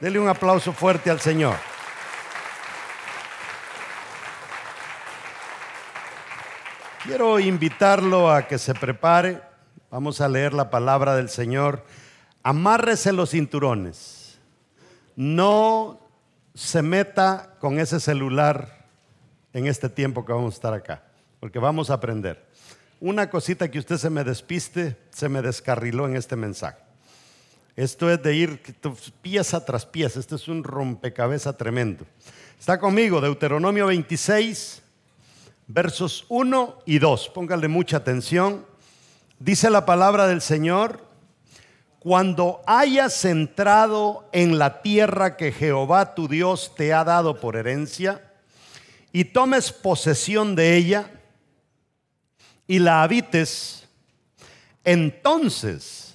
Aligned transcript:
Dele 0.00 0.18
un 0.18 0.28
aplauso 0.28 0.72
fuerte 0.74 1.10
al 1.10 1.20
Señor. 1.20 1.56
Quiero 7.04 7.38
invitarlo 7.38 8.30
a 8.30 8.46
que 8.46 8.58
se 8.58 8.74
prepare. 8.74 9.40
Vamos 9.90 10.20
a 10.20 10.28
leer 10.28 10.52
la 10.52 10.68
palabra 10.68 11.14
del 11.14 11.30
Señor. 11.30 11.84
Amárrese 12.42 13.12
los 13.12 13.30
cinturones. 13.30 14.38
No 15.14 15.98
se 16.54 16.82
meta 16.82 17.54
con 17.58 17.78
ese 17.78 17.98
celular 17.98 18.86
en 19.54 19.66
este 19.66 19.88
tiempo 19.88 20.26
que 20.26 20.32
vamos 20.32 20.54
a 20.54 20.56
estar 20.56 20.74
acá, 20.74 21.04
porque 21.40 21.58
vamos 21.58 21.88
a 21.88 21.94
aprender. 21.94 22.46
Una 23.00 23.30
cosita 23.30 23.70
que 23.70 23.78
usted 23.78 23.96
se 23.96 24.10
me 24.10 24.24
despiste, 24.24 24.98
se 25.10 25.30
me 25.30 25.40
descarriló 25.40 26.06
en 26.06 26.16
este 26.16 26.36
mensaje. 26.36 26.85
Esto 27.76 28.10
es 28.10 28.22
de 28.22 28.34
ir 28.34 28.62
pieza 29.20 29.62
tras 29.62 29.84
pieza. 29.84 30.18
Este 30.18 30.34
es 30.34 30.48
un 30.48 30.64
rompecabezas 30.64 31.58
tremendo. 31.58 32.06
Está 32.58 32.80
conmigo, 32.80 33.20
Deuteronomio 33.20 33.86
26, 33.86 34.82
versos 35.66 36.24
1 36.30 36.78
y 36.86 36.98
2. 36.98 37.28
Póngale 37.28 37.68
mucha 37.68 37.98
atención. 37.98 38.64
Dice 39.38 39.68
la 39.68 39.84
palabra 39.84 40.26
del 40.26 40.40
Señor, 40.40 41.06
cuando 41.98 42.62
hayas 42.66 43.22
entrado 43.26 44.26
en 44.32 44.58
la 44.58 44.80
tierra 44.80 45.36
que 45.36 45.52
Jehová 45.52 46.14
tu 46.14 46.28
Dios 46.28 46.74
te 46.76 46.94
ha 46.94 47.04
dado 47.04 47.40
por 47.40 47.56
herencia, 47.56 48.32
y 49.12 49.24
tomes 49.24 49.70
posesión 49.70 50.56
de 50.56 50.76
ella, 50.76 51.10
y 52.66 52.78
la 52.78 53.02
habites, 53.02 53.86
entonces 54.82 56.05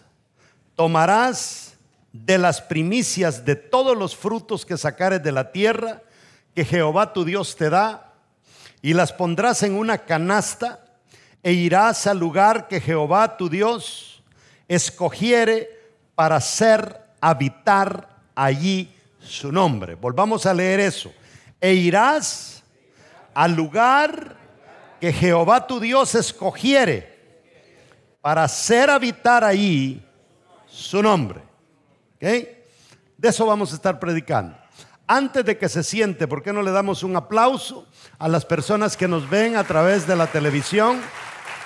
tomarás 0.82 1.76
de 2.12 2.40
las 2.40 2.60
primicias 2.60 3.46
de 3.46 3.56
todos 3.56 3.96
los 3.96 4.16
frutos 4.16 4.66
que 4.66 4.78
sacares 4.78 5.22
de 5.22 5.32
la 5.32 5.52
tierra 5.52 6.02
que 6.56 6.66
Jehová 6.66 7.14
tu 7.14 7.24
Dios 7.24 7.56
te 7.56 7.70
da, 7.70 8.16
y 8.82 8.96
las 8.96 9.14
pondrás 9.14 9.62
en 9.62 9.76
una 9.76 10.00
canasta 10.00 10.84
e 11.44 11.54
irás 11.54 12.08
al 12.08 12.18
lugar 12.18 12.68
que 12.68 12.82
Jehová 12.82 13.38
tu 13.38 13.48
Dios 13.48 14.24
escogiere 14.68 15.70
para 16.16 16.38
hacer 16.38 17.00
habitar 17.22 18.18
allí 18.34 18.92
su 19.20 19.52
nombre. 19.52 19.94
Volvamos 19.94 20.48
a 20.48 20.54
leer 20.56 20.80
eso. 20.80 21.14
E 21.60 21.76
irás 21.76 22.64
al 23.36 23.54
lugar 23.54 24.36
que 25.00 25.14
Jehová 25.14 25.68
tu 25.68 25.80
Dios 25.80 26.16
escogiere 26.16 27.20
para 28.20 28.46
hacer 28.46 28.90
habitar 28.90 29.44
allí 29.44 30.04
su 30.72 31.04
nombre. 31.04 31.42
De 32.20 32.64
eso 33.22 33.46
vamos 33.46 33.72
a 33.72 33.76
estar 33.76 34.00
predicando. 34.00 34.56
Antes 35.08 35.44
de 35.44 35.58
que 35.58 35.68
se 35.68 35.84
siente, 35.84 36.28
¿por 36.28 36.42
qué 36.42 36.54
no 36.54 36.62
le 36.62 36.72
damos 36.72 37.04
un 37.04 37.16
aplauso 37.16 37.86
a 38.18 38.30
las 38.30 38.46
personas 38.46 38.96
que 38.96 39.08
nos 39.08 39.30
ven 39.30 39.58
a 39.58 39.64
través 39.64 40.08
de 40.08 40.16
la 40.16 40.28
televisión 40.28 41.02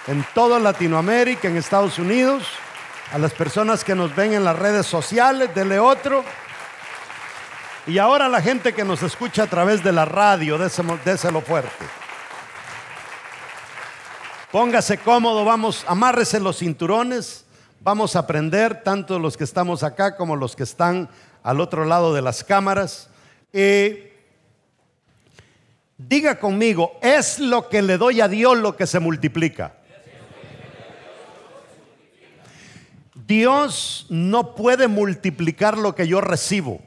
en 0.07 0.25
toda 0.33 0.59
Latinoamérica, 0.59 1.47
en 1.47 1.57
Estados 1.57 1.99
Unidos? 1.99 2.43
A 3.13 3.19
las 3.19 3.33
personas 3.33 3.83
que 3.83 3.93
nos 3.93 4.15
ven 4.15 4.33
en 4.33 4.43
las 4.43 4.57
redes 4.57 4.87
sociales, 4.87 5.53
dele 5.53 5.77
otro. 5.77 6.23
Y 7.85 7.99
ahora 7.99 8.27
la 8.27 8.41
gente 8.41 8.73
que 8.73 8.83
nos 8.83 9.03
escucha 9.03 9.43
a 9.43 9.47
través 9.47 9.83
de 9.83 9.91
la 9.91 10.05
radio, 10.05 10.57
déselo 10.57 11.41
fuerte. 11.41 11.85
Póngase 14.51 14.97
cómodo, 14.97 15.45
vamos, 15.45 15.85
amárrese 15.87 16.39
los 16.39 16.57
cinturones. 16.57 17.44
Vamos 17.85 18.15
a 18.15 18.19
aprender, 18.21 18.81
tanto 18.81 19.19
los 19.19 19.37
que 19.37 19.43
estamos 19.43 19.83
acá 19.83 20.15
como 20.15 20.35
los 20.35 20.55
que 20.55 20.63
están 20.63 21.07
al 21.43 21.61
otro 21.61 21.85
lado 21.85 22.15
de 22.15 22.23
las 22.23 22.43
cámaras. 22.43 23.11
Eh, 23.53 24.11
diga 25.95 26.39
conmigo, 26.39 26.97
es 27.03 27.37
lo 27.37 27.69
que 27.69 27.83
le 27.83 27.99
doy 27.99 28.21
a 28.21 28.27
Dios 28.27 28.57
lo 28.57 28.75
que 28.75 28.87
se 28.87 28.99
multiplica. 28.99 29.75
Dios 33.27 34.07
no 34.09 34.55
puede 34.55 34.87
multiplicar 34.87 35.77
lo 35.77 35.93
que 35.93 36.07
yo 36.07 36.21
recibo. 36.21 36.81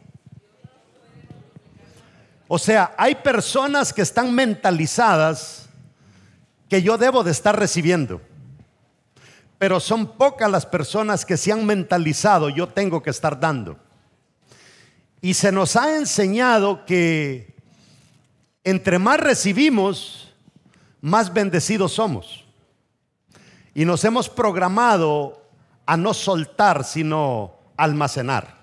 O 2.49 2.59
sea, 2.59 2.93
hay 2.99 3.15
personas 3.15 3.93
que 3.93 4.03
están 4.03 4.35
mentalizadas 4.35 5.69
que 6.69 6.83
yo 6.83 6.99
debo 6.99 7.23
de 7.23 7.31
estar 7.31 7.57
recibiendo. 7.57 8.21
Pero 9.59 9.81
son 9.81 10.17
pocas 10.17 10.51
las 10.51 10.65
personas 10.65 11.25
que 11.25 11.37
se 11.37 11.53
han 11.53 11.67
mentalizado 11.67 12.49
yo 12.49 12.69
tengo 12.69 13.03
que 13.03 13.11
estar 13.11 13.39
dando. 13.39 13.77
Y 15.21 15.35
se 15.35 15.51
nos 15.51 15.75
ha 15.77 15.97
enseñado 15.97 16.87
que 16.87 17.57
entre 18.63 18.99
más 18.99 19.19
recibimos, 19.19 20.33
más 21.01 21.33
bendecidos 21.33 21.93
somos. 21.93 22.45
Y 23.75 23.85
nos 23.85 24.05
hemos 24.05 24.29
programado 24.29 25.43
a 25.87 25.97
no 25.97 26.15
soltar, 26.15 26.85
sino 26.85 27.55
almacenar. 27.77 28.59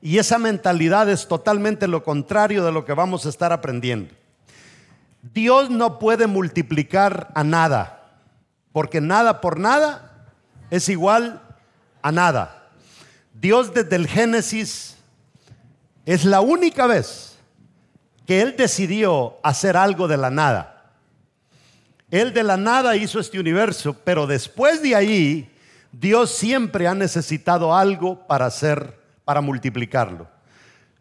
Y 0.00 0.18
esa 0.18 0.38
mentalidad 0.38 1.08
es 1.08 1.26
totalmente 1.26 1.88
lo 1.88 2.02
contrario 2.02 2.64
de 2.64 2.72
lo 2.72 2.84
que 2.84 2.92
vamos 2.94 3.26
a 3.26 3.28
estar 3.28 3.52
aprendiendo. 3.52 4.14
Dios 5.22 5.70
no 5.70 5.98
puede 5.98 6.26
multiplicar 6.26 7.30
a 7.34 7.44
nada, 7.44 8.20
porque 8.72 9.00
nada 9.00 9.40
por 9.40 9.58
nada 9.58 10.07
es 10.70 10.88
igual 10.88 11.42
a 12.02 12.12
nada. 12.12 12.70
Dios 13.34 13.72
desde 13.72 13.96
el 13.96 14.06
Génesis 14.06 14.96
es 16.06 16.24
la 16.24 16.40
única 16.40 16.86
vez 16.86 17.36
que 18.26 18.40
Él 18.40 18.54
decidió 18.56 19.38
hacer 19.42 19.76
algo 19.76 20.08
de 20.08 20.16
la 20.16 20.30
nada. 20.30 20.92
Él 22.10 22.32
de 22.32 22.42
la 22.42 22.56
nada 22.56 22.96
hizo 22.96 23.20
este 23.20 23.38
universo, 23.38 23.94
pero 24.04 24.26
después 24.26 24.82
de 24.82 24.94
ahí, 24.94 25.50
Dios 25.92 26.30
siempre 26.30 26.86
ha 26.86 26.94
necesitado 26.94 27.74
algo 27.74 28.26
para 28.26 28.46
hacer, 28.46 28.98
para 29.24 29.40
multiplicarlo. 29.40 30.28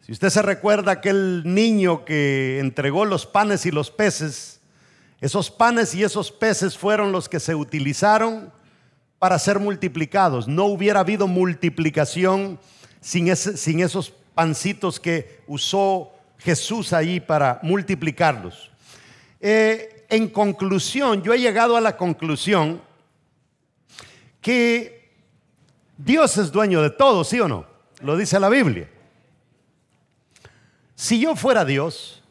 Si 0.01 0.11
usted 0.11 0.29
se 0.29 0.41
recuerda 0.41 0.93
aquel 0.93 1.43
niño 1.45 2.05
que 2.05 2.59
entregó 2.59 3.03
los 3.03 3.25
panes 3.25 3.65
y 3.65 3.71
los 3.71 3.91
peces, 3.91 4.61
esos 5.19 5.49
panes 5.49 5.95
y 5.95 6.03
esos 6.03 6.31
peces 6.31 6.77
fueron 6.77 7.11
los 7.11 7.27
que 7.27 7.39
se 7.39 7.55
utilizaron 7.55 8.51
para 9.19 9.39
ser 9.39 9.59
multiplicados. 9.59 10.47
No 10.47 10.65
hubiera 10.65 10.99
habido 10.99 11.27
multiplicación 11.27 12.59
sin, 13.01 13.27
esos 13.27 14.13
pancitos 14.33 14.99
que 14.99 15.41
usó 15.47 16.11
Jesús 16.39 16.93
ahí 16.93 17.19
para 17.19 17.59
multiplicarlos. 17.63 18.71
Eh, 19.39 20.05
en 20.09 20.27
conclusión, 20.29 21.21
yo 21.23 21.33
he 21.33 21.39
llegado 21.39 21.75
a 21.75 21.81
la 21.81 21.97
conclusión 21.97 22.81
que 24.41 25.11
Dios 25.97 26.37
es 26.37 26.51
dueño 26.51 26.81
de 26.81 26.91
todo, 26.91 27.23
¿sí 27.23 27.39
o 27.39 27.47
no? 27.47 27.65
Lo 28.01 28.15
dice 28.15 28.39
la 28.39 28.49
Biblia. 28.49 28.89
Si 30.95 31.19
yo 31.19 31.35
fuera 31.35 31.65
Dios 31.65 32.23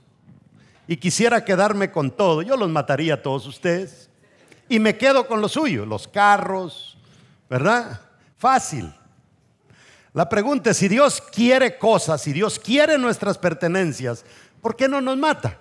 y 0.88 0.96
quisiera 0.96 1.44
quedarme 1.44 1.90
con 1.90 2.10
todo, 2.10 2.42
yo 2.42 2.56
los 2.56 2.68
mataría 2.68 3.14
a 3.14 3.22
todos 3.22 3.46
ustedes 3.46 4.05
y 4.68 4.78
me 4.78 4.96
quedo 4.96 5.26
con 5.26 5.40
lo 5.40 5.48
suyo, 5.48 5.86
los 5.86 6.08
carros, 6.08 6.96
¿verdad? 7.48 8.00
Fácil. 8.36 8.92
La 10.12 10.28
pregunta 10.28 10.70
es, 10.70 10.78
si 10.78 10.88
Dios 10.88 11.20
quiere 11.20 11.78
cosas, 11.78 12.22
si 12.22 12.32
Dios 12.32 12.58
quiere 12.58 12.96
nuestras 12.98 13.36
pertenencias, 13.36 14.24
¿por 14.60 14.74
qué 14.74 14.88
no 14.88 15.00
nos 15.00 15.16
mata? 15.18 15.58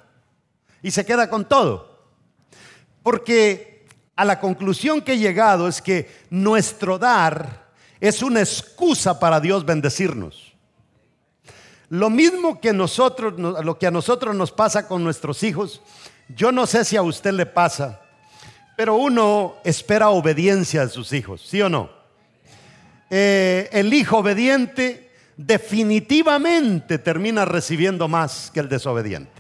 Y 0.82 0.92
se 0.92 1.06
queda 1.06 1.30
con 1.30 1.46
todo. 1.46 2.00
Porque 3.04 3.86
a 4.16 4.24
la 4.24 4.40
conclusión 4.40 5.02
que 5.02 5.14
he 5.14 5.18
llegado 5.18 5.68
es 5.68 5.82
que 5.82 6.10
nuestro 6.30 6.98
dar 6.98 7.66
es 8.00 8.22
una 8.22 8.40
excusa 8.40 9.20
para 9.20 9.40
Dios 9.40 9.66
bendecirnos. 9.66 10.54
Lo 11.90 12.10
mismo 12.10 12.60
que 12.60 12.74
nosotros, 12.74 13.38
lo 13.38 13.78
que 13.78 13.88
a 13.88 13.92
nosotros 13.92 14.36
nos 14.36 14.52
pasa 14.52 14.88
con 14.88 15.04
nuestros 15.04 15.44
hijos, 15.44 15.82
yo 16.30 16.52
no 16.52 16.66
sé 16.66 16.84
si 16.86 16.98
a 16.98 17.04
usted 17.04 17.34
le 17.34 17.46
pasa, 17.46 18.02
pero 18.76 18.96
uno 18.96 19.56
espera 19.64 20.10
obediencia 20.10 20.86
de 20.86 20.90
sus 20.90 21.14
hijos, 21.14 21.42
¿sí 21.48 21.62
o 21.62 21.70
no? 21.70 21.90
Eh, 23.10 23.70
el 23.72 23.94
hijo 23.94 24.18
obediente 24.18 25.12
definitivamente 25.38 26.98
termina 26.98 27.46
recibiendo 27.46 28.08
más 28.08 28.52
que 28.54 28.60
el 28.60 28.70
desobediente. 28.70 29.32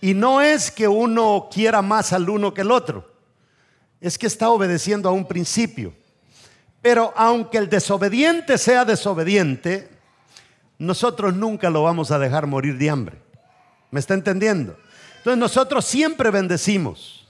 Y 0.00 0.14
no 0.14 0.40
es 0.40 0.70
que 0.70 0.86
uno 0.86 1.48
quiera 1.50 1.82
más 1.82 2.12
al 2.12 2.28
uno 2.28 2.52
que 2.52 2.60
el 2.60 2.70
otro, 2.70 3.10
es 4.00 4.18
que 4.18 4.26
está 4.26 4.50
obedeciendo 4.50 5.08
a 5.08 5.12
un 5.12 5.26
principio. 5.26 5.94
Pero 6.82 7.12
aunque 7.16 7.58
el 7.58 7.68
desobediente 7.68 8.58
sea 8.58 8.84
desobediente, 8.84 9.88
nosotros 10.78 11.34
nunca 11.34 11.70
lo 11.70 11.82
vamos 11.82 12.10
a 12.10 12.18
dejar 12.18 12.46
morir 12.46 12.76
de 12.76 12.90
hambre. 12.90 13.18
¿Me 13.90 14.00
está 14.00 14.14
entendiendo? 14.14 14.76
Entonces 15.18 15.38
nosotros 15.38 15.84
siempre 15.84 16.30
bendecimos. 16.30 17.25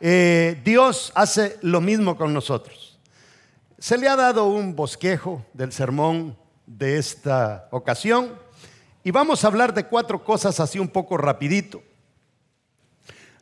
Eh, 0.00 0.60
Dios 0.64 1.12
hace 1.14 1.58
lo 1.62 1.80
mismo 1.80 2.16
con 2.16 2.34
nosotros. 2.34 2.98
Se 3.78 3.96
le 3.96 4.08
ha 4.08 4.16
dado 4.16 4.46
un 4.46 4.74
bosquejo 4.74 5.44
del 5.52 5.72
sermón 5.72 6.36
de 6.66 6.98
esta 6.98 7.68
ocasión 7.70 8.38
y 9.04 9.10
vamos 9.10 9.44
a 9.44 9.46
hablar 9.46 9.72
de 9.72 9.86
cuatro 9.86 10.24
cosas 10.24 10.58
así 10.60 10.78
un 10.78 10.88
poco 10.88 11.16
rapidito. 11.16 11.82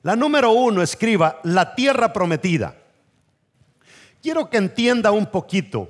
La 0.02 0.14
número 0.14 0.52
uno, 0.52 0.82
escriba, 0.82 1.40
la 1.44 1.74
tierra 1.74 2.12
prometida. 2.12 2.76
Quiero 4.22 4.50
que 4.50 4.58
entienda 4.58 5.10
un 5.10 5.26
poquito 5.26 5.88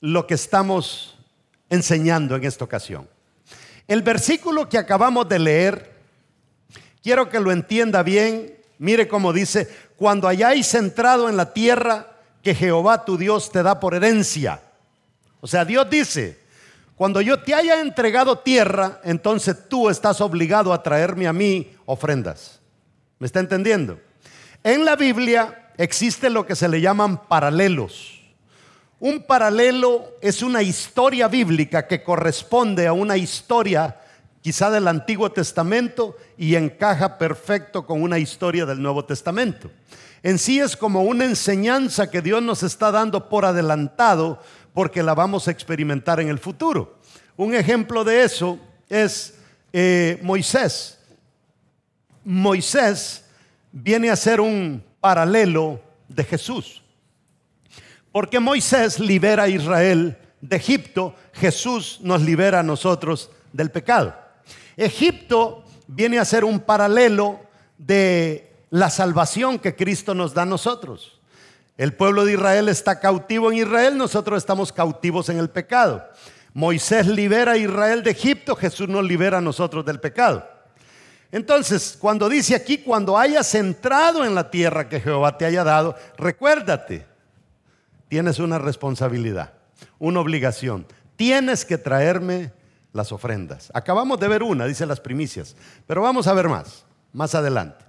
lo 0.00 0.26
que 0.26 0.34
estamos 0.34 1.18
enseñando 1.68 2.36
en 2.36 2.44
esta 2.44 2.64
ocasión. 2.64 3.08
El 3.88 4.02
versículo 4.02 4.68
que 4.68 4.78
acabamos 4.78 5.28
de 5.28 5.38
leer, 5.40 5.92
quiero 7.02 7.28
que 7.28 7.40
lo 7.40 7.50
entienda 7.50 8.04
bien. 8.04 8.59
Mire 8.80 9.08
cómo 9.08 9.34
dice, 9.34 9.68
cuando 9.94 10.26
hayáis 10.26 10.72
entrado 10.72 11.28
en 11.28 11.36
la 11.36 11.52
tierra 11.52 12.06
que 12.42 12.54
Jehová 12.54 13.04
tu 13.04 13.18
Dios 13.18 13.52
te 13.52 13.62
da 13.62 13.78
por 13.78 13.94
herencia. 13.94 14.62
O 15.42 15.46
sea, 15.46 15.66
Dios 15.66 15.90
dice, 15.90 16.38
cuando 16.96 17.20
yo 17.20 17.42
te 17.42 17.54
haya 17.54 17.78
entregado 17.82 18.38
tierra, 18.38 18.98
entonces 19.04 19.68
tú 19.68 19.90
estás 19.90 20.22
obligado 20.22 20.72
a 20.72 20.82
traerme 20.82 21.28
a 21.28 21.34
mí 21.34 21.70
ofrendas. 21.84 22.58
¿Me 23.18 23.26
está 23.26 23.40
entendiendo? 23.40 24.00
En 24.64 24.86
la 24.86 24.96
Biblia 24.96 25.72
existe 25.76 26.30
lo 26.30 26.46
que 26.46 26.56
se 26.56 26.66
le 26.66 26.80
llaman 26.80 27.26
paralelos. 27.28 28.22
Un 28.98 29.24
paralelo 29.24 30.14
es 30.22 30.42
una 30.42 30.62
historia 30.62 31.28
bíblica 31.28 31.86
que 31.86 32.02
corresponde 32.02 32.86
a 32.86 32.94
una 32.94 33.18
historia 33.18 33.99
quizá 34.42 34.70
del 34.70 34.88
Antiguo 34.88 35.30
Testamento 35.30 36.16
y 36.38 36.54
encaja 36.54 37.18
perfecto 37.18 37.86
con 37.86 38.02
una 38.02 38.18
historia 38.18 38.66
del 38.66 38.80
Nuevo 38.80 39.04
Testamento. 39.04 39.70
En 40.22 40.38
sí 40.38 40.60
es 40.60 40.76
como 40.76 41.02
una 41.02 41.24
enseñanza 41.24 42.10
que 42.10 42.22
Dios 42.22 42.42
nos 42.42 42.62
está 42.62 42.90
dando 42.90 43.28
por 43.28 43.44
adelantado 43.44 44.42
porque 44.74 45.02
la 45.02 45.14
vamos 45.14 45.48
a 45.48 45.50
experimentar 45.50 46.20
en 46.20 46.28
el 46.28 46.38
futuro. 46.38 46.98
Un 47.36 47.54
ejemplo 47.54 48.04
de 48.04 48.22
eso 48.22 48.58
es 48.88 49.34
eh, 49.72 50.18
Moisés. 50.22 50.98
Moisés 52.24 53.24
viene 53.72 54.10
a 54.10 54.16
ser 54.16 54.40
un 54.40 54.82
paralelo 55.00 55.80
de 56.08 56.24
Jesús. 56.24 56.82
Porque 58.12 58.40
Moisés 58.40 58.98
libera 58.98 59.44
a 59.44 59.48
Israel 59.48 60.18
de 60.40 60.56
Egipto, 60.56 61.14
Jesús 61.32 61.98
nos 62.02 62.22
libera 62.22 62.60
a 62.60 62.64
nosotros 62.64 63.30
del 63.52 63.70
pecado. 63.70 64.14
Egipto 64.80 65.62
viene 65.86 66.18
a 66.18 66.24
ser 66.24 66.42
un 66.42 66.60
paralelo 66.60 67.38
de 67.76 68.50
la 68.70 68.88
salvación 68.88 69.58
que 69.58 69.76
Cristo 69.76 70.14
nos 70.14 70.32
da 70.32 70.42
a 70.42 70.46
nosotros. 70.46 71.20
El 71.76 71.92
pueblo 71.92 72.24
de 72.24 72.32
Israel 72.32 72.68
está 72.70 72.98
cautivo 72.98 73.52
en 73.52 73.58
Israel, 73.58 73.98
nosotros 73.98 74.38
estamos 74.38 74.72
cautivos 74.72 75.28
en 75.28 75.38
el 75.38 75.50
pecado. 75.50 76.02
Moisés 76.54 77.06
libera 77.06 77.52
a 77.52 77.56
Israel 77.58 78.02
de 78.02 78.12
Egipto, 78.12 78.56
Jesús 78.56 78.88
nos 78.88 79.04
libera 79.04 79.38
a 79.38 79.42
nosotros 79.42 79.84
del 79.84 80.00
pecado. 80.00 80.48
Entonces, 81.30 81.96
cuando 82.00 82.30
dice 82.30 82.54
aquí, 82.54 82.78
cuando 82.78 83.18
hayas 83.18 83.54
entrado 83.54 84.24
en 84.24 84.34
la 84.34 84.50
tierra 84.50 84.88
que 84.88 85.00
Jehová 85.00 85.36
te 85.36 85.44
haya 85.44 85.62
dado, 85.62 85.94
recuérdate, 86.16 87.06
tienes 88.08 88.38
una 88.38 88.58
responsabilidad, 88.58 89.52
una 89.98 90.20
obligación. 90.20 90.86
Tienes 91.16 91.66
que 91.66 91.76
traerme 91.76 92.52
las 92.92 93.12
ofrendas. 93.12 93.70
Acabamos 93.74 94.18
de 94.20 94.28
ver 94.28 94.42
una, 94.42 94.66
dice 94.66 94.86
las 94.86 95.00
primicias, 95.00 95.56
pero 95.86 96.02
vamos 96.02 96.26
a 96.26 96.34
ver 96.34 96.48
más, 96.48 96.84
más 97.12 97.34
adelante. 97.34 97.84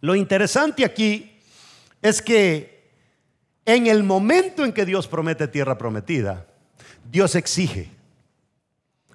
Lo 0.00 0.14
interesante 0.14 0.84
aquí 0.84 1.38
es 2.00 2.20
que 2.20 2.90
en 3.64 3.86
el 3.86 4.02
momento 4.02 4.64
en 4.64 4.72
que 4.72 4.84
Dios 4.84 5.06
promete 5.06 5.46
tierra 5.46 5.78
prometida, 5.78 6.46
Dios 7.10 7.34
exige 7.34 7.90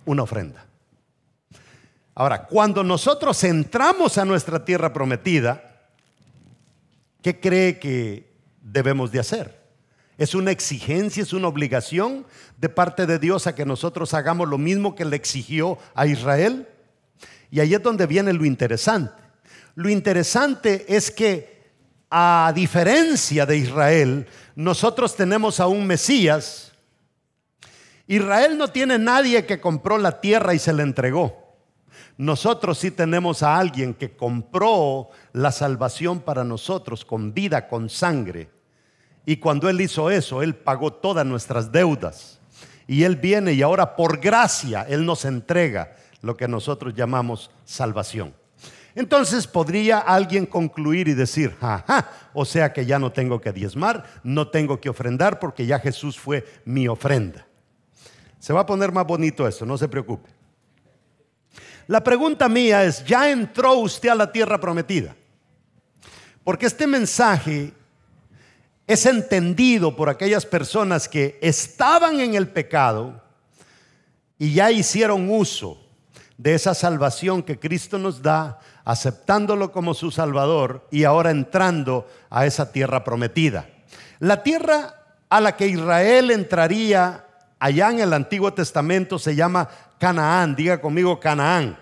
una 0.05 0.23
ofrenda. 0.23 0.65
Ahora, 2.15 2.45
cuando 2.45 2.83
nosotros 2.83 3.43
entramos 3.43 4.17
a 4.17 4.25
nuestra 4.25 4.63
tierra 4.63 4.91
prometida, 4.91 5.81
¿qué 7.21 7.39
cree 7.39 7.77
que 7.77 8.33
debemos 8.61 9.11
de 9.11 9.19
hacer? 9.19 9.66
Es 10.17 10.33
una 10.33 10.51
exigencia, 10.51 11.21
es 11.21 11.33
una 11.33 11.47
obligación 11.47 12.25
de 12.57 12.69
parte 12.69 13.05
de 13.05 13.19
Dios 13.19 13.45
a 13.45 13.53
que 13.53 13.65
nosotros 13.65 14.13
hagamos 14.13 14.47
lo 14.47 14.57
mismo 14.57 14.95
que 14.95 15.05
le 15.05 15.15
exigió 15.15 15.77
a 15.93 16.07
Israel. 16.07 16.67
Y 17.51 17.59
ahí 17.59 17.73
es 17.73 17.83
donde 17.83 18.07
viene 18.07 18.33
lo 18.33 18.45
interesante. 18.45 19.21
Lo 19.75 19.89
interesante 19.89 20.85
es 20.87 21.11
que 21.11 21.57
a 22.09 22.51
diferencia 22.55 23.45
de 23.45 23.57
Israel, 23.57 24.27
nosotros 24.55 25.15
tenemos 25.15 25.59
a 25.59 25.67
un 25.67 25.85
Mesías. 25.85 26.71
Israel 28.07 28.57
no 28.57 28.69
tiene 28.69 28.97
nadie 28.97 29.45
que 29.45 29.59
compró 29.59 29.97
la 29.97 30.19
tierra 30.19 30.53
y 30.53 30.59
se 30.59 30.73
la 30.73 30.83
entregó. 30.83 31.45
Nosotros 32.17 32.79
sí 32.79 32.89
tenemos 32.89 33.43
a 33.43 33.57
alguien 33.59 33.93
que 33.93 34.15
compró 34.15 35.09
la 35.33 35.51
salvación 35.51 36.21
para 36.21 36.43
nosotros 36.43 37.05
con 37.05 37.33
vida, 37.33 37.67
con 37.67 37.89
sangre. 37.89 38.49
Y 39.29 39.37
cuando 39.37 39.67
Él 39.67 39.81
hizo 39.81 40.09
eso, 40.09 40.41
Él 40.41 40.55
pagó 40.55 40.93
todas 40.93 41.25
nuestras 41.25 41.69
deudas. 41.69 42.39
Y 42.87 43.03
Él 43.03 43.17
viene 43.17 43.51
y 43.51 43.61
ahora 43.61 43.97
por 43.97 44.21
gracia 44.21 44.83
Él 44.87 45.05
nos 45.05 45.25
entrega 45.25 45.97
lo 46.21 46.37
que 46.37 46.47
nosotros 46.47 46.93
llamamos 46.95 47.51
salvación. 47.65 48.33
Entonces 48.95 49.45
podría 49.45 49.99
alguien 49.99 50.45
concluir 50.45 51.09
y 51.09 51.13
decir, 51.13 51.53
ajá, 51.59 52.09
o 52.33 52.45
sea 52.45 52.71
que 52.71 52.85
ya 52.85 52.99
no 52.99 53.11
tengo 53.11 53.41
que 53.41 53.51
diezmar, 53.51 54.05
no 54.23 54.47
tengo 54.47 54.79
que 54.79 54.87
ofrendar 54.87 55.39
porque 55.39 55.65
ya 55.65 55.77
Jesús 55.77 56.17
fue 56.17 56.45
mi 56.63 56.87
ofrenda. 56.87 57.45
Se 58.39 58.53
va 58.53 58.61
a 58.61 58.65
poner 58.65 58.93
más 58.93 59.05
bonito 59.05 59.45
esto, 59.45 59.65
no 59.65 59.77
se 59.77 59.89
preocupe. 59.89 60.29
La 61.87 62.01
pregunta 62.01 62.47
mía 62.47 62.85
es, 62.85 63.03
¿ya 63.03 63.29
entró 63.29 63.73
usted 63.73 64.07
a 64.07 64.15
la 64.15 64.31
tierra 64.31 64.57
prometida? 64.57 65.17
Porque 66.45 66.65
este 66.65 66.87
mensaje 66.87 67.73
es 68.87 69.05
entendido 69.05 69.95
por 69.95 70.09
aquellas 70.09 70.45
personas 70.45 71.09
que 71.09 71.37
estaban 71.41 72.21
en 72.21 72.35
el 72.35 72.47
pecado 72.47 73.21
y 74.39 74.53
ya 74.53 74.71
hicieron 74.71 75.29
uso 75.29 75.77
de 76.37 76.55
esa 76.55 76.73
salvación 76.73 77.43
que 77.43 77.59
Cristo 77.59 77.97
nos 77.97 78.21
da, 78.21 78.59
aceptándolo 78.85 79.71
como 79.73 79.93
su 79.93 80.11
Salvador 80.11 80.87
y 80.89 81.03
ahora 81.03 81.31
entrando 81.31 82.07
a 82.29 82.45
esa 82.45 82.71
tierra 82.71 83.03
prometida. 83.03 83.67
La 84.19 84.43
tierra 84.43 84.95
a 85.29 85.41
la 85.41 85.57
que 85.57 85.67
Israel 85.67 86.31
entraría 86.31 87.25
allá 87.59 87.89
en 87.89 87.99
el 87.99 88.13
Antiguo 88.13 88.53
Testamento 88.53 89.19
se 89.19 89.35
llama 89.35 89.67
Canaán, 89.99 90.55
diga 90.55 90.79
conmigo 90.79 91.19
Canaán. 91.19 91.77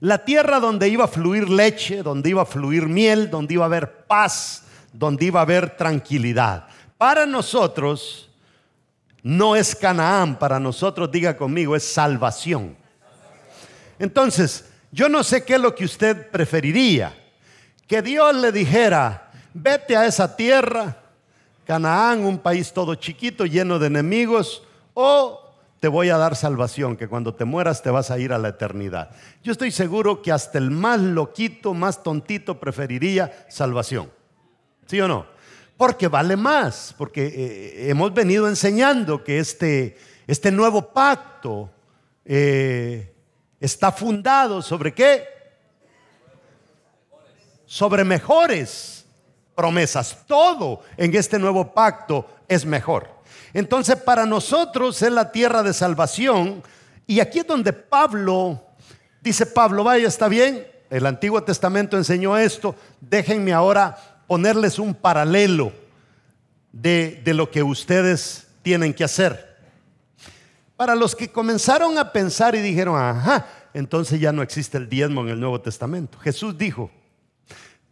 La 0.00 0.24
tierra 0.24 0.60
donde 0.60 0.88
iba 0.88 1.04
a 1.04 1.08
fluir 1.08 1.48
leche, 1.48 2.02
donde 2.02 2.30
iba 2.30 2.42
a 2.42 2.46
fluir 2.46 2.86
miel, 2.86 3.30
donde 3.30 3.54
iba 3.54 3.64
a 3.64 3.66
haber 3.66 4.04
paz, 4.06 4.63
donde 4.94 5.26
iba 5.26 5.40
a 5.40 5.42
haber 5.42 5.76
tranquilidad. 5.76 6.68
Para 6.96 7.26
nosotros 7.26 8.30
no 9.22 9.56
es 9.56 9.74
Canaán, 9.74 10.38
para 10.38 10.60
nosotros, 10.60 11.10
diga 11.10 11.36
conmigo, 11.36 11.74
es 11.74 11.82
salvación. 11.82 12.76
Entonces, 13.98 14.70
yo 14.92 15.08
no 15.08 15.24
sé 15.24 15.44
qué 15.44 15.54
es 15.54 15.60
lo 15.60 15.74
que 15.74 15.84
usted 15.84 16.30
preferiría. 16.30 17.14
Que 17.88 18.00
Dios 18.00 18.34
le 18.36 18.52
dijera, 18.52 19.30
vete 19.52 19.96
a 19.96 20.06
esa 20.06 20.36
tierra, 20.36 20.96
Canaán, 21.66 22.24
un 22.24 22.38
país 22.38 22.72
todo 22.72 22.94
chiquito, 22.94 23.46
lleno 23.46 23.78
de 23.78 23.88
enemigos, 23.88 24.62
o 24.92 25.52
te 25.80 25.88
voy 25.88 26.10
a 26.10 26.16
dar 26.16 26.36
salvación, 26.36 26.96
que 26.96 27.08
cuando 27.08 27.34
te 27.34 27.44
mueras 27.44 27.82
te 27.82 27.90
vas 27.90 28.10
a 28.10 28.18
ir 28.18 28.32
a 28.32 28.38
la 28.38 28.48
eternidad. 28.48 29.10
Yo 29.42 29.52
estoy 29.52 29.70
seguro 29.70 30.22
que 30.22 30.30
hasta 30.30 30.58
el 30.58 30.70
más 30.70 31.00
loquito, 31.00 31.74
más 31.74 32.02
tontito 32.02 32.60
preferiría 32.60 33.46
salvación. 33.48 34.10
¿Sí 34.86 35.00
o 35.00 35.08
no? 35.08 35.26
Porque 35.76 36.08
vale 36.08 36.36
más, 36.36 36.94
porque 36.96 37.26
eh, 37.26 37.90
hemos 37.90 38.12
venido 38.14 38.48
enseñando 38.48 39.24
que 39.24 39.38
este, 39.38 39.98
este 40.26 40.50
nuevo 40.50 40.92
pacto 40.92 41.70
eh, 42.24 43.12
está 43.60 43.90
fundado 43.90 44.62
sobre 44.62 44.92
qué? 44.94 45.26
Sobre 47.66 48.04
mejores 48.04 49.04
promesas. 49.54 50.18
Todo 50.26 50.82
en 50.96 51.14
este 51.16 51.38
nuevo 51.38 51.72
pacto 51.72 52.28
es 52.46 52.64
mejor. 52.64 53.08
Entonces 53.52 53.96
para 53.96 54.26
nosotros 54.26 55.00
es 55.02 55.10
la 55.10 55.32
tierra 55.32 55.62
de 55.62 55.72
salvación. 55.72 56.62
Y 57.06 57.20
aquí 57.20 57.40
es 57.40 57.46
donde 57.46 57.72
Pablo, 57.72 58.62
dice 59.20 59.46
Pablo, 59.46 59.84
vaya, 59.84 60.08
está 60.08 60.28
bien, 60.28 60.66
el 60.90 61.06
Antiguo 61.06 61.42
Testamento 61.42 61.96
enseñó 61.96 62.36
esto, 62.38 62.76
déjenme 63.00 63.52
ahora 63.52 64.13
ponerles 64.26 64.78
un 64.78 64.94
paralelo 64.94 65.72
de, 66.72 67.20
de 67.24 67.34
lo 67.34 67.50
que 67.50 67.62
ustedes 67.62 68.48
tienen 68.62 68.92
que 68.94 69.04
hacer. 69.04 69.54
Para 70.76 70.94
los 70.94 71.14
que 71.14 71.28
comenzaron 71.28 71.98
a 71.98 72.12
pensar 72.12 72.54
y 72.54 72.60
dijeron, 72.60 72.96
ajá, 73.00 73.46
entonces 73.74 74.20
ya 74.20 74.32
no 74.32 74.42
existe 74.42 74.78
el 74.78 74.88
diezmo 74.88 75.22
en 75.22 75.28
el 75.28 75.40
Nuevo 75.40 75.60
Testamento. 75.60 76.18
Jesús 76.18 76.56
dijo, 76.58 76.90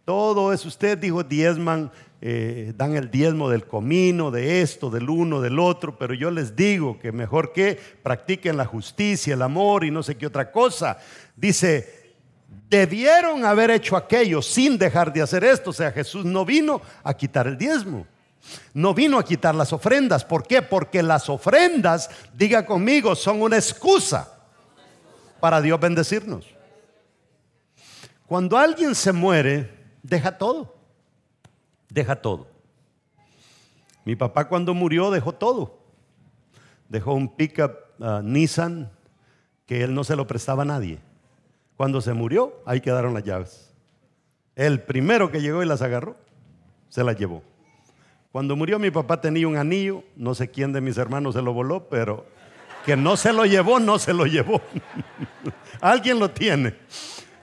todo 0.04 0.52
eso, 0.52 0.66
usted 0.66 0.98
dijo 0.98 1.22
diezman, 1.22 1.92
eh, 2.20 2.72
dan 2.76 2.96
el 2.96 3.10
diezmo 3.10 3.50
del 3.50 3.66
comino, 3.66 4.30
de 4.30 4.62
esto, 4.62 4.90
del 4.90 5.10
uno, 5.10 5.40
del 5.40 5.58
otro, 5.58 5.96
pero 5.96 6.14
yo 6.14 6.30
les 6.30 6.56
digo 6.56 6.98
que 6.98 7.12
mejor 7.12 7.52
que 7.52 7.78
practiquen 8.02 8.56
la 8.56 8.64
justicia, 8.64 9.34
el 9.34 9.42
amor 9.42 9.84
y 9.84 9.90
no 9.90 10.02
sé 10.02 10.16
qué 10.16 10.26
otra 10.26 10.50
cosa. 10.50 10.98
Dice, 11.36 12.01
debieron 12.68 13.44
haber 13.44 13.70
hecho 13.70 13.96
aquello 13.96 14.40
sin 14.40 14.78
dejar 14.78 15.12
de 15.12 15.22
hacer 15.22 15.44
esto. 15.44 15.70
O 15.70 15.72
sea, 15.72 15.92
Jesús 15.92 16.24
no 16.24 16.44
vino 16.44 16.80
a 17.04 17.14
quitar 17.14 17.46
el 17.46 17.58
diezmo. 17.58 18.06
No 18.74 18.94
vino 18.94 19.18
a 19.18 19.24
quitar 19.24 19.54
las 19.54 19.72
ofrendas. 19.72 20.24
¿Por 20.24 20.46
qué? 20.46 20.62
Porque 20.62 21.02
las 21.02 21.28
ofrendas, 21.28 22.10
diga 22.34 22.66
conmigo, 22.66 23.14
son 23.14 23.42
una 23.42 23.56
excusa 23.56 24.28
para 25.40 25.60
Dios 25.60 25.78
bendecirnos. 25.78 26.46
Cuando 28.26 28.56
alguien 28.56 28.94
se 28.94 29.12
muere, 29.12 29.70
deja 30.02 30.38
todo. 30.38 30.74
Deja 31.88 32.16
todo. 32.16 32.48
Mi 34.04 34.16
papá 34.16 34.48
cuando 34.48 34.74
murió 34.74 35.10
dejó 35.10 35.32
todo. 35.32 35.78
Dejó 36.88 37.14
un 37.14 37.28
pickup 37.28 37.72
uh, 37.98 38.22
Nissan 38.22 38.90
que 39.66 39.84
él 39.84 39.94
no 39.94 40.04
se 40.04 40.16
lo 40.16 40.26
prestaba 40.26 40.62
a 40.62 40.66
nadie. 40.66 40.98
Cuando 41.76 42.00
se 42.00 42.12
murió, 42.12 42.62
ahí 42.64 42.80
quedaron 42.80 43.14
las 43.14 43.24
llaves. 43.24 43.74
El 44.54 44.82
primero 44.82 45.30
que 45.30 45.40
llegó 45.40 45.62
y 45.62 45.66
las 45.66 45.82
agarró, 45.82 46.16
se 46.88 47.02
las 47.02 47.16
llevó. 47.16 47.42
Cuando 48.30 48.56
murió 48.56 48.78
mi 48.78 48.90
papá 48.90 49.20
tenía 49.20 49.46
un 49.46 49.56
anillo, 49.56 50.04
no 50.16 50.34
sé 50.34 50.50
quién 50.50 50.72
de 50.72 50.80
mis 50.80 50.96
hermanos 50.96 51.34
se 51.34 51.42
lo 51.42 51.52
voló, 51.52 51.88
pero 51.88 52.26
que 52.84 52.96
no 52.96 53.16
se 53.16 53.32
lo 53.32 53.44
llevó, 53.44 53.78
no 53.78 53.98
se 53.98 54.12
lo 54.12 54.26
llevó. 54.26 54.60
Alguien 55.80 56.18
lo 56.18 56.30
tiene. 56.30 56.74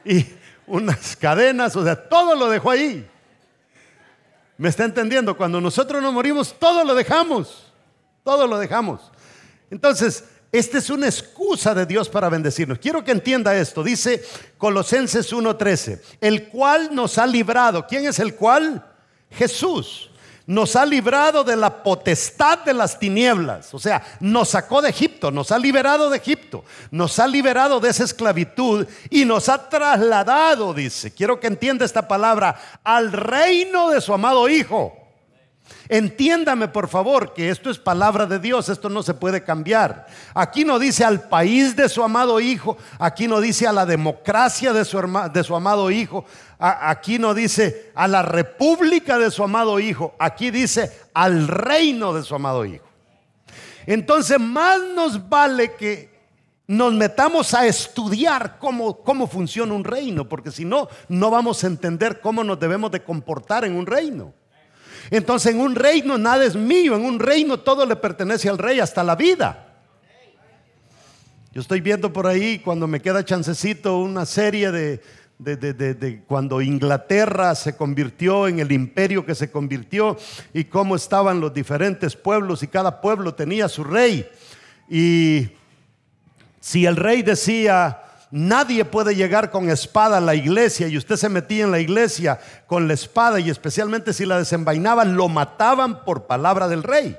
Y 0.04 0.26
unas 0.68 1.16
cadenas, 1.16 1.76
o 1.76 1.84
sea, 1.84 1.96
todo 1.96 2.36
lo 2.36 2.50
dejó 2.50 2.72
ahí. 2.72 3.08
¿Me 4.58 4.70
está 4.70 4.84
entendiendo? 4.84 5.38
Cuando 5.38 5.62
nosotros 5.62 6.02
nos 6.02 6.14
morimos, 6.14 6.54
todo 6.60 6.84
lo 6.84 6.94
dejamos. 6.94 7.72
Todo 8.24 8.46
lo 8.46 8.58
dejamos. 8.60 9.12
Entonces, 9.72 10.26
esta 10.52 10.78
es 10.80 10.90
una 10.90 11.08
excusa 11.08 11.76
de 11.76 11.86
Dios 11.86 12.10
para 12.10 12.30
bendecirnos. 12.30 12.80
Quiero 12.80 13.04
que 13.04 13.12
entienda 13.12 13.56
esto. 13.56 13.84
Dice 13.84 14.24
Colosenses 14.58 15.32
1:13, 15.32 16.02
el 16.22 16.50
cual 16.50 16.94
nos 16.94 17.18
ha 17.18 17.28
librado. 17.28 17.86
¿Quién 17.88 18.08
es 18.08 18.20
el 18.20 18.36
cual? 18.36 18.86
Jesús 19.32 20.10
nos 20.50 20.76
ha 20.76 20.84
librado 20.84 21.44
de 21.44 21.56
la 21.56 21.84
potestad 21.84 22.58
de 22.66 22.74
las 22.74 22.98
tinieblas. 22.98 23.72
O 23.76 23.78
sea, 23.78 24.04
nos 24.20 24.50
sacó 24.50 24.82
de 24.82 24.90
Egipto, 24.90 25.30
nos 25.30 25.52
ha 25.52 25.60
liberado 25.60 26.10
de 26.10 26.18
Egipto, 26.18 26.66
nos 26.90 27.20
ha 27.20 27.28
liberado 27.28 27.80
de 27.80 27.90
esa 27.90 28.04
esclavitud 28.04 28.88
y 29.12 29.26
nos 29.26 29.48
ha 29.48 29.70
trasladado, 29.70 30.74
dice, 30.74 31.14
quiero 31.14 31.40
que 31.40 31.46
entienda 31.46 31.86
esta 31.86 32.08
palabra, 32.08 32.60
al 32.84 33.12
reino 33.12 33.92
de 33.92 34.02
su 34.02 34.12
amado 34.12 34.50
Hijo. 34.50 34.99
Entiéndame 35.88 36.68
por 36.68 36.88
favor 36.88 37.34
que 37.34 37.50
esto 37.50 37.72
es 37.72 37.80
palabra 37.80 38.28
de 38.28 38.38
Dios, 38.38 38.70
esto 38.70 38.90
no 38.90 39.02
se 39.02 39.16
puede 39.16 39.44
cambiar. 39.44 40.06
Aquí 40.36 40.64
no 40.64 40.78
dice 40.78 41.04
al 41.04 41.28
país 41.28 41.76
de 41.76 41.90
su 41.90 42.04
amado 42.04 42.40
Hijo, 42.40 42.78
aquí 43.00 43.28
no 43.28 43.42
dice 43.42 43.68
a 43.68 43.74
la 43.74 43.88
democracia 43.88 44.72
de 44.72 44.86
su, 44.86 45.02
de 45.34 45.44
su 45.44 45.56
amado 45.56 45.90
Hijo, 45.90 46.26
aquí 46.60 47.18
no 47.18 47.34
dice 47.34 47.92
a 47.96 48.08
la 48.08 48.22
república 48.22 49.18
de 49.18 49.32
su 49.32 49.44
amado 49.44 49.80
Hijo, 49.80 50.14
aquí 50.20 50.52
dice 50.52 50.92
al 51.14 51.48
reino 51.48 52.14
de 52.14 52.22
su 52.22 52.36
amado 52.36 52.66
Hijo. 52.66 52.86
Entonces 53.88 54.40
más 54.40 54.80
nos 54.94 55.28
vale 55.28 55.74
que 55.74 56.20
nos 56.68 56.94
metamos 56.94 57.56
a 57.56 57.66
estudiar 57.66 58.60
cómo, 58.60 58.98
cómo 58.98 59.26
funciona 59.26 59.74
un 59.74 59.84
reino, 59.84 60.30
porque 60.30 60.52
si 60.52 60.66
no, 60.66 60.88
no 61.08 61.32
vamos 61.32 61.64
a 61.64 61.68
entender 61.68 62.22
cómo 62.22 62.44
nos 62.44 62.60
debemos 62.60 62.92
de 62.92 63.04
comportar 63.04 63.66
en 63.66 63.76
un 63.76 63.88
reino. 63.88 64.36
Entonces 65.10 65.54
en 65.54 65.62
un 65.62 65.76
reino 65.76 66.18
nada 66.18 66.46
es 66.46 66.56
mío, 66.56 66.96
en 66.96 67.06
un 67.06 67.20
reino 67.20 67.60
todo 67.60 67.86
le 67.86 67.96
pertenece 67.96 68.50
al 68.50 68.58
rey 68.58 68.80
hasta 68.80 69.04
la 69.04 69.16
vida. 69.16 69.66
Yo 71.52 71.62
estoy 71.62 71.82
viendo 71.82 72.14
por 72.14 72.28
ahí 72.28 72.60
cuando 72.60 72.88
me 72.88 73.02
queda 73.02 73.26
chancecito 73.26 73.98
una 73.98 74.26
serie 74.26 74.72
de, 74.72 75.02
de, 75.40 76.22
cuando 76.28 76.62
Inglaterra 76.62 77.56
se 77.56 77.76
convirtió 77.76 78.48
en 78.48 78.60
el 78.60 78.72
imperio 78.72 79.26
que 79.26 79.34
se 79.34 79.50
convirtió 79.50 80.18
y 80.54 80.66
cómo 80.66 80.96
estaban 80.96 81.40
los 81.40 81.54
diferentes 81.54 82.16
pueblos 82.16 82.62
y 82.62 82.68
cada 82.68 83.02
pueblo 83.02 83.34
tenía 83.34 83.68
su 83.68 83.84
rey. 83.84 84.30
Y 84.90 85.50
si 86.60 86.86
el 86.86 86.96
rey 86.96 87.24
decía, 87.24 88.00
Nadie 88.32 88.86
puede 88.86 89.16
llegar 89.16 89.50
con 89.50 89.70
espada 89.70 90.18
a 90.18 90.22
la 90.22 90.36
iglesia 90.36 90.88
y 90.88 90.98
usted 90.98 91.16
se 91.16 91.30
metía 91.30 91.64
en 91.64 91.72
la 91.72 91.80
iglesia 91.80 92.40
con 92.68 92.88
la 92.88 92.94
espada 92.94 93.40
y 93.40 93.50
especialmente 93.50 94.14
si 94.14 94.26
la 94.26 94.38
desenvainaban, 94.38 95.16
lo 95.16 95.28
mataban 95.30 96.04
por 96.06 96.28
palabra 96.28 96.68
del 96.68 96.84
rey. 96.84 97.18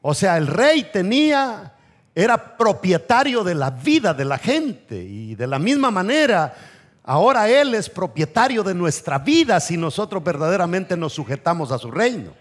O 0.00 0.12
sea, 0.14 0.36
el 0.38 0.48
rey 0.48 0.88
tenía, 0.92 1.74
era 2.16 2.56
propietario 2.56 3.44
de 3.44 3.54
la 3.54 3.70
vida 3.70 4.12
de 4.12 4.24
la 4.24 4.38
gente 4.38 4.96
y 4.96 5.36
de 5.36 5.46
la 5.46 5.60
misma 5.60 5.92
manera, 5.92 6.52
ahora 7.04 7.48
Él 7.48 7.72
es 7.76 7.88
propietario 7.88 8.64
de 8.64 8.74
nuestra 8.74 9.20
vida 9.20 9.60
si 9.60 9.76
nosotros 9.76 10.24
verdaderamente 10.24 10.96
nos 10.96 11.12
sujetamos 11.12 11.70
a 11.70 11.78
su 11.78 11.92
reino. 11.92 12.32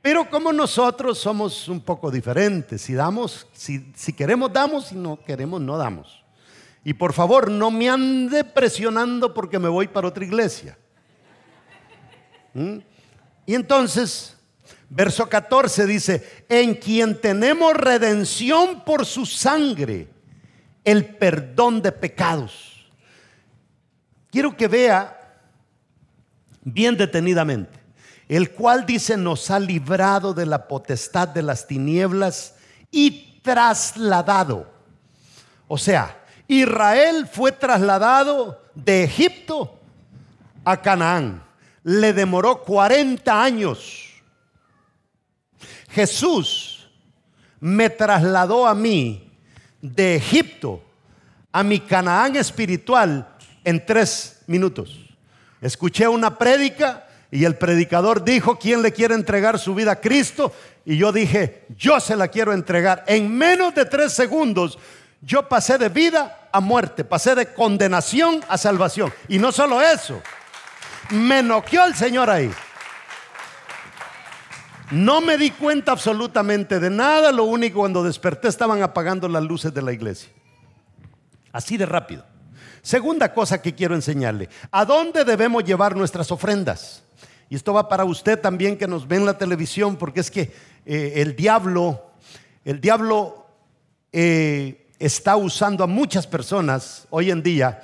Pero 0.00 0.30
como 0.30 0.50
nosotros 0.50 1.18
somos 1.18 1.68
un 1.68 1.80
poco 1.80 2.10
diferentes, 2.10 2.80
si 2.80 2.94
damos, 2.94 3.46
si, 3.52 3.92
si 3.94 4.14
queremos 4.14 4.50
damos, 4.50 4.86
si 4.86 4.94
no 4.94 5.18
queremos 5.22 5.60
no 5.60 5.76
damos. 5.76 6.25
Y 6.86 6.94
por 6.94 7.12
favor, 7.12 7.50
no 7.50 7.72
me 7.72 7.90
ande 7.90 8.44
presionando 8.44 9.34
porque 9.34 9.58
me 9.58 9.68
voy 9.68 9.88
para 9.88 10.06
otra 10.06 10.24
iglesia. 10.24 10.78
¿Mm? 12.54 12.76
Y 13.44 13.54
entonces, 13.56 14.36
verso 14.88 15.28
14 15.28 15.84
dice, 15.84 16.44
en 16.48 16.76
quien 16.76 17.20
tenemos 17.20 17.74
redención 17.74 18.84
por 18.84 19.04
su 19.04 19.26
sangre, 19.26 20.06
el 20.84 21.16
perdón 21.16 21.82
de 21.82 21.90
pecados. 21.90 22.88
Quiero 24.30 24.56
que 24.56 24.68
vea 24.68 25.40
bien 26.62 26.96
detenidamente, 26.96 27.80
el 28.28 28.52
cual 28.52 28.86
dice 28.86 29.16
nos 29.16 29.50
ha 29.50 29.58
librado 29.58 30.32
de 30.32 30.46
la 30.46 30.68
potestad 30.68 31.26
de 31.26 31.42
las 31.42 31.66
tinieblas 31.66 32.54
y 32.92 33.40
trasladado. 33.42 34.72
O 35.66 35.76
sea, 35.76 36.22
Israel 36.48 37.28
fue 37.30 37.52
trasladado 37.52 38.62
de 38.74 39.04
Egipto 39.04 39.78
a 40.64 40.80
Canaán. 40.80 41.42
Le 41.82 42.12
demoró 42.12 42.62
40 42.62 43.42
años. 43.42 44.10
Jesús 45.90 46.88
me 47.60 47.90
trasladó 47.90 48.66
a 48.66 48.74
mí 48.74 49.32
de 49.80 50.16
Egipto 50.16 50.82
a 51.52 51.62
mi 51.62 51.80
Canaán 51.80 52.36
espiritual 52.36 53.26
en 53.64 53.84
tres 53.84 54.42
minutos. 54.46 55.06
Escuché 55.60 56.06
una 56.06 56.36
prédica 56.36 57.06
y 57.30 57.44
el 57.44 57.56
predicador 57.56 58.22
dijo, 58.22 58.58
¿quién 58.58 58.82
le 58.82 58.92
quiere 58.92 59.14
entregar 59.14 59.58
su 59.58 59.74
vida 59.74 59.92
a 59.92 60.00
Cristo? 60.00 60.52
Y 60.84 60.96
yo 60.96 61.12
dije, 61.12 61.64
yo 61.76 61.98
se 61.98 62.14
la 62.14 62.28
quiero 62.28 62.52
entregar. 62.52 63.04
En 63.06 63.34
menos 63.34 63.74
de 63.74 63.84
tres 63.84 64.12
segundos 64.12 64.78
yo 65.20 65.48
pasé 65.48 65.78
de 65.78 65.88
vida 65.88 66.48
a 66.52 66.60
muerte, 66.60 67.04
pasé 67.04 67.34
de 67.34 67.52
condenación 67.52 68.40
a 68.48 68.58
salvación. 68.58 69.12
Y 69.28 69.38
no 69.38 69.52
solo 69.52 69.80
eso, 69.80 70.20
me 71.10 71.42
noqueó 71.42 71.84
el 71.84 71.94
Señor 71.94 72.30
ahí. 72.30 72.50
No 74.90 75.20
me 75.20 75.36
di 75.36 75.50
cuenta 75.50 75.92
absolutamente 75.92 76.78
de 76.78 76.90
nada, 76.90 77.32
lo 77.32 77.44
único 77.44 77.80
cuando 77.80 78.04
desperté 78.04 78.48
estaban 78.48 78.82
apagando 78.82 79.28
las 79.28 79.42
luces 79.42 79.74
de 79.74 79.82
la 79.82 79.92
iglesia. 79.92 80.30
Así 81.52 81.76
de 81.76 81.86
rápido. 81.86 82.24
Segunda 82.82 83.32
cosa 83.34 83.60
que 83.60 83.74
quiero 83.74 83.96
enseñarle, 83.96 84.48
¿a 84.70 84.84
dónde 84.84 85.24
debemos 85.24 85.64
llevar 85.64 85.96
nuestras 85.96 86.30
ofrendas? 86.30 87.02
Y 87.48 87.56
esto 87.56 87.72
va 87.72 87.88
para 87.88 88.04
usted 88.04 88.40
también 88.40 88.78
que 88.78 88.86
nos 88.86 89.08
ve 89.08 89.16
en 89.16 89.26
la 89.26 89.38
televisión, 89.38 89.96
porque 89.96 90.20
es 90.20 90.30
que 90.30 90.52
eh, 90.84 91.14
el 91.16 91.34
diablo, 91.34 92.12
el 92.64 92.80
diablo 92.80 93.46
eh, 94.12 94.85
está 94.98 95.36
usando 95.36 95.84
a 95.84 95.86
muchas 95.86 96.26
personas 96.26 97.06
hoy 97.10 97.30
en 97.30 97.42
día 97.42 97.82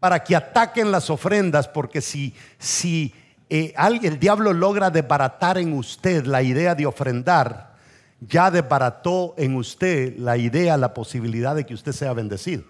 para 0.00 0.22
que 0.22 0.36
ataquen 0.36 0.90
las 0.90 1.10
ofrendas, 1.10 1.68
porque 1.68 2.00
si, 2.00 2.34
si 2.58 3.14
eh, 3.48 3.74
el 4.02 4.18
diablo 4.18 4.52
logra 4.52 4.90
desbaratar 4.90 5.58
en 5.58 5.72
usted 5.72 6.24
la 6.24 6.42
idea 6.42 6.74
de 6.74 6.86
ofrendar, 6.86 7.74
ya 8.20 8.50
desbarató 8.50 9.34
en 9.36 9.56
usted 9.56 10.16
la 10.18 10.36
idea, 10.36 10.76
la 10.76 10.94
posibilidad 10.94 11.54
de 11.54 11.64
que 11.64 11.74
usted 11.74 11.92
sea 11.92 12.12
bendecido. 12.12 12.64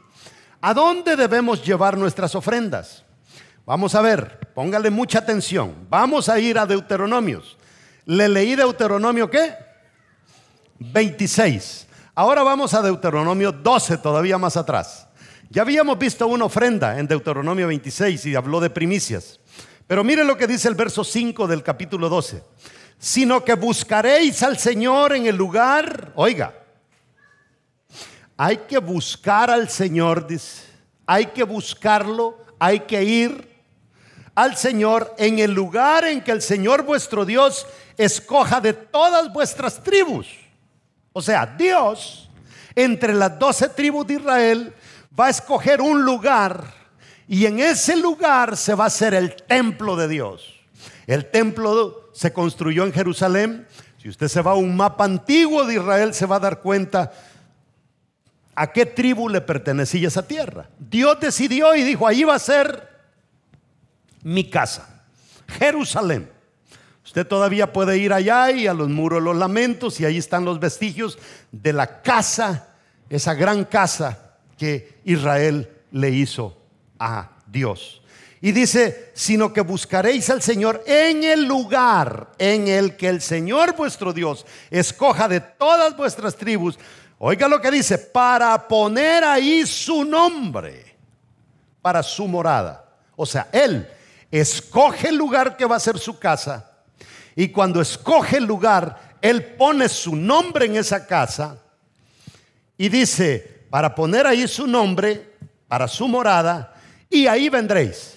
¿A 0.61 0.75
dónde 0.75 1.17
debemos 1.17 1.65
llevar 1.65 1.97
nuestras 1.97 2.35
ofrendas? 2.35 3.05
Vamos 3.67 3.95
a 3.95 4.03
ver, 4.03 4.51
póngale 4.55 4.91
mucha 4.91 5.19
atención. 5.19 5.75
Vamos 5.89 6.29
a 6.29 6.39
ir 6.39 6.59
a 6.59 6.67
Deuteronomios. 6.67 7.57
¿Le 8.07 8.29
leí 8.29 8.55
Deuteronomio 8.55 9.31
qué? 9.31 9.55
26. 10.79 11.87
Ahora 12.17 12.45
vamos 12.45 12.73
a 12.75 12.83
Deuteronomio 12.83 13.51
12, 13.51 13.99
todavía 13.99 14.39
más 14.39 14.57
atrás. 14.57 15.09
Ya 15.51 15.63
habíamos 15.63 15.99
visto 15.99 16.29
una 16.29 16.45
ofrenda 16.45 16.97
en 16.97 17.09
Deuteronomio 17.09 17.67
26 17.67 18.27
y 18.27 18.37
habló 18.37 18.61
de 18.61 18.71
primicias. 18.71 19.41
Pero 19.89 20.05
mire 20.05 20.23
lo 20.23 20.37
que 20.37 20.47
dice 20.47 20.69
el 20.69 20.77
verso 20.77 21.03
5 21.03 21.49
del 21.49 21.65
capítulo 21.65 22.09
12. 22.09 22.45
Sino 23.01 23.45
que 23.45 23.55
buscaréis 23.55 24.45
al 24.45 24.57
Señor 24.59 25.15
en 25.15 25.27
el 25.27 25.35
lugar, 25.35 26.13
oiga, 26.15 26.55
hay 28.37 28.59
que 28.59 28.79
buscar 28.79 29.51
al 29.51 29.69
Señor, 29.69 30.29
dice, 30.29 30.63
hay 31.07 31.27
que 31.27 31.43
buscarlo, 31.43 32.39
hay 32.61 32.81
que 32.81 33.03
ir 33.03 33.51
al 34.37 34.57
Señor 34.57 35.13
en 35.19 35.41
el 35.41 35.53
lugar 35.53 36.05
en 36.05 36.23
que 36.23 36.31
el 36.31 36.43
Señor 36.43 36.85
vuestro 36.85 37.25
Dios 37.25 37.67
escoja 37.97 38.61
de 38.61 38.73
todas 38.73 39.33
vuestras 39.33 39.83
tribus. 39.83 40.44
O 41.17 41.23
sea, 41.23 41.47
Dios, 41.47 42.29
entre 42.75 43.15
las 43.15 43.39
doce 43.39 43.69
tribus 43.69 44.05
de 44.09 44.15
Israel, 44.15 44.75
va 45.19 45.27
a 45.27 45.31
escoger 45.31 45.81
un 45.81 46.05
lugar 46.05 46.65
y 47.29 47.47
en 47.47 47.61
ese 47.61 47.95
lugar 47.95 48.57
se 48.57 48.75
va 48.75 48.85
a 48.85 48.87
hacer 48.89 49.15
el 49.15 49.37
templo 49.37 49.95
de 49.95 50.09
Dios. 50.09 50.61
El 51.07 51.31
templo 51.31 52.11
se 52.13 52.33
construyó 52.33 52.85
en 52.85 52.93
Jerusalén. 52.93 53.69
Si 54.03 54.09
usted 54.09 54.27
se 54.27 54.43
va 54.43 54.51
a 54.51 54.57
un 54.57 54.77
mapa 54.77 55.05
antiguo 55.05 55.65
de 55.65 55.75
Israel, 55.75 56.13
se 56.15 56.27
va 56.27 56.37
a 56.37 56.41
dar 56.41 56.61
cuenta 56.61 57.13
a 58.57 58.73
qué 58.73 58.85
tribu 58.85 59.29
le 59.29 59.41
pertenecía 59.41 60.09
esa 60.09 60.27
tierra. 60.27 60.69
Dios 60.81 61.21
decidió 61.21 61.77
y 61.77 61.85
dijo, 61.85 62.09
ahí 62.09 62.25
va 62.25 62.35
a 62.35 62.41
ser 62.41 62.89
mi 64.25 64.51
casa, 64.51 65.05
Jerusalén. 65.47 66.34
Usted 67.15 67.29
todavía 67.29 67.73
puede 67.73 67.97
ir 67.97 68.13
allá 68.13 68.51
y 68.51 68.67
a 68.67 68.75
los 68.75 68.89
muros 68.89 69.23
los 69.23 69.37
lamentos 69.37 70.01
y 70.01 70.05
ahí 70.05 70.19
están 70.19 70.45
los 70.45 70.59
vestigios 70.59 71.17
de 71.53 71.73
la 71.73 72.03
casa, 72.03 72.71
esa 73.09 73.35
gran 73.35 73.67
casa 73.67 74.35
que 74.59 74.99
Israel 75.05 75.71
le 75.93 76.11
hizo 76.11 76.59
a 76.99 77.31
Dios. 77.47 78.03
Y 78.41 78.51
dice, 78.51 79.13
sino 79.15 79.53
que 79.53 79.61
buscaréis 79.61 80.29
al 80.29 80.43
Señor 80.43 80.83
en 80.89 81.23
el 81.23 81.45
lugar 81.45 82.33
en 82.37 82.67
el 82.67 82.97
que 82.97 83.11
el 83.11 83.23
Señor 83.23 83.77
vuestro 83.77 84.13
Dios 84.13 84.45
escoja 84.69 85.29
de 85.29 85.39
todas 85.39 85.97
vuestras 85.97 86.35
tribus. 86.35 86.77
Oiga 87.19 87.47
lo 87.47 87.61
que 87.61 87.71
dice, 87.71 87.97
para 87.97 88.67
poner 88.67 89.23
ahí 89.23 89.65
su 89.67 90.05
nombre, 90.05 90.97
para 91.81 92.03
su 92.03 92.27
morada. 92.27 92.85
O 93.15 93.25
sea, 93.25 93.47
Él 93.53 93.89
escoge 94.33 95.11
el 95.11 95.17
lugar 95.17 95.57
que 95.57 95.65
va 95.65 95.77
a 95.77 95.79
ser 95.79 95.97
su 95.97 96.19
casa. 96.19 96.73
Y 97.37 97.49
cuando 97.49 97.81
escoge 97.81 98.39
el 98.39 98.45
lugar, 98.45 99.17
Él 99.21 99.45
pone 99.57 99.89
su 99.89 100.15
nombre 100.15 100.67
en 100.67 100.77
esa 100.77 101.07
casa. 101.07 101.63
Y 102.77 102.89
dice, 102.89 103.67
para 103.71 103.95
poner 103.95 104.27
ahí 104.27 104.47
su 104.47 104.67
nombre, 104.67 105.35
para 105.69 105.89
su 105.89 106.07
morada, 106.07 106.75
y 107.11 107.27
ahí 107.27 107.49
vendréis. 107.49 108.17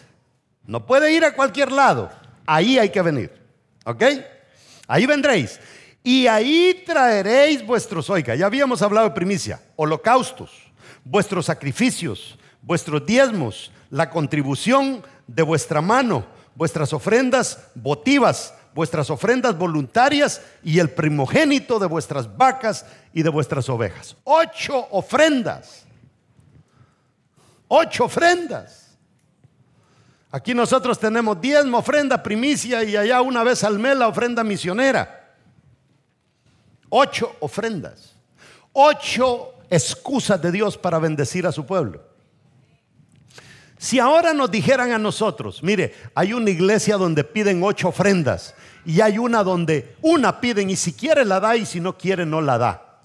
No 0.66 0.86
puede 0.86 1.12
ir 1.14 1.24
a 1.24 1.34
cualquier 1.34 1.72
lado, 1.72 2.12
ahí 2.46 2.78
hay 2.78 2.90
que 2.90 3.02
venir. 3.02 3.32
¿Ok? 3.86 4.04
Ahí 4.88 5.06
vendréis. 5.06 5.60
Y 6.04 6.28
ahí 6.28 6.84
traeréis 6.86 7.66
vuestros, 7.66 8.10
oiga, 8.10 8.36
ya 8.36 8.46
habíamos 8.46 8.82
hablado 8.82 9.10
de 9.10 9.16
primicia, 9.16 9.62
holocaustos, 9.76 10.52
vuestros 11.04 11.46
sacrificios, 11.48 12.38
vuestros 12.62 13.06
diezmos, 13.06 13.72
la 13.90 14.10
contribución 14.10 15.04
de 15.28 15.44
vuestra 15.44 15.82
mano, 15.82 16.26
vuestras 16.56 16.94
ofrendas 16.94 17.60
votivas, 17.76 18.54
vuestras 18.78 19.10
ofrendas 19.10 19.58
voluntarias 19.58 20.40
y 20.64 20.78
el 20.78 20.92
primogénito 20.92 21.80
de 21.80 21.88
vuestras 21.88 22.38
vacas 22.38 22.86
y 23.12 23.24
de 23.24 23.30
vuestras 23.30 23.68
ovejas. 23.70 24.16
Ocho 24.24 24.88
ofrendas. 24.92 25.84
Ocho 27.68 28.06
ofrendas. 28.06 28.96
Aquí 30.30 30.54
nosotros 30.54 31.00
tenemos 31.00 31.42
diezmo, 31.42 31.80
ofrenda, 31.80 32.22
primicia 32.22 32.84
y 32.84 32.96
allá 32.96 33.22
una 33.22 33.44
vez 33.44 33.64
al 33.64 33.80
mes 33.80 33.98
la 33.98 34.10
ofrenda 34.10 34.44
misionera. 34.44 35.34
Ocho 36.90 37.36
ofrendas. 37.40 38.14
Ocho 38.74 39.56
excusas 39.72 40.40
de 40.40 40.52
Dios 40.52 40.78
para 40.78 41.00
bendecir 41.00 41.48
a 41.48 41.52
su 41.52 41.66
pueblo. 41.66 42.07
Si 43.78 44.00
ahora 44.00 44.34
nos 44.34 44.50
dijeran 44.50 44.92
a 44.92 44.98
nosotros, 44.98 45.62
mire, 45.62 45.94
hay 46.16 46.34
una 46.34 46.50
iglesia 46.50 46.98
donde 46.98 47.24
piden 47.24 47.62
ocho 47.64 47.90
ofrendas 47.90 48.56
y 48.86 49.02
hay 49.02 49.18
una 49.18 49.44
donde 49.44 49.96
una 50.02 50.42
piden 50.42 50.70
y 50.70 50.76
si 50.76 50.94
quiere 50.94 51.26
la 51.26 51.40
da 51.40 51.56
y 51.56 51.66
si 51.66 51.80
no 51.80 51.98
quiere 51.98 52.26
no 52.26 52.42
la 52.42 52.58
da. 52.58 53.02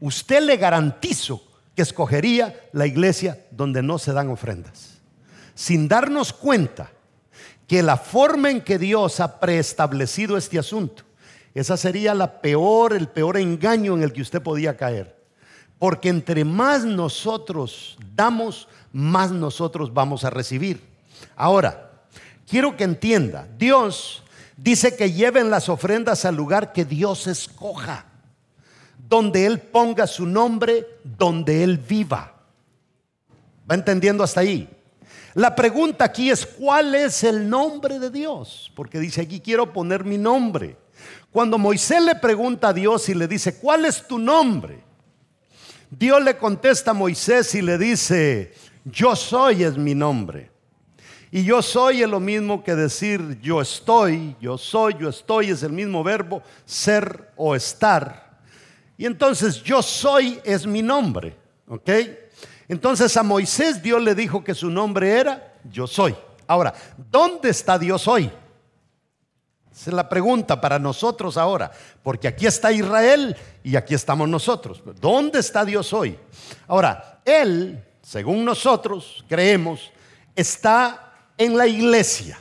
Usted 0.00 0.42
le 0.42 0.56
garantizo 0.56 1.42
que 1.76 1.82
escogería 1.82 2.68
la 2.72 2.86
iglesia 2.86 3.46
donde 3.50 3.82
no 3.82 3.98
se 3.98 4.12
dan 4.12 4.28
ofrendas 4.28 5.00
sin 5.60 5.88
darnos 5.88 6.32
cuenta 6.32 6.90
que 7.66 7.82
la 7.82 7.98
forma 7.98 8.50
en 8.50 8.62
que 8.62 8.78
Dios 8.78 9.20
ha 9.20 9.38
preestablecido 9.38 10.38
este 10.38 10.58
asunto, 10.58 11.02
esa 11.54 11.76
sería 11.76 12.14
la 12.14 12.40
peor, 12.40 12.94
el 12.94 13.08
peor 13.08 13.36
engaño 13.36 13.92
en 13.94 14.02
el 14.02 14.14
que 14.14 14.22
usted 14.22 14.40
podía 14.40 14.78
caer. 14.78 15.20
Porque 15.78 16.08
entre 16.08 16.46
más 16.46 16.86
nosotros 16.86 17.98
damos, 18.14 18.68
más 18.92 19.30
nosotros 19.30 19.92
vamos 19.92 20.24
a 20.24 20.30
recibir. 20.30 20.80
Ahora, 21.36 21.90
quiero 22.48 22.76
que 22.76 22.84
entienda, 22.84 23.48
Dios 23.58 24.22
dice 24.56 24.96
que 24.96 25.12
lleven 25.12 25.50
las 25.50 25.68
ofrendas 25.68 26.24
al 26.24 26.36
lugar 26.36 26.72
que 26.72 26.84
Dios 26.84 27.26
escoja, 27.26 28.06
donde 29.08 29.46
Él 29.46 29.58
ponga 29.58 30.06
su 30.06 30.26
nombre, 30.26 30.86
donde 31.04 31.62
Él 31.62 31.78
viva. 31.78 32.34
¿Va 33.70 33.74
entendiendo 33.74 34.24
hasta 34.24 34.40
ahí? 34.40 34.68
La 35.34 35.54
pregunta 35.54 36.04
aquí 36.04 36.30
es, 36.30 36.44
¿cuál 36.44 36.94
es 36.94 37.22
el 37.22 37.48
nombre 37.48 37.98
de 37.98 38.10
Dios? 38.10 38.72
Porque 38.74 38.98
dice 38.98 39.22
aquí, 39.22 39.40
quiero 39.40 39.72
poner 39.72 40.04
mi 40.04 40.18
nombre. 40.18 40.76
Cuando 41.30 41.56
Moisés 41.56 42.02
le 42.02 42.16
pregunta 42.16 42.68
a 42.68 42.72
Dios 42.72 43.08
y 43.08 43.14
le 43.14 43.28
dice, 43.28 43.56
¿cuál 43.58 43.84
es 43.84 44.06
tu 44.06 44.18
nombre? 44.18 44.82
Dios 45.88 46.22
le 46.22 46.36
contesta 46.36 46.90
a 46.90 46.94
Moisés 46.94 47.54
y 47.54 47.62
le 47.62 47.78
dice, 47.78 48.52
yo 48.84 49.14
soy 49.16 49.64
es 49.64 49.76
mi 49.76 49.94
nombre. 49.94 50.50
Y 51.32 51.44
yo 51.44 51.62
soy 51.62 52.02
es 52.02 52.08
lo 52.08 52.18
mismo 52.18 52.64
que 52.64 52.74
decir 52.74 53.38
yo 53.40 53.60
estoy, 53.60 54.36
yo 54.40 54.58
soy, 54.58 54.96
yo 54.98 55.08
estoy, 55.08 55.50
es 55.50 55.62
el 55.62 55.72
mismo 55.72 56.02
verbo 56.02 56.42
ser 56.64 57.30
o 57.36 57.54
estar. 57.54 58.40
Y 58.98 59.06
entonces 59.06 59.62
yo 59.62 59.80
soy 59.82 60.40
es 60.44 60.66
mi 60.66 60.82
nombre, 60.82 61.36
¿ok? 61.68 61.90
Entonces 62.68 63.16
a 63.16 63.22
Moisés 63.22 63.82
Dios 63.82 64.02
le 64.02 64.14
dijo 64.14 64.42
que 64.42 64.54
su 64.54 64.70
nombre 64.70 65.12
era 65.20 65.54
yo 65.70 65.86
soy. 65.86 66.16
Ahora, 66.46 66.74
¿dónde 67.10 67.50
está 67.50 67.78
Dios 67.78 68.08
hoy? 68.08 68.30
Esa 69.72 69.90
es 69.90 69.94
la 69.94 70.08
pregunta 70.08 70.60
para 70.60 70.78
nosotros 70.78 71.36
ahora, 71.36 71.70
porque 72.02 72.26
aquí 72.26 72.46
está 72.46 72.72
Israel 72.72 73.36
y 73.62 73.76
aquí 73.76 73.94
estamos 73.94 74.28
nosotros. 74.28 74.82
¿Dónde 75.00 75.38
está 75.38 75.64
Dios 75.64 75.92
hoy? 75.92 76.18
Ahora, 76.66 77.20
Él, 77.24 77.82
según 78.10 78.44
nosotros 78.44 79.24
creemos, 79.28 79.92
está 80.34 81.14
en 81.38 81.56
la 81.56 81.68
iglesia 81.68 82.40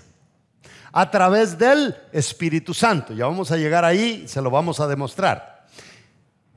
a 0.92 1.12
través 1.12 1.60
del 1.60 1.96
Espíritu 2.12 2.74
Santo. 2.74 3.14
Ya 3.14 3.28
vamos 3.28 3.52
a 3.52 3.58
llegar 3.58 3.86
ahí, 3.86 4.28
se 4.28 4.42
lo 4.42 4.50
vamos 4.50 4.80
a 4.80 4.88
demostrar. 4.88 5.68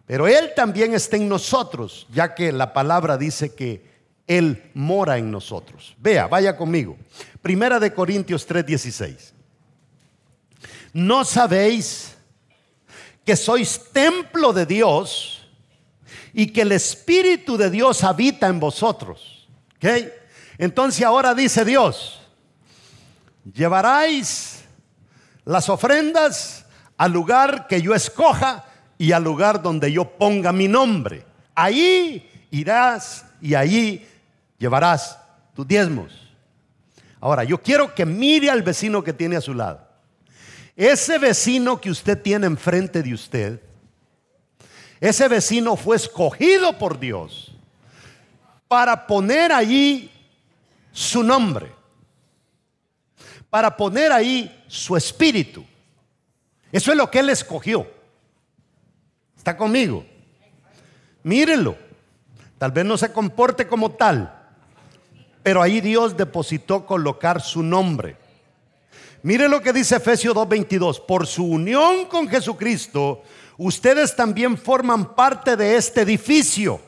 Pero 0.06 0.26
Él 0.26 0.52
también 0.56 0.94
está 0.94 1.18
en 1.18 1.28
nosotros, 1.28 2.06
ya 2.10 2.34
que 2.34 2.52
la 2.52 2.72
palabra 2.72 3.18
dice 3.18 3.54
que 3.54 3.84
Él 4.26 4.70
mora 4.72 5.18
en 5.18 5.30
nosotros. 5.30 5.94
Vea, 5.98 6.26
vaya 6.26 6.56
conmigo. 6.56 6.96
Primera 7.42 7.78
de 7.78 7.92
Corintios 7.92 8.48
3:16. 8.48 9.34
¿No 10.94 11.26
sabéis 11.26 12.16
que 13.26 13.36
sois 13.36 13.78
templo 13.92 14.54
de 14.54 14.64
Dios 14.64 15.41
y 16.32 16.46
que 16.48 16.62
el 16.62 16.72
Espíritu 16.72 17.56
de 17.56 17.70
Dios 17.70 18.04
habita 18.04 18.48
en 18.48 18.60
vosotros? 18.60 19.48
¿Okay? 19.76 20.10
Entonces 20.58 21.04
ahora 21.04 21.34
dice 21.34 21.64
Dios, 21.64 22.20
llevaráis 23.52 24.64
las 25.44 25.68
ofrendas 25.68 26.66
al 26.96 27.12
lugar 27.12 27.66
que 27.66 27.82
yo 27.82 27.94
escoja 27.94 28.64
y 28.98 29.12
al 29.12 29.24
lugar 29.24 29.62
donde 29.62 29.90
yo 29.90 30.04
ponga 30.04 30.52
mi 30.52 30.68
nombre. 30.68 31.24
Ahí 31.54 32.30
irás 32.50 33.24
y 33.40 33.54
allí 33.54 34.06
llevarás 34.58 35.18
tus 35.54 35.66
diezmos. 35.66 36.12
Ahora, 37.20 37.44
yo 37.44 37.62
quiero 37.62 37.94
que 37.94 38.04
mire 38.04 38.50
al 38.50 38.62
vecino 38.62 39.02
que 39.02 39.12
tiene 39.12 39.36
a 39.36 39.40
su 39.40 39.54
lado. 39.54 39.86
Ese 40.76 41.18
vecino 41.18 41.80
que 41.80 41.90
usted 41.90 42.20
tiene 42.20 42.46
enfrente 42.46 43.02
de 43.02 43.14
usted, 43.14 43.60
Ese 45.02 45.26
vecino 45.26 45.74
fue 45.74 45.96
escogido 45.96 46.78
por 46.78 47.00
Dios 47.00 47.50
para 48.68 49.04
poner 49.04 49.50
allí 49.50 50.08
su 50.92 51.24
nombre, 51.24 51.72
para 53.50 53.76
poner 53.76 54.12
ahí 54.12 54.64
su 54.68 54.96
espíritu. 54.96 55.66
Eso 56.70 56.92
es 56.92 56.96
lo 56.96 57.10
que 57.10 57.18
él 57.18 57.30
escogió. 57.30 57.84
¿Está 59.36 59.56
conmigo? 59.56 60.06
Mírenlo. 61.24 61.76
Tal 62.56 62.70
vez 62.70 62.84
no 62.84 62.96
se 62.96 63.12
comporte 63.12 63.66
como 63.66 63.90
tal, 63.90 64.32
pero 65.42 65.60
ahí 65.62 65.80
Dios 65.80 66.16
depositó 66.16 66.86
colocar 66.86 67.40
su 67.40 67.60
nombre. 67.60 68.16
Mire 69.24 69.48
lo 69.48 69.60
que 69.60 69.72
dice 69.72 69.96
Efesios 69.96 70.32
2:22. 70.32 71.00
Por 71.00 71.26
su 71.26 71.44
unión 71.44 72.06
con 72.06 72.28
Jesucristo, 72.28 73.24
ustedes 73.56 74.14
también 74.16 74.56
forman 74.56 75.14
parte 75.14 75.56
de 75.56 75.76
este 75.76 76.02
edificio. 76.02 76.80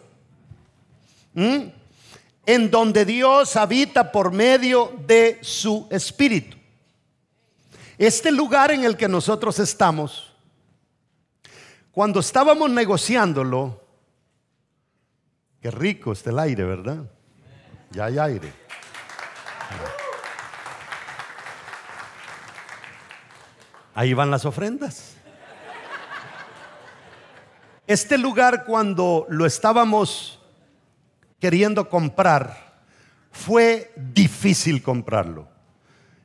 En 1.34 2.70
donde 2.70 3.04
Dios 3.04 3.56
habita 3.56 4.12
por 4.12 4.30
medio 4.30 4.92
de 5.06 5.38
su 5.42 5.86
Espíritu. 5.90 6.56
Este 7.96 8.30
lugar 8.30 8.70
en 8.70 8.84
el 8.84 8.96
que 8.96 9.08
nosotros 9.08 9.58
estamos, 9.58 10.32
cuando 11.92 12.20
estábamos 12.20 12.68
negociándolo, 12.70 13.80
qué 15.62 15.70
rico 15.70 16.12
está 16.12 16.30
el 16.30 16.38
aire, 16.40 16.64
¿verdad? 16.64 17.04
Ya 17.90 18.06
hay 18.06 18.18
aire. 18.18 18.52
Ahí 23.94 24.12
van 24.12 24.30
las 24.30 24.44
ofrendas. 24.44 25.13
Este 27.86 28.16
lugar 28.16 28.64
cuando 28.64 29.26
lo 29.28 29.44
estábamos 29.44 30.40
queriendo 31.38 31.90
comprar, 31.90 32.80
fue 33.30 33.92
difícil 33.96 34.82
comprarlo. 34.82 35.48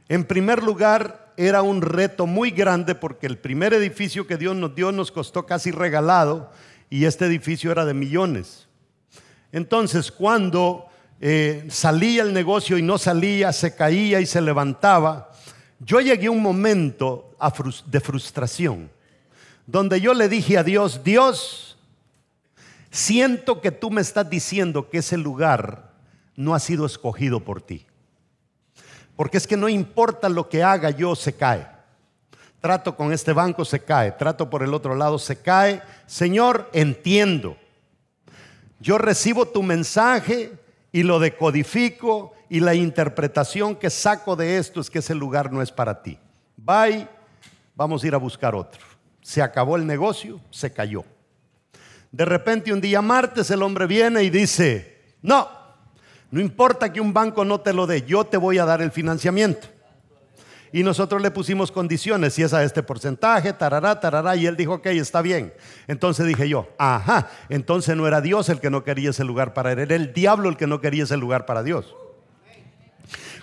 En 0.07 0.23
primer 0.23 0.63
lugar, 0.63 1.33
era 1.35 1.61
un 1.61 1.81
reto 1.81 2.25
muy 2.25 2.51
grande 2.51 2.95
porque 2.95 3.27
el 3.27 3.37
primer 3.37 3.73
edificio 3.73 4.25
que 4.25 4.37
Dios 4.37 4.55
nos 4.55 4.73
dio 4.73 4.93
nos 4.93 5.11
costó 5.11 5.45
casi 5.45 5.71
regalado 5.71 6.51
y 6.89 7.03
este 7.03 7.25
edificio 7.25 7.71
era 7.71 7.83
de 7.83 7.93
millones. 7.93 8.67
Entonces, 9.51 10.11
cuando 10.11 10.85
eh, 11.19 11.65
salía 11.69 12.23
el 12.23 12.33
negocio 12.33 12.77
y 12.77 12.81
no 12.81 12.97
salía, 12.97 13.51
se 13.51 13.75
caía 13.75 14.21
y 14.21 14.25
se 14.25 14.39
levantaba, 14.39 15.31
yo 15.79 15.99
llegué 15.99 16.27
a 16.27 16.31
un 16.31 16.41
momento 16.41 17.35
de 17.85 17.99
frustración, 17.99 18.89
donde 19.71 20.01
yo 20.01 20.15
le 20.15 20.29
dije 20.29 20.57
a 20.57 20.63
Dios, 20.63 21.03
Dios, 21.03 21.77
siento 22.89 23.61
que 23.61 23.69
tú 23.69 23.91
me 23.91 24.01
estás 24.01 24.27
diciendo 24.27 24.89
que 24.89 24.97
ese 24.97 25.15
lugar 25.15 25.91
no 26.35 26.55
ha 26.55 26.59
sido 26.59 26.87
escogido 26.87 27.41
por 27.41 27.61
ti. 27.61 27.85
Porque 29.15 29.37
es 29.37 29.45
que 29.45 29.57
no 29.57 29.69
importa 29.69 30.27
lo 30.27 30.49
que 30.49 30.63
haga 30.63 30.89
yo, 30.89 31.15
se 31.15 31.33
cae. 31.33 31.67
Trato 32.59 32.95
con 32.95 33.13
este 33.13 33.31
banco, 33.31 33.63
se 33.63 33.79
cae. 33.81 34.11
Trato 34.13 34.49
por 34.49 34.63
el 34.63 34.73
otro 34.73 34.95
lado, 34.95 35.19
se 35.19 35.39
cae. 35.39 35.83
Señor, 36.07 36.67
entiendo. 36.73 37.55
Yo 38.79 38.97
recibo 38.97 39.45
tu 39.45 39.61
mensaje 39.61 40.51
y 40.91 41.03
lo 41.03 41.19
decodifico 41.19 42.33
y 42.49 42.59
la 42.59 42.73
interpretación 42.73 43.75
que 43.75 43.91
saco 43.91 44.35
de 44.35 44.57
esto 44.57 44.81
es 44.81 44.89
que 44.89 44.99
ese 44.99 45.13
lugar 45.13 45.51
no 45.51 45.61
es 45.61 45.71
para 45.71 46.01
ti. 46.01 46.17
Bye, 46.57 47.07
vamos 47.75 48.03
a 48.03 48.07
ir 48.07 48.15
a 48.15 48.17
buscar 48.17 48.55
otro. 48.55 48.89
Se 49.21 49.41
acabó 49.41 49.75
el 49.75 49.85
negocio, 49.85 50.41
se 50.49 50.71
cayó. 50.71 51.03
De 52.11 52.25
repente 52.25 52.73
un 52.73 52.81
día 52.81 53.01
martes 53.01 53.51
el 53.51 53.61
hombre 53.61 53.85
viene 53.85 54.23
y 54.23 54.29
dice, 54.29 55.01
no, 55.21 55.47
no 56.31 56.41
importa 56.41 56.91
que 56.91 57.01
un 57.01 57.13
banco 57.13 57.45
no 57.45 57.59
te 57.61 57.73
lo 57.73 57.85
dé, 57.87 58.03
yo 58.03 58.23
te 58.23 58.37
voy 58.37 58.57
a 58.57 58.65
dar 58.65 58.81
el 58.81 58.91
financiamiento. 58.91 59.67
Y 60.71 60.83
nosotros 60.83 61.21
le 61.21 61.31
pusimos 61.31 61.71
condiciones, 61.71 62.33
si 62.33 62.43
es 62.43 62.53
a 62.53 62.63
este 62.63 62.83
porcentaje, 62.83 63.53
tarará, 63.53 63.99
tarará, 63.99 64.35
y 64.35 64.45
él 64.45 64.55
dijo, 64.55 64.75
ok, 64.75 64.85
está 64.87 65.21
bien. 65.21 65.51
Entonces 65.87 66.27
dije 66.27 66.47
yo, 66.47 66.69
ajá, 66.77 67.29
entonces 67.49 67.95
no 67.95 68.07
era 68.07 68.21
Dios 68.21 68.49
el 68.49 68.59
que 68.59 68.69
no 68.69 68.83
quería 68.83 69.09
ese 69.09 69.23
lugar 69.23 69.53
para 69.53 69.71
él, 69.71 69.79
era 69.79 69.95
el 69.95 70.13
diablo 70.13 70.49
el 70.49 70.57
que 70.57 70.67
no 70.67 70.79
quería 70.79 71.03
ese 71.03 71.17
lugar 71.17 71.45
para 71.45 71.63
Dios. 71.63 71.95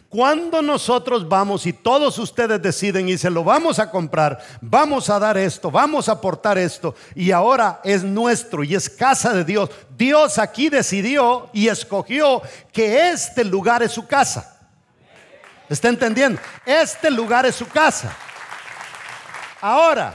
Cuando 0.08 0.62
nosotros 0.62 1.28
vamos 1.28 1.66
y 1.66 1.72
todos 1.72 2.18
ustedes 2.18 2.62
deciden 2.62 3.08
y 3.08 3.18
se 3.18 3.28
lo 3.28 3.42
vamos 3.42 3.80
a 3.80 3.90
comprar, 3.90 4.40
vamos 4.60 5.10
a 5.10 5.18
dar 5.18 5.36
esto, 5.36 5.70
vamos 5.70 6.08
a 6.08 6.12
aportar 6.12 6.58
esto, 6.58 6.94
y 7.14 7.32
ahora 7.32 7.80
es 7.82 8.04
nuestro 8.04 8.62
y 8.62 8.74
es 8.76 8.88
casa 8.88 9.32
de 9.32 9.44
Dios, 9.44 9.68
Dios 9.98 10.38
aquí 10.38 10.68
decidió 10.68 11.50
y 11.52 11.66
escogió 11.68 12.40
que 12.72 13.10
este 13.10 13.44
lugar 13.44 13.82
es 13.82 13.92
su 13.92 14.06
casa. 14.06 14.56
¿Está 15.68 15.88
entendiendo? 15.88 16.40
Este 16.64 17.10
lugar 17.10 17.44
es 17.44 17.56
su 17.56 17.66
casa. 17.66 18.16
Ahora, 19.60 20.14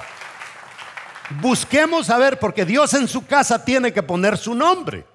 busquemos 1.42 2.10
a 2.10 2.18
ver, 2.18 2.40
porque 2.40 2.64
Dios 2.64 2.94
en 2.94 3.08
su 3.10 3.26
casa 3.26 3.64
tiene 3.64 3.92
que 3.92 4.02
poner 4.02 4.38
su 4.38 4.56
nombre. 4.56 5.06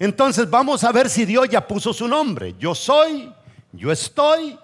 Entonces 0.00 0.48
vamos 0.50 0.82
a 0.82 0.90
ver 0.90 1.08
si 1.08 1.24
Dios 1.24 1.48
ya 1.48 1.64
puso 1.66 1.92
su 1.92 2.08
nombre. 2.08 2.56
Yo 2.58 2.74
soy 2.74 3.32
yo 3.72 3.92
estoy. 3.92 4.58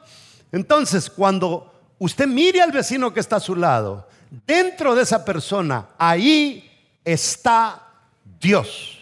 Entonces, 0.52 1.10
cuando 1.10 1.72
usted 1.98 2.26
mire 2.26 2.60
al 2.60 2.72
vecino 2.72 3.12
que 3.12 3.20
está 3.20 3.36
a 3.36 3.40
su 3.40 3.54
lado, 3.54 4.08
dentro 4.46 4.94
de 4.94 5.02
esa 5.02 5.24
persona, 5.24 5.88
ahí 5.98 6.70
está 7.04 7.82
Dios. 8.40 8.98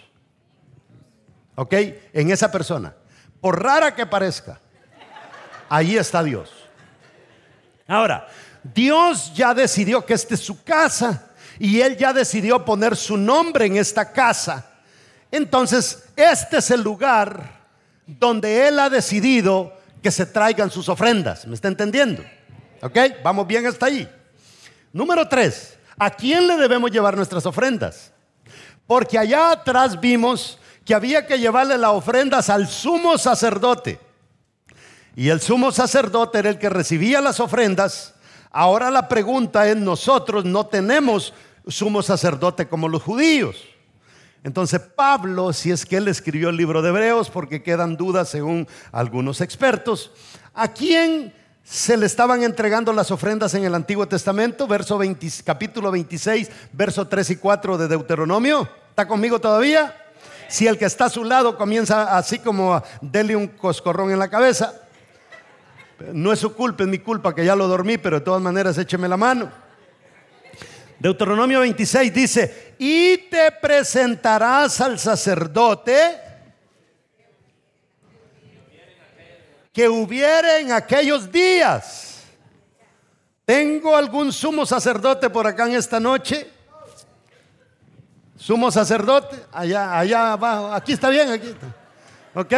¿Ok? 1.56 1.74
En 2.12 2.30
esa 2.30 2.50
persona. 2.50 2.94
Por 3.40 3.62
rara 3.62 3.94
que 3.94 4.06
parezca, 4.06 4.60
ahí 5.68 5.96
está 5.96 6.22
Dios. 6.22 6.50
Ahora, 7.86 8.26
Dios 8.62 9.32
ya 9.34 9.52
decidió 9.52 10.04
que 10.04 10.14
esta 10.14 10.34
es 10.34 10.40
su 10.40 10.64
casa 10.64 11.30
y 11.58 11.80
Él 11.80 11.96
ya 11.96 12.12
decidió 12.12 12.64
poner 12.64 12.96
su 12.96 13.16
nombre 13.16 13.66
en 13.66 13.76
esta 13.76 14.10
casa. 14.10 14.70
Entonces, 15.30 16.04
este 16.16 16.58
es 16.58 16.70
el 16.70 16.82
lugar 16.82 17.60
donde 18.06 18.68
Él 18.68 18.78
ha 18.78 18.88
decidido 18.88 19.72
que 20.04 20.10
se 20.10 20.26
traigan 20.26 20.70
sus 20.70 20.90
ofrendas. 20.90 21.46
¿Me 21.46 21.54
está 21.54 21.68
entendiendo? 21.68 22.22
¿Ok? 22.82 22.98
Vamos 23.22 23.46
bien 23.46 23.66
hasta 23.66 23.86
ahí. 23.86 24.06
Número 24.92 25.26
tres, 25.26 25.78
¿a 25.96 26.10
quién 26.10 26.46
le 26.46 26.58
debemos 26.58 26.90
llevar 26.90 27.16
nuestras 27.16 27.46
ofrendas? 27.46 28.12
Porque 28.86 29.18
allá 29.18 29.52
atrás 29.52 29.98
vimos 29.98 30.58
que 30.84 30.94
había 30.94 31.26
que 31.26 31.38
llevarle 31.38 31.78
las 31.78 31.92
ofrendas 31.92 32.50
al 32.50 32.68
sumo 32.68 33.16
sacerdote. 33.16 33.98
Y 35.16 35.30
el 35.30 35.40
sumo 35.40 35.72
sacerdote 35.72 36.40
era 36.40 36.50
el 36.50 36.58
que 36.58 36.68
recibía 36.68 37.22
las 37.22 37.40
ofrendas. 37.40 38.14
Ahora 38.50 38.90
la 38.90 39.08
pregunta 39.08 39.66
es, 39.66 39.76
nosotros 39.76 40.44
no 40.44 40.66
tenemos 40.66 41.32
sumo 41.66 42.02
sacerdote 42.02 42.68
como 42.68 42.88
los 42.88 43.02
judíos. 43.02 43.56
Entonces 44.44 44.78
Pablo, 44.78 45.54
si 45.54 45.72
es 45.72 45.86
que 45.86 45.96
él 45.96 46.06
escribió 46.06 46.50
el 46.50 46.58
libro 46.58 46.82
de 46.82 46.90
Hebreos, 46.90 47.30
porque 47.30 47.62
quedan 47.62 47.96
dudas 47.96 48.28
según 48.28 48.68
algunos 48.92 49.40
expertos, 49.40 50.12
¿a 50.52 50.68
quién 50.68 51.32
se 51.62 51.96
le 51.96 52.04
estaban 52.04 52.42
entregando 52.42 52.92
las 52.92 53.10
ofrendas 53.10 53.54
en 53.54 53.64
el 53.64 53.74
Antiguo 53.74 54.06
Testamento? 54.06 54.66
Verso 54.66 55.00
capítulo 55.44 55.90
26, 55.90 56.50
verso 56.74 57.08
3 57.08 57.30
y 57.30 57.36
4 57.36 57.78
de 57.78 57.88
Deuteronomio. 57.88 58.68
¿Está 58.90 59.08
conmigo 59.08 59.40
todavía? 59.40 59.96
Si 60.48 60.66
el 60.66 60.76
que 60.76 60.84
está 60.84 61.06
a 61.06 61.10
su 61.10 61.24
lado 61.24 61.56
comienza 61.56 62.14
así 62.14 62.38
como 62.38 62.74
a 62.74 62.84
dele 63.00 63.34
un 63.34 63.48
coscorrón 63.48 64.10
en 64.10 64.18
la 64.18 64.28
cabeza, 64.28 64.74
no 66.12 66.34
es 66.34 66.38
su 66.38 66.52
culpa, 66.54 66.84
es 66.84 66.88
mi 66.90 66.98
culpa 66.98 67.34
que 67.34 67.46
ya 67.46 67.56
lo 67.56 67.66
dormí, 67.66 67.96
pero 67.96 68.18
de 68.18 68.24
todas 68.26 68.42
maneras 68.42 68.76
écheme 68.76 69.08
la 69.08 69.16
mano. 69.16 69.63
Deuteronomio 70.98 71.60
26 71.60 72.14
dice, 72.14 72.74
y 72.78 73.18
te 73.28 73.50
presentarás 73.52 74.80
al 74.80 74.98
sacerdote 74.98 76.20
que 79.72 79.88
hubiera 79.88 80.58
en 80.58 80.72
aquellos 80.72 81.30
días. 81.30 82.22
¿Tengo 83.44 83.96
algún 83.96 84.32
sumo 84.32 84.64
sacerdote 84.64 85.28
por 85.28 85.46
acá 85.46 85.66
en 85.66 85.74
esta 85.74 86.00
noche? 86.00 86.48
Sumo 88.36 88.70
sacerdote, 88.70 89.36
allá, 89.52 89.98
allá 89.98 90.32
abajo, 90.32 90.72
aquí 90.72 90.92
está 90.92 91.08
bien, 91.08 91.30
aquí 91.30 91.48
está. 91.48 91.66
¿Ok? 92.34 92.52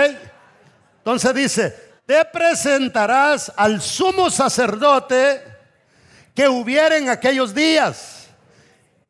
Entonces 0.98 1.34
dice, 1.34 1.86
te 2.04 2.24
presentarás 2.24 3.52
al 3.56 3.80
sumo 3.80 4.30
sacerdote 4.30 5.42
que 6.34 6.48
hubiera 6.48 6.96
en 6.96 7.08
aquellos 7.08 7.54
días 7.54 8.15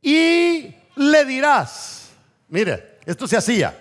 y 0.07 0.73
le 0.95 1.25
dirás, 1.25 2.11
mire, 2.49 3.01
esto 3.05 3.27
se 3.27 3.37
hacía, 3.37 3.77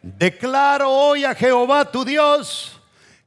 declaro 0.00 0.88
hoy 0.88 1.24
a 1.24 1.34
Jehová 1.34 1.90
tu 1.90 2.04
Dios 2.04 2.80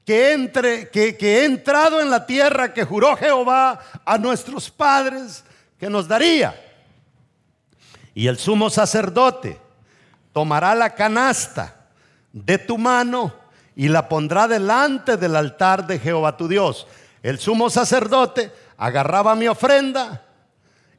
que, 0.06 0.32
entre, 0.32 0.90
que, 0.90 1.18
que 1.18 1.40
he 1.40 1.44
entrado 1.44 2.00
en 2.00 2.10
la 2.10 2.26
tierra 2.26 2.74
que 2.74 2.86
juró 2.86 3.18
Jehová 3.18 3.78
a 4.06 4.18
nuestros 4.18 4.72
padres 4.72 5.44
que 5.78 5.90
nos 5.90 6.08
daría. 6.08 6.56
Y 8.16 8.28
el 8.28 8.38
sumo 8.38 8.70
sacerdote 8.70 9.60
tomará 10.32 10.76
la 10.76 10.96
canasta 10.96 11.76
de 12.32 12.58
tu 12.58 12.78
mano 12.78 13.34
y 13.76 13.90
la 13.90 14.08
pondrá 14.08 14.48
delante 14.48 15.18
del 15.18 15.36
altar 15.36 15.86
de 15.88 16.00
Jehová 16.00 16.38
tu 16.38 16.48
Dios. 16.48 16.88
El 17.22 17.38
sumo 17.38 17.70
sacerdote 17.70 18.50
agarraba 18.78 19.36
mi 19.36 19.50
ofrenda 19.50 20.22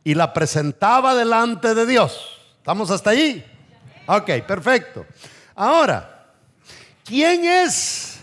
y 0.05 0.15
la 0.15 0.33
presentaba 0.35 1.15
delante 1.15 1.75
de 1.75 1.87
Dios. 1.87 2.39
¿Estamos 2.59 2.91
hasta 2.91 3.11
ahí? 3.11 3.45
Ok, 4.07 4.31
perfecto. 4.47 5.07
Ahora, 5.55 6.27
¿quién 7.05 7.47
es 7.47 8.21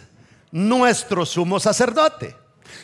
nuestro 0.51 1.25
sumo 1.25 1.59
sacerdote? 1.59 2.35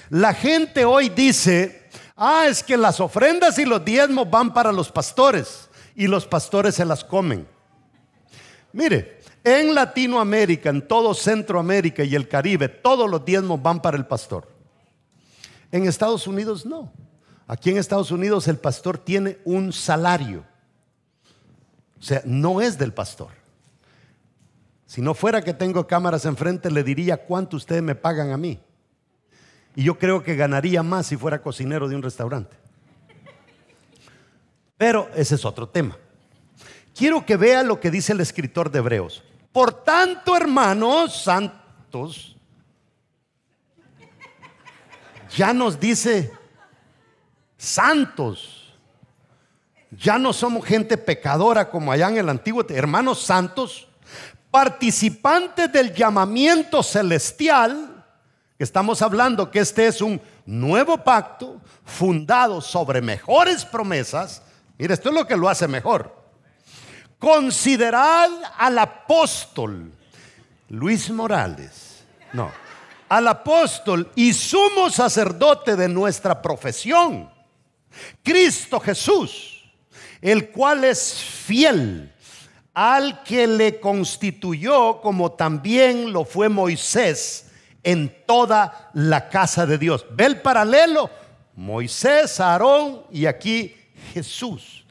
La 0.10 0.34
gente 0.34 0.84
hoy 0.84 1.10
dice, 1.10 1.90
ah, 2.16 2.46
es 2.48 2.64
que 2.64 2.76
las 2.76 3.00
ofrendas 3.00 3.60
y 3.60 3.66
los 3.66 3.86
diezmos 3.86 4.30
van 4.30 4.54
para 4.54 4.72
los 4.72 4.92
pastores 4.92 5.70
y 5.96 6.08
los 6.08 6.26
pastores 6.26 6.76
se 6.76 6.86
las 6.86 7.04
comen. 7.04 7.48
Mire, 8.74 9.22
en 9.44 9.76
Latinoamérica, 9.76 10.70
en 10.70 10.88
todo 10.88 11.14
Centroamérica 11.14 12.04
y 12.04 12.16
el 12.16 12.28
Caribe, 12.28 12.68
todos 12.68 13.10
los 13.10 13.24
diezmos 13.24 13.62
van 13.62 13.82
para 13.82 13.98
el 13.98 14.06
pastor. 14.06 14.48
En 15.72 15.88
Estados 15.88 16.28
Unidos 16.28 16.66
no. 16.66 16.92
Aquí 17.48 17.70
en 17.70 17.78
Estados 17.78 18.12
Unidos 18.12 18.48
el 18.50 18.58
pastor 18.58 18.98
tiene 18.98 19.38
un 19.46 19.72
salario. 19.72 20.44
O 21.98 22.04
sea, 22.04 22.22
no 22.26 22.62
es 22.62 22.78
del 22.78 22.94
pastor. 22.94 23.30
Si 24.86 25.02
no 25.02 25.14
fuera 25.14 25.42
que 25.42 25.54
tengo 25.54 25.88
cámaras 25.88 26.26
enfrente, 26.26 26.70
le 26.70 26.84
diría 26.84 27.18
cuánto 27.18 27.58
ustedes 27.58 27.82
me 27.82 27.96
pagan 27.96 28.32
a 28.32 28.38
mí. 28.38 28.60
Y 29.76 29.84
yo 29.84 29.98
creo 29.98 30.24
que 30.24 30.36
ganaría 30.36 30.84
más 30.84 31.08
si 31.08 31.18
fuera 31.18 31.42
cocinero 31.42 31.88
de 31.88 31.96
un 31.96 32.04
restaurante. 32.04 32.56
Pero 34.78 35.10
ese 35.16 35.36
es 35.36 35.46
otro 35.46 35.70
tema. 35.70 35.98
Quiero 36.96 37.26
que 37.26 37.38
vea 37.38 37.64
lo 37.64 37.80
que 37.80 37.92
dice 37.92 38.14
el 38.14 38.22
escritor 38.22 38.72
de 38.72 38.80
Hebreos. 38.80 39.24
Por 39.52 39.84
tanto, 39.84 40.36
hermanos 40.36 41.22
santos, 41.22 42.36
ya 45.36 45.54
nos 45.54 45.80
dice 45.80 46.32
santos. 47.58 48.74
Ya 49.92 50.18
no 50.18 50.34
somos 50.34 50.66
gente 50.66 50.98
pecadora 50.98 51.70
como 51.70 51.92
allá 51.92 52.10
en 52.10 52.18
el 52.18 52.30
antiguo, 52.30 52.66
hermanos 52.70 53.22
santos, 53.22 53.88
participantes 54.52 55.72
del 55.72 55.94
llamamiento 55.94 56.84
celestial, 56.84 58.06
estamos 58.60 59.02
hablando 59.02 59.50
que 59.50 59.60
este 59.60 59.88
es 59.88 60.02
un 60.02 60.22
nuevo 60.46 61.04
pacto 61.04 61.62
fundado 61.86 62.62
sobre 62.62 63.02
mejores 63.02 63.64
promesas. 63.66 64.42
Mire, 64.78 64.94
esto 64.94 65.10
es 65.10 65.16
lo 65.16 65.26
que 65.26 65.38
lo 65.38 65.50
hace 65.50 65.68
mejor. 65.68 66.16
Considerad 67.18 68.30
al 68.58 68.78
apóstol 68.78 69.92
Luis 70.70 71.10
Morales. 71.10 72.04
No 72.34 72.52
al 73.10 73.28
apóstol 73.28 74.12
y 74.16 74.34
sumo 74.34 74.90
sacerdote 74.90 75.76
de 75.76 75.88
nuestra 75.88 76.42
profesión, 76.42 77.30
Cristo 78.24 78.80
Jesús, 78.80 79.64
el 80.22 80.50
cual 80.50 80.84
es 80.84 81.14
fiel 81.14 82.14
al 82.74 83.24
que 83.24 83.48
le 83.48 83.80
constituyó 83.80 85.02
como 85.02 85.32
también 85.32 86.14
lo 86.14 86.26
fue 86.26 86.48
Moisés 86.48 87.48
en 87.84 88.14
toda 88.26 88.92
la 88.94 89.30
casa 89.30 89.66
de 89.66 89.78
Dios. 89.78 90.06
¿Ve 90.12 90.26
el 90.26 90.42
paralelo? 90.42 91.10
Moisés, 91.56 92.40
Aarón 92.40 93.02
y 93.12 93.26
aquí 93.26 93.74
Jesús. 94.14 94.86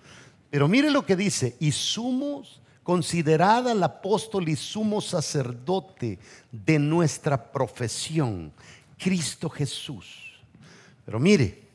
Pero 0.51 0.66
mire 0.66 0.90
lo 0.90 1.07
que 1.07 1.14
dice, 1.14 1.57
y 1.61 1.71
sumos 1.71 2.61
considerada 2.83 3.73
al 3.73 3.83
apóstol 3.83 4.49
y 4.49 4.57
sumo 4.57 5.01
sacerdote 5.01 6.19
de 6.51 6.79
nuestra 6.79 7.53
profesión, 7.53 8.53
Cristo 8.97 9.49
Jesús. 9.49 10.40
Pero 11.05 11.21
mire, 11.21 11.66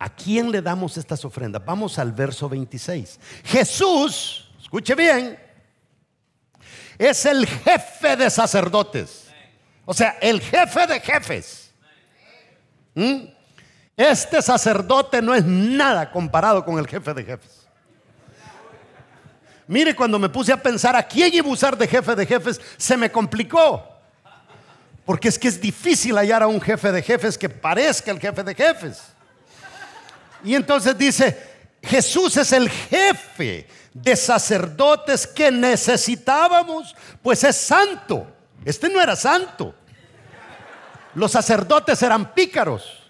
¿a 0.00 0.08
quién 0.08 0.50
le 0.50 0.62
damos 0.62 0.96
estas 0.96 1.24
ofrendas? 1.24 1.62
Vamos 1.64 1.98
al 1.98 2.10
verso 2.10 2.48
26. 2.48 3.20
Jesús, 3.44 4.50
escuche 4.60 4.94
bien, 4.94 5.38
es 6.98 7.26
el 7.26 7.46
jefe 7.46 8.16
de 8.16 8.30
sacerdotes. 8.30 9.28
O 9.84 9.92
sea, 9.92 10.16
el 10.20 10.40
jefe 10.40 10.86
de 10.86 11.00
jefes. 11.00 11.70
¿Mm? 12.94 13.26
Este 13.96 14.40
sacerdote 14.40 15.20
no 15.20 15.34
es 15.34 15.44
nada 15.44 16.10
comparado 16.10 16.64
con 16.64 16.78
el 16.78 16.86
jefe 16.88 17.12
de 17.12 17.22
jefes. 17.22 17.68
Mire, 19.66 19.94
cuando 19.94 20.18
me 20.18 20.30
puse 20.30 20.52
a 20.52 20.56
pensar 20.56 20.96
a 20.96 21.02
quién 21.02 21.32
iba 21.32 21.46
a 21.46 21.52
usar 21.52 21.76
de 21.76 21.86
jefe 21.86 22.14
de 22.14 22.26
jefes, 22.26 22.60
se 22.78 22.96
me 22.96 23.12
complicó. 23.12 23.86
Porque 25.04 25.28
es 25.28 25.38
que 25.38 25.48
es 25.48 25.60
difícil 25.60 26.16
hallar 26.16 26.42
a 26.42 26.46
un 26.46 26.60
jefe 26.60 26.90
de 26.90 27.02
jefes 27.02 27.36
que 27.36 27.48
parezca 27.48 28.10
el 28.10 28.18
jefe 28.18 28.42
de 28.42 28.54
jefes. 28.54 29.12
Y 30.44 30.54
entonces 30.54 30.96
dice, 30.96 31.50
Jesús 31.82 32.36
es 32.36 32.52
el 32.52 32.68
jefe 32.68 33.66
de 33.92 34.16
sacerdotes 34.16 35.26
que 35.26 35.50
necesitábamos, 35.50 36.94
pues 37.22 37.44
es 37.44 37.56
santo. 37.56 38.26
Este 38.64 38.88
no 38.88 39.00
era 39.00 39.16
santo. 39.16 39.74
Los 41.14 41.32
sacerdotes 41.32 42.02
eran 42.02 42.32
pícaros. 42.34 43.00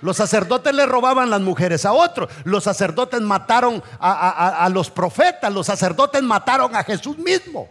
Los 0.00 0.16
sacerdotes 0.16 0.74
le 0.74 0.84
robaban 0.86 1.30
las 1.30 1.40
mujeres 1.40 1.86
a 1.86 1.92
otros. 1.92 2.28
Los 2.44 2.64
sacerdotes 2.64 3.20
mataron 3.20 3.82
a, 3.98 4.68
los 4.70 4.90
profetas. 4.90 5.52
Los 5.52 5.66
sacerdotes 5.66 6.22
mataron 6.22 6.74
a 6.76 6.84
Jesús 6.84 7.16
mismo. 7.16 7.68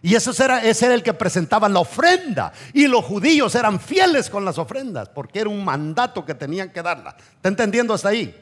Y 0.00 0.14
eso 0.14 0.32
era, 0.42 0.62
ese 0.62 0.86
era 0.86 0.94
el 0.94 1.02
que 1.02 1.12
presentaba 1.14 1.68
la 1.68 1.80
ofrenda. 1.80 2.52
Y 2.72 2.86
los 2.86 3.04
judíos 3.04 3.54
eran 3.54 3.80
fieles 3.80 4.30
con 4.30 4.44
las 4.44 4.58
ofrendas, 4.58 5.08
porque 5.08 5.40
era 5.40 5.50
un 5.50 5.64
mandato 5.64 6.24
que 6.24 6.34
tenían 6.34 6.70
que 6.70 6.82
darla. 6.82 7.16
¿Está 7.36 7.48
entendiendo 7.48 7.94
hasta 7.94 8.10
ahí? 8.10 8.34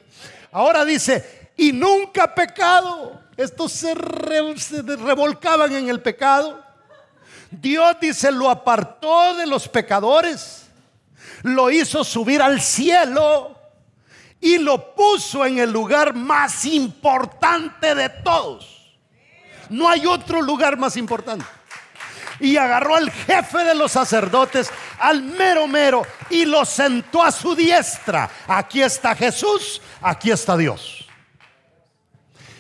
Ahora 0.53 0.85
dice, 0.85 1.51
y 1.57 1.73
nunca 1.73 2.35
pecado. 2.35 3.21
Estos 3.37 3.73
se, 3.73 3.95
se 4.59 4.83
revolcaban 4.83 5.75
en 5.75 5.89
el 5.89 6.01
pecado. 6.01 6.63
Dios 7.51 7.97
dice, 8.01 8.31
lo 8.33 8.51
apartó 8.51 9.35
de 9.35 9.47
los 9.47 9.69
pecadores 9.69 10.67
lo 11.43 11.71
hizo 11.71 12.05
subir 12.05 12.43
al 12.43 12.61
cielo 12.61 13.57
y 14.41 14.59
lo 14.59 14.95
puso 14.95 15.45
en 15.45 15.59
el 15.59 15.71
lugar 15.71 16.15
más 16.15 16.65
importante 16.65 17.95
de 17.95 18.09
todos. 18.09 18.76
No 19.71 19.89
hay 19.89 20.07
otro 20.07 20.43
lugar 20.43 20.77
más 20.77 20.97
importante. 20.97 21.45
Y 22.39 22.57
agarró 22.57 22.97
al 22.97 23.11
jefe 23.11 23.65
de 23.65 23.75
los 23.75 23.93
sacerdotes, 23.93 24.71
al 24.99 25.23
mero 25.23 25.67
mero, 25.67 26.07
y 26.29 26.45
lo 26.45 26.65
sentó 26.65 27.23
a 27.23 27.33
su 27.33 27.55
diestra. 27.55 28.29
Aquí 28.47 28.83
está 28.83 29.15
Jesús, 29.15 29.81
aquí 30.03 30.31
está 30.31 30.57
Dios. 30.57 31.07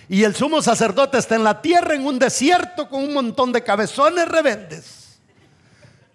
Y 0.08 0.22
el 0.22 0.34
sumo 0.34 0.62
sacerdote 0.62 1.18
está 1.18 1.34
en 1.34 1.44
la 1.44 1.60
tierra, 1.60 1.94
en 1.94 2.06
un 2.06 2.18
desierto, 2.18 2.88
con 2.88 3.02
un 3.02 3.12
montón 3.12 3.52
de 3.52 3.62
cabezones 3.62 4.28
rebeldes, 4.28 5.18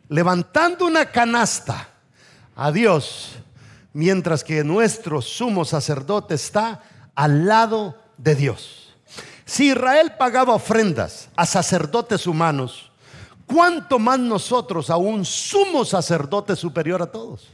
levantando 0.07 0.85
una 0.85 1.11
canasta 1.11 1.89
a 2.55 2.71
Dios, 2.71 3.33
mientras 3.93 4.43
que 4.43 4.63
nuestro 4.63 5.21
sumo 5.21 5.65
sacerdote 5.65 6.35
está 6.35 6.81
al 7.15 7.45
lado 7.45 8.01
de 8.17 8.35
Dios. 8.35 8.80
Si 9.51 9.67
Israel 9.67 10.13
pagaba 10.17 10.53
ofrendas 10.53 11.27
a 11.35 11.45
sacerdotes 11.45 12.25
humanos, 12.25 12.89
¿cuánto 13.45 13.99
más 13.99 14.17
nosotros 14.17 14.89
a 14.89 14.95
un 14.95 15.25
sumo 15.25 15.83
sacerdote 15.83 16.55
superior 16.55 17.01
a 17.01 17.11
todos? 17.11 17.49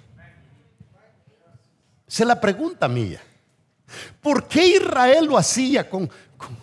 Se 2.08 2.24
la 2.24 2.40
pregunta 2.40 2.88
mía. 2.88 3.20
¿Por 4.22 4.48
qué 4.48 4.76
Israel 4.76 5.26
lo 5.26 5.40
hacía 5.40 5.90
con, 5.90 6.06
con, 6.38 6.56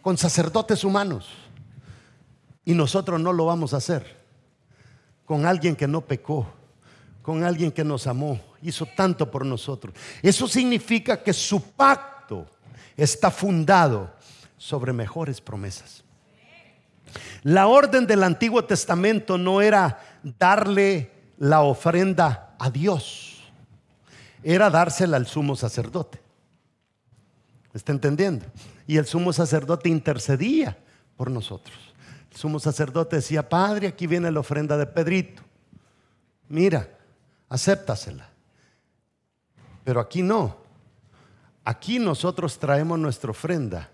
con 0.00 0.16
sacerdotes 0.16 0.84
humanos? 0.84 1.28
Y 2.64 2.72
nosotros 2.72 3.20
no 3.20 3.32
lo 3.32 3.46
vamos 3.46 3.74
a 3.74 3.78
hacer 3.78 4.16
con 5.24 5.44
alguien 5.44 5.74
que 5.74 5.88
no 5.88 6.02
pecó, 6.02 6.46
con 7.20 7.42
alguien 7.42 7.72
que 7.72 7.82
nos 7.82 8.06
amó, 8.06 8.40
hizo 8.62 8.86
tanto 8.86 9.28
por 9.28 9.44
nosotros. 9.44 9.92
Eso 10.22 10.46
significa 10.46 11.20
que 11.20 11.32
su 11.32 11.60
pacto 11.60 12.46
está 12.98 13.30
fundado 13.30 14.12
sobre 14.58 14.92
mejores 14.92 15.40
promesas. 15.40 16.04
La 17.42 17.66
orden 17.66 18.06
del 18.06 18.22
Antiguo 18.22 18.64
Testamento 18.64 19.38
no 19.38 19.62
era 19.62 19.98
darle 20.38 21.10
la 21.38 21.62
ofrenda 21.62 22.54
a 22.58 22.68
Dios, 22.68 23.50
era 24.42 24.68
dársela 24.68 25.16
al 25.16 25.26
sumo 25.26 25.56
sacerdote. 25.56 26.20
¿Está 27.72 27.92
entendiendo? 27.92 28.44
Y 28.86 28.98
el 28.98 29.06
sumo 29.06 29.32
sacerdote 29.32 29.88
intercedía 29.88 30.76
por 31.16 31.30
nosotros 31.30 31.88
sumo 32.38 32.60
sacerdote 32.60 33.16
decía, 33.16 33.48
Padre, 33.48 33.88
aquí 33.88 34.06
viene 34.06 34.30
la 34.30 34.40
ofrenda 34.40 34.76
de 34.76 34.86
Pedrito. 34.86 35.42
Mira, 36.48 36.88
acéptasela. 37.48 38.28
Pero 39.84 40.00
aquí 40.00 40.22
no. 40.22 40.56
Aquí 41.68 41.98
nosotros 41.98 42.58
traemos 42.58 42.98
nuestra 42.98 43.30
ofrenda 43.30 43.90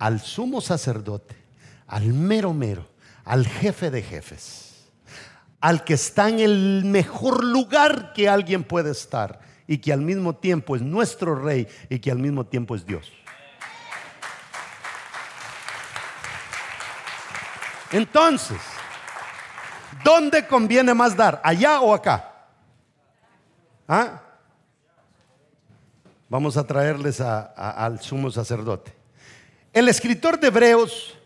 al 0.00 0.18
sumo 0.18 0.60
sacerdote, 0.60 1.36
al 1.86 2.12
mero 2.12 2.52
mero, 2.52 2.84
al 3.24 3.46
jefe 3.46 3.92
de 3.92 4.02
jefes, 4.02 4.88
al 5.60 5.84
que 5.84 5.94
está 5.94 6.28
en 6.28 6.40
el 6.40 6.82
mejor 6.84 7.44
lugar 7.44 8.12
que 8.12 8.28
alguien 8.28 8.64
puede 8.64 8.90
estar 8.90 9.38
y 9.68 9.78
que 9.78 9.92
al 9.92 10.00
mismo 10.00 10.34
tiempo 10.34 10.74
es 10.74 10.82
nuestro 10.82 11.36
rey 11.36 11.68
y 11.88 12.00
que 12.00 12.10
al 12.10 12.18
mismo 12.18 12.44
tiempo 12.44 12.74
es 12.74 12.84
Dios. 12.84 13.12
Entonces, 17.92 18.60
¿dónde 20.02 20.44
conviene 20.44 20.92
más 20.92 21.16
dar? 21.16 21.40
¿Allá 21.44 21.82
o 21.82 21.94
acá? 21.94 22.32
¿Ah? 23.86 24.22
Vamos 26.30 26.56
a 26.56 26.64
traerles 26.64 27.20
al 27.20 28.00
sumo 28.00 28.30
sacerdote. 28.30 28.92
El 29.72 29.88
escritor 29.88 30.38
de 30.38 30.46
Hebreos 30.46 31.16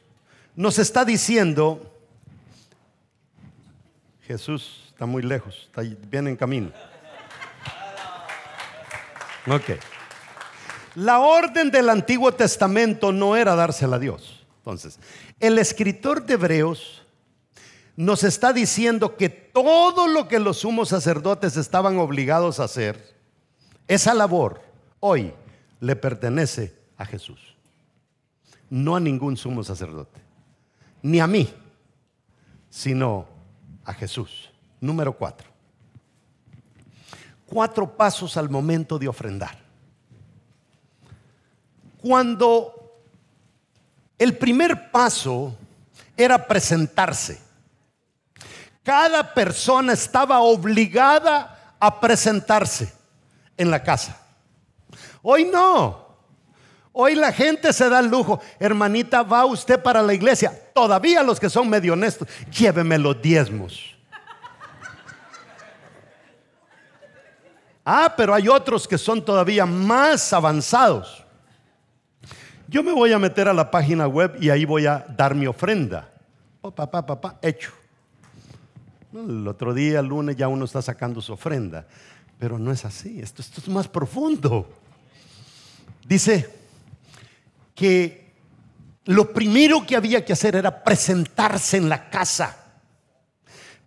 nos 0.57 0.79
está 0.79 1.05
diciendo, 1.05 1.95
Jesús 4.23 4.87
está 4.89 5.05
muy 5.05 5.23
lejos, 5.23 5.67
está 5.67 5.83
bien 6.09 6.27
en 6.27 6.37
camino. 6.37 6.73
Ok. 9.47 9.79
La 10.95 11.19
orden 11.19 11.71
del 11.71 11.91
Antiguo 11.91 12.33
Testamento 12.33 13.13
no 13.13 13.37
era 13.37 13.55
dársela 13.55 13.97
a 13.97 13.99
Dios. 13.99 14.47
Entonces, 14.57 14.99
el 15.39 15.59
escritor 15.59 16.25
de 16.25 16.33
Hebreos 16.33 17.03
nos 17.95 18.25
está 18.25 18.55
diciendo 18.55 19.19
que 19.19 19.29
todo 19.29 20.09
lo 20.09 20.29
que 20.29 20.39
los 20.39 20.61
sumos 20.61 20.89
sacerdotes 20.89 21.59
estaban 21.59 21.99
obligados 21.99 22.59
a 22.59 22.65
hacer, 22.65 23.15
esa 23.87 24.15
labor 24.15 24.65
hoy 25.07 25.35
le 25.81 25.97
pertenece 25.97 26.75
a 26.97 27.05
Jesús, 27.05 27.39
no 28.71 28.97
a 28.97 29.01
ningún 29.01 29.37
sumo 29.37 29.63
sacerdote, 29.63 30.19
ni 31.03 31.21
a 31.21 31.27
mí, 31.27 31.53
sino 32.71 33.27
a 33.85 33.93
Jesús. 33.93 34.51
Número 34.81 35.13
cuatro. 35.13 35.47
Cuatro 37.45 37.95
pasos 37.95 38.39
al 38.39 38.49
momento 38.49 38.99
de 38.99 39.07
ofrendar. 39.07 39.59
Cuando 42.01 43.03
el 44.17 44.39
primer 44.39 44.91
paso 44.91 45.55
era 46.17 46.47
presentarse. 46.47 47.43
Cada 48.83 49.35
persona 49.35 49.93
estaba 49.93 50.41
obligada 50.41 51.77
a 51.79 52.01
presentarse 52.01 52.91
en 53.59 53.71
la 53.71 53.83
casa. 53.83 54.24
Hoy 55.27 55.47
no. 55.47 56.05
Hoy 56.93 57.15
la 57.15 57.33
gente 57.33 57.73
se 57.73 57.89
da 57.89 57.99
el 57.99 58.09
lujo. 58.09 58.41
Hermanita, 58.61 59.23
va 59.23 59.47
usted 59.47 59.83
para 59.83 60.03
la 60.03 60.13
iglesia. 60.13 60.53
Todavía 60.73 61.23
los 61.23 61.41
que 61.41 61.49
son 61.49 61.69
medio 61.69 61.95
honestos, 61.95 62.29
lléveme 62.53 62.99
los 62.99 63.21
diezmos. 63.21 63.97
Ah, 67.85 68.13
pero 68.17 68.35
hay 68.35 68.49
otros 68.49 68.87
que 68.87 68.99
son 68.99 69.25
todavía 69.25 69.65
más 69.67 70.33
avanzados. 70.33 71.25
Yo 72.69 72.83
me 72.83 72.93
voy 72.93 73.13
a 73.13 73.19
meter 73.19 73.49
a 73.49 73.55
la 73.55 73.71
página 73.71 74.07
web 74.07 74.37
y 74.41 74.51
ahí 74.51 74.65
voy 74.65 74.87
a 74.87 75.07
dar 75.17 75.35
mi 75.35 75.47
ofrenda. 75.47 76.13
Oh, 76.61 76.71
papá, 76.71 77.05
papá, 77.05 77.39
hecho. 77.41 77.73
El 79.13 79.47
otro 79.49 79.73
día, 79.73 80.01
el 80.01 80.07
lunes, 80.07 80.37
ya 80.37 80.49
uno 80.49 80.67
está 80.67 80.83
sacando 80.83 81.21
su 81.21 81.33
ofrenda. 81.33 81.87
Pero 82.39 82.59
no 82.59 82.71
es 82.71 82.85
así, 82.85 83.21
esto, 83.21 83.41
esto 83.41 83.61
es 83.61 83.69
más 83.69 83.89
profundo. 83.89 84.69
Dice 86.05 86.51
que 87.75 88.33
lo 89.07 89.33
primero 89.33 89.87
que 89.87 89.97
había 89.97 90.25
que 90.25 90.33
hacer 90.33 90.57
era 90.57 90.83
presentarse 90.83 91.77
en 91.77 91.89
la 91.89 92.11
casa. 92.11 92.57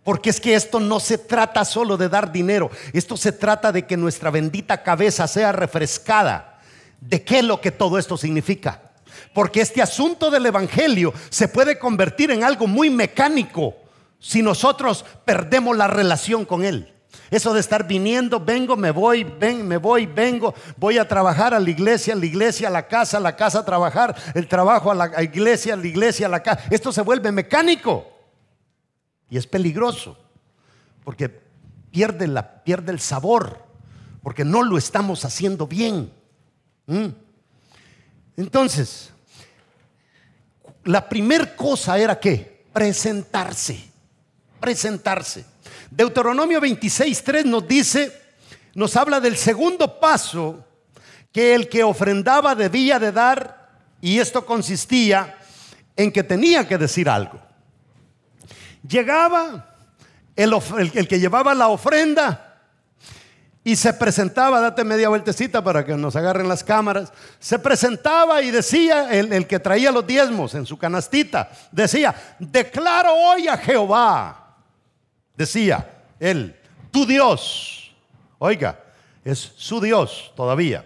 Porque 0.04 0.30
es 0.30 0.40
que 0.40 0.56
esto 0.56 0.80
no 0.80 1.00
se 1.00 1.18
trata 1.18 1.66
solo 1.66 1.98
de 1.98 2.08
dar 2.08 2.32
dinero, 2.32 2.72
esto 2.94 3.18
se 3.18 3.34
trata 3.34 3.72
de 3.72 3.86
que 3.86 3.98
nuestra 3.98 4.32
bendita 4.32 4.82
cabeza 4.82 5.28
sea 5.28 5.52
refrescada 5.52 6.60
de 7.02 7.24
qué 7.24 7.40
es 7.40 7.44
lo 7.44 7.60
que 7.62 7.72
todo 7.72 7.98
esto 7.98 8.18
significa. 8.18 8.82
Porque 9.34 9.62
este 9.62 9.82
asunto 9.82 10.32
del 10.32 10.46
Evangelio 10.46 11.14
se 11.30 11.48
puede 11.48 11.78
convertir 11.78 12.32
en 12.32 12.44
algo 12.44 12.68
muy 12.68 12.90
mecánico 12.90 13.76
si 14.20 14.42
nosotros 14.42 15.06
perdemos 15.26 15.76
la 15.78 15.88
relación 15.88 16.46
con 16.46 16.64
Él. 16.64 16.94
Eso 17.30 17.54
de 17.54 17.60
estar 17.60 17.88
viniendo, 17.88 18.40
vengo, 18.40 18.78
me 18.78 18.92
voy, 18.92 19.24
ven, 19.24 19.68
me 19.68 19.78
voy, 19.78 20.06
vengo, 20.06 20.54
voy 20.78 20.98
a 20.98 21.08
trabajar 21.08 21.54
a 21.54 21.60
la 21.60 21.70
iglesia, 21.70 22.14
a 22.14 22.18
la 22.18 22.26
iglesia, 22.26 22.68
a 22.68 22.72
la 22.72 22.88
casa, 22.88 23.18
a 23.18 23.20
la 23.20 23.36
casa 23.36 23.66
trabajar, 23.66 24.16
el 24.34 24.48
trabajo 24.48 24.92
a 24.92 24.96
la 24.96 25.24
iglesia, 25.24 25.74
a 25.74 25.78
la 25.78 25.88
iglesia, 25.88 26.28
a 26.28 26.30
la 26.30 26.42
casa. 26.42 26.64
Esto 26.70 26.92
se 26.92 27.02
vuelve 27.02 27.32
mecánico 27.32 28.08
y 29.30 29.38
es 29.38 29.46
peligroso 29.46 30.18
porque 31.04 31.30
pierde, 31.92 32.28
la, 32.28 32.64
pierde 32.64 32.92
el 32.92 33.00
sabor, 33.00 33.64
porque 34.22 34.46
no 34.46 34.64
lo 34.64 34.78
estamos 34.78 35.26
haciendo 35.26 35.68
bien. 35.68 36.12
Mm. 36.86 37.08
Entonces, 38.38 39.12
la 40.84 41.08
primer 41.10 41.56
cosa 41.56 41.98
era 41.98 42.20
que 42.20 42.66
presentarse, 42.72 43.90
presentarse. 44.60 45.46
Deuteronomio 45.90 46.60
26.3 46.60 47.46
nos 47.46 47.68
dice, 47.68 48.12
nos 48.74 48.96
habla 48.96 49.20
del 49.20 49.38
segundo 49.38 50.00
paso 50.00 50.66
que 51.32 51.56
el 51.56 51.70
que 51.70 51.84
ofrendaba 51.84 52.56
debía 52.56 53.00
de 53.00 53.12
dar, 53.12 53.70
y 54.02 54.20
esto 54.20 54.46
consistía 54.46 55.38
en 55.96 56.12
que 56.12 56.24
tenía 56.24 56.68
que 56.68 56.78
decir 56.78 57.10
algo. 57.10 57.40
Llegaba 58.88 59.76
el, 60.36 60.54
el 60.94 61.08
que 61.08 61.20
llevaba 61.20 61.54
la 61.56 61.68
ofrenda, 61.68 62.48
y 63.68 63.76
se 63.76 63.92
presentaba, 63.92 64.62
date 64.62 64.86
media 64.86 65.10
vueltecita 65.10 65.62
para 65.62 65.84
que 65.84 65.94
nos 65.98 66.16
agarren 66.16 66.48
las 66.48 66.64
cámaras, 66.64 67.12
se 67.38 67.60
presentaba 67.60 68.42
y 68.42 68.50
decía, 68.50 69.12
el, 69.12 69.46
que 69.46 69.60
traía 69.60 69.92
los 69.92 70.08
diezmos 70.08 70.56
en 70.56 70.66
su 70.66 70.78
canastita, 70.78 71.52
decía, 71.70 72.16
declaro 72.40 73.14
hoy 73.14 73.50
a 73.50 73.58
Jehová, 73.58 74.37
decía 75.38 75.88
él, 76.20 76.56
tu 76.92 77.06
Dios, 77.06 77.96
oiga, 78.40 78.80
es 79.24 79.54
su 79.56 79.80
Dios 79.80 80.34
todavía, 80.36 80.84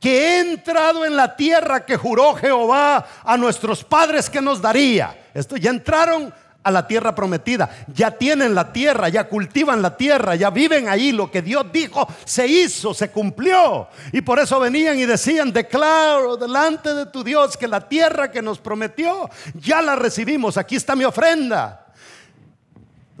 que 0.00 0.18
he 0.18 0.40
entrado 0.40 1.04
en 1.04 1.16
la 1.16 1.36
tierra 1.36 1.86
que 1.86 1.96
juró 1.96 2.34
Jehová 2.34 3.06
a 3.22 3.36
nuestros 3.36 3.84
padres 3.84 4.28
que 4.28 4.40
nos 4.40 4.60
daría. 4.60 5.16
Esto 5.32 5.56
ya 5.56 5.70
entraron 5.70 6.34
a 6.62 6.70
la 6.70 6.86
tierra 6.86 7.14
prometida. 7.14 7.68
Ya 7.94 8.10
tienen 8.10 8.54
la 8.54 8.72
tierra, 8.72 9.08
ya 9.08 9.28
cultivan 9.28 9.82
la 9.82 9.96
tierra, 9.96 10.34
ya 10.34 10.50
viven 10.50 10.88
ahí. 10.88 11.12
Lo 11.12 11.30
que 11.30 11.42
Dios 11.42 11.66
dijo 11.72 12.06
se 12.24 12.46
hizo, 12.46 12.94
se 12.94 13.10
cumplió. 13.10 13.88
Y 14.12 14.20
por 14.22 14.38
eso 14.38 14.58
venían 14.60 14.98
y 14.98 15.06
decían, 15.06 15.52
declaro 15.52 16.36
delante 16.36 16.94
de 16.94 17.06
tu 17.06 17.22
Dios 17.24 17.56
que 17.56 17.68
la 17.68 17.88
tierra 17.88 18.30
que 18.30 18.42
nos 18.42 18.58
prometió, 18.58 19.28
ya 19.54 19.82
la 19.82 19.96
recibimos. 19.96 20.56
Aquí 20.56 20.76
está 20.76 20.96
mi 20.96 21.04
ofrenda. 21.04 21.81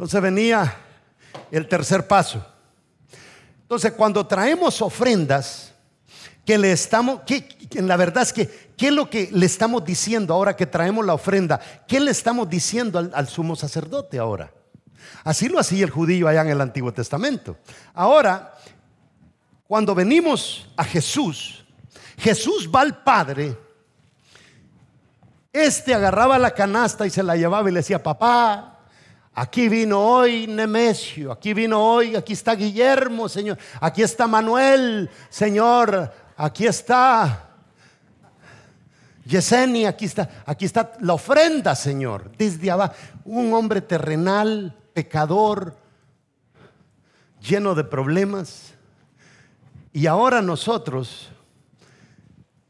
Entonces 0.02 0.20
venía 0.20 0.78
el 1.52 1.68
tercer 1.68 2.08
paso. 2.08 2.44
Entonces 3.60 3.92
cuando 3.92 4.26
traemos 4.26 4.82
ofrendas, 4.82 5.74
que 6.44 6.58
le 6.58 6.72
estamos, 6.72 7.20
que, 7.20 7.48
la 7.74 7.96
verdad 7.96 8.24
es 8.24 8.32
que, 8.32 8.72
¿qué 8.76 8.88
es 8.88 8.92
lo 8.92 9.08
que 9.08 9.28
le 9.30 9.46
estamos 9.46 9.84
diciendo 9.84 10.34
ahora 10.34 10.56
que 10.56 10.66
traemos 10.66 11.06
la 11.06 11.14
ofrenda? 11.14 11.60
¿Qué 11.86 12.00
le 12.00 12.10
estamos 12.10 12.50
diciendo 12.50 12.98
al, 12.98 13.12
al 13.14 13.28
sumo 13.28 13.54
sacerdote 13.54 14.18
ahora? 14.18 14.52
Así 15.22 15.48
lo 15.48 15.60
hacía 15.60 15.84
el 15.84 15.90
judío 15.90 16.26
allá 16.26 16.40
en 16.40 16.48
el 16.48 16.60
Antiguo 16.60 16.92
Testamento. 16.92 17.56
Ahora, 17.94 18.54
cuando 19.68 19.94
venimos 19.94 20.68
a 20.76 20.82
Jesús, 20.82 21.64
Jesús 22.18 22.68
va 22.74 22.80
al 22.80 23.04
Padre. 23.04 23.56
Este 25.52 25.94
agarraba 25.94 26.40
la 26.40 26.50
canasta 26.50 27.06
y 27.06 27.10
se 27.10 27.22
la 27.22 27.36
llevaba 27.36 27.70
y 27.70 27.72
le 27.72 27.78
decía, 27.78 28.02
papá, 28.02 28.71
aquí 29.34 29.68
vino 29.68 30.00
hoy 30.00 30.46
Nemesio, 30.46 31.32
aquí 31.32 31.54
vino 31.54 31.82
hoy, 31.82 32.16
aquí 32.16 32.32
está 32.32 32.54
Guillermo, 32.54 33.28
Señor, 33.28 33.58
aquí 33.80 34.02
está 34.02 34.26
Manuel, 34.26 35.10
Señor, 35.30 36.12
aquí 36.36 36.66
está 36.66 37.50
Yesenia, 39.24 39.90
aquí 39.90 40.04
está, 40.04 40.28
aquí 40.44 40.64
está 40.64 40.92
la 41.00 41.14
ofrenda, 41.14 41.74
Señor, 41.74 42.30
desde 42.36 42.70
abajo. 42.70 42.94
Un 43.24 43.54
hombre 43.54 43.80
terrenal, 43.80 44.76
pecador, 44.92 45.76
lleno 47.40 47.74
de 47.74 47.84
problemas. 47.84 48.74
Y 49.92 50.06
ahora 50.06 50.42
nosotros, 50.42 51.30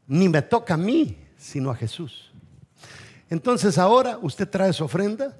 ni 0.07 0.29
me 0.29 0.41
toca 0.41 0.75
a 0.75 0.77
mí, 0.77 1.17
sino 1.37 1.71
a 1.71 1.75
Jesús. 1.75 2.31
Entonces 3.29 3.77
ahora 3.79 4.19
usted 4.21 4.47
trae 4.47 4.73
su 4.73 4.83
ofrenda 4.83 5.35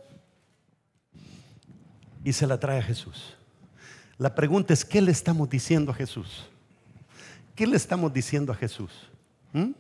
y 2.24 2.34
se 2.34 2.48
la 2.48 2.60
trae 2.60 2.80
a 2.80 2.84
Jesús. 2.84 3.36
La 4.18 4.34
pregunta 4.34 4.74
es, 4.74 4.86
¿qué 4.86 5.02
le 5.02 5.12
estamos 5.12 5.50
diciendo 5.50 5.92
a 5.92 5.96
Jesús? 5.96 6.46
¿Qué 7.56 7.68
le 7.68 7.78
estamos 7.78 8.14
diciendo 8.14 8.52
a 8.52 8.56
Jesús? 8.56 8.92
¿Mm? 9.52 9.72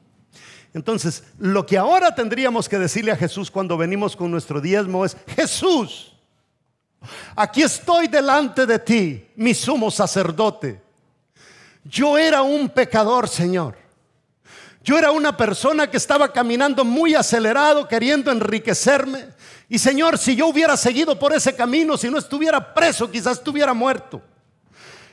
Entonces, 0.73 1.23
lo 1.37 1.65
que 1.65 1.77
ahora 1.77 2.13
tendríamos 2.15 2.67
que 2.67 2.79
decirle 2.79 3.11
a 3.11 3.15
Jesús 3.15 3.51
cuando 3.51 3.77
venimos 3.77 4.15
con 4.15 4.31
nuestro 4.31 4.59
diezmo 4.59 5.05
es, 5.05 5.15
Jesús, 5.27 6.13
aquí 7.35 7.61
estoy 7.61 8.07
delante 8.07 8.65
de 8.65 8.79
ti, 8.79 9.27
mi 9.35 9.53
sumo 9.53 9.91
sacerdote. 9.91 10.81
Yo 11.83 12.17
era 12.17 12.41
un 12.41 12.69
pecador, 12.69 13.27
Señor. 13.27 13.82
Yo 14.83 14.97
era 14.97 15.11
una 15.11 15.35
persona 15.37 15.89
que 15.89 15.95
estaba 15.95 16.33
caminando 16.33 16.83
muy 16.83 17.15
acelerado, 17.15 17.87
queriendo 17.87 18.31
enriquecerme. 18.31 19.27
Y 19.69 19.79
Señor, 19.79 20.17
si 20.17 20.35
yo 20.35 20.47
hubiera 20.47 20.75
seguido 20.75 21.17
por 21.17 21.33
ese 21.33 21.55
camino, 21.55 21.97
si 21.97 22.09
no 22.09 22.17
estuviera 22.17 22.73
preso, 22.73 23.09
quizás 23.09 23.37
estuviera 23.37 23.73
muerto. 23.73 24.21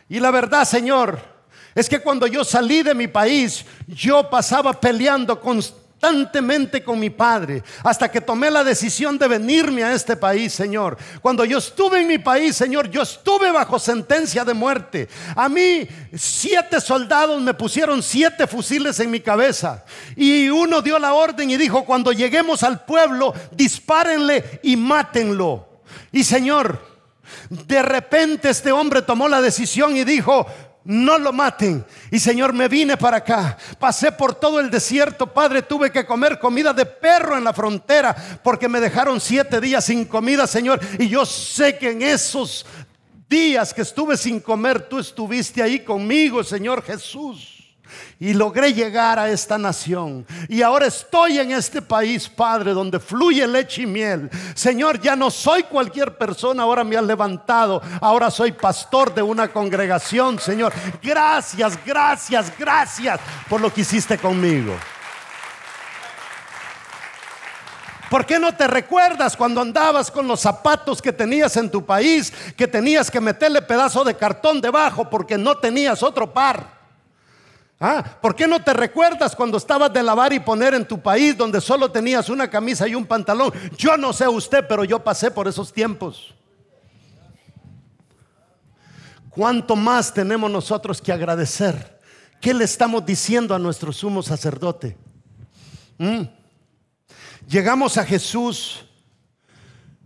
Y 0.08 0.18
la 0.18 0.32
verdad, 0.32 0.64
Señor, 0.64 1.20
es 1.72 1.88
que 1.88 2.00
cuando 2.00 2.26
yo 2.26 2.44
salí 2.44 2.82
de 2.82 2.94
mi 2.94 3.06
país, 3.06 3.64
yo 3.86 4.28
pasaba 4.28 4.72
peleando 4.72 5.40
constantemente 6.00 6.82
con 6.82 6.98
mi 6.98 7.10
padre, 7.10 7.62
hasta 7.84 8.10
que 8.10 8.20
tomé 8.20 8.50
la 8.50 8.64
decisión 8.64 9.18
de 9.18 9.28
venirme 9.28 9.84
a 9.84 9.92
este 9.92 10.16
país, 10.16 10.52
Señor. 10.52 10.96
Cuando 11.20 11.44
yo 11.44 11.58
estuve 11.58 12.00
en 12.00 12.08
mi 12.08 12.18
país, 12.18 12.56
Señor, 12.56 12.88
yo 12.90 13.02
estuve 13.02 13.52
bajo 13.52 13.78
sentencia 13.78 14.44
de 14.44 14.54
muerte. 14.54 15.08
A 15.36 15.48
mí, 15.48 15.86
siete 16.16 16.80
soldados 16.80 17.42
me 17.42 17.52
pusieron 17.52 18.02
siete 18.02 18.46
fusiles 18.46 18.98
en 19.00 19.10
mi 19.10 19.20
cabeza. 19.20 19.84
Y 20.16 20.48
uno 20.48 20.80
dio 20.80 20.98
la 20.98 21.12
orden 21.12 21.50
y 21.50 21.58
dijo, 21.58 21.84
cuando 21.84 22.12
lleguemos 22.12 22.62
al 22.62 22.84
pueblo, 22.84 23.34
dispárenle 23.52 24.60
y 24.62 24.76
mátenlo. 24.76 25.82
Y 26.12 26.24
Señor, 26.24 26.80
de 27.50 27.82
repente 27.82 28.48
este 28.48 28.72
hombre 28.72 29.02
tomó 29.02 29.28
la 29.28 29.42
decisión 29.42 29.96
y 29.96 30.04
dijo, 30.04 30.46
no 30.84 31.18
lo 31.18 31.32
maten. 31.32 31.84
Y 32.10 32.18
Señor, 32.18 32.52
me 32.52 32.68
vine 32.68 32.96
para 32.96 33.18
acá. 33.18 33.56
Pasé 33.78 34.12
por 34.12 34.34
todo 34.34 34.60
el 34.60 34.70
desierto, 34.70 35.26
Padre. 35.26 35.62
Tuve 35.62 35.90
que 35.90 36.06
comer 36.06 36.38
comida 36.38 36.72
de 36.72 36.86
perro 36.86 37.36
en 37.36 37.44
la 37.44 37.52
frontera 37.52 38.14
porque 38.42 38.68
me 38.68 38.80
dejaron 38.80 39.20
siete 39.20 39.60
días 39.60 39.84
sin 39.84 40.04
comida, 40.04 40.46
Señor. 40.46 40.80
Y 40.98 41.08
yo 41.08 41.26
sé 41.26 41.78
que 41.78 41.90
en 41.90 42.02
esos 42.02 42.66
días 43.28 43.72
que 43.74 43.82
estuve 43.82 44.16
sin 44.16 44.40
comer, 44.40 44.88
tú 44.88 44.98
estuviste 44.98 45.62
ahí 45.62 45.80
conmigo, 45.80 46.42
Señor 46.42 46.82
Jesús 46.82 47.59
y 48.20 48.34
logré 48.34 48.74
llegar 48.74 49.18
a 49.18 49.30
esta 49.30 49.56
nación. 49.56 50.26
Y 50.46 50.60
ahora 50.60 50.86
estoy 50.86 51.38
en 51.38 51.52
este 51.52 51.80
país, 51.80 52.28
Padre, 52.28 52.72
donde 52.72 53.00
fluye 53.00 53.46
leche 53.46 53.82
y 53.82 53.86
miel. 53.86 54.28
Señor, 54.54 55.00
ya 55.00 55.16
no 55.16 55.30
soy 55.30 55.62
cualquier 55.62 56.18
persona, 56.18 56.64
ahora 56.64 56.84
me 56.84 56.98
has 56.98 57.04
levantado. 57.04 57.80
Ahora 57.98 58.30
soy 58.30 58.52
pastor 58.52 59.14
de 59.14 59.22
una 59.22 59.48
congregación, 59.48 60.38
Señor. 60.38 60.70
Gracias, 61.02 61.78
gracias, 61.84 62.52
gracias 62.58 63.18
por 63.48 63.58
lo 63.58 63.72
que 63.72 63.80
hiciste 63.80 64.18
conmigo. 64.18 64.76
¿Por 68.10 68.26
qué 68.26 68.38
no 68.38 68.54
te 68.54 68.66
recuerdas 68.66 69.34
cuando 69.34 69.62
andabas 69.62 70.10
con 70.10 70.28
los 70.28 70.40
zapatos 70.40 71.00
que 71.00 71.12
tenías 71.12 71.56
en 71.56 71.70
tu 71.70 71.86
país, 71.86 72.30
que 72.54 72.66
tenías 72.66 73.10
que 73.10 73.20
meterle 73.20 73.62
pedazo 73.62 74.04
de 74.04 74.14
cartón 74.16 74.60
debajo 74.60 75.08
porque 75.08 75.38
no 75.38 75.56
tenías 75.56 76.02
otro 76.02 76.30
par? 76.30 76.79
Ah, 77.82 78.04
¿por 78.20 78.36
qué 78.36 78.46
no 78.46 78.62
te 78.62 78.74
recuerdas 78.74 79.34
cuando 79.34 79.56
estabas 79.56 79.90
de 79.90 80.02
lavar 80.02 80.34
y 80.34 80.40
poner 80.40 80.74
en 80.74 80.86
tu 80.86 81.00
país 81.00 81.34
donde 81.34 81.62
solo 81.62 81.90
tenías 81.90 82.28
una 82.28 82.50
camisa 82.50 82.86
y 82.86 82.94
un 82.94 83.06
pantalón? 83.06 83.50
Yo 83.78 83.96
no 83.96 84.12
sé 84.12 84.28
usted, 84.28 84.66
pero 84.68 84.84
yo 84.84 85.02
pasé 85.02 85.30
por 85.30 85.48
esos 85.48 85.72
tiempos. 85.72 86.34
¿Cuánto 89.30 89.76
más 89.76 90.12
tenemos 90.12 90.50
nosotros 90.50 91.00
que 91.00 91.10
agradecer? 91.10 91.98
¿Qué 92.38 92.52
le 92.52 92.64
estamos 92.64 93.06
diciendo 93.06 93.54
a 93.54 93.58
nuestro 93.58 93.92
sumo 93.92 94.22
sacerdote? 94.22 94.98
¿Mm? 95.96 96.24
Llegamos 97.48 97.96
a 97.96 98.04
Jesús 98.04 98.84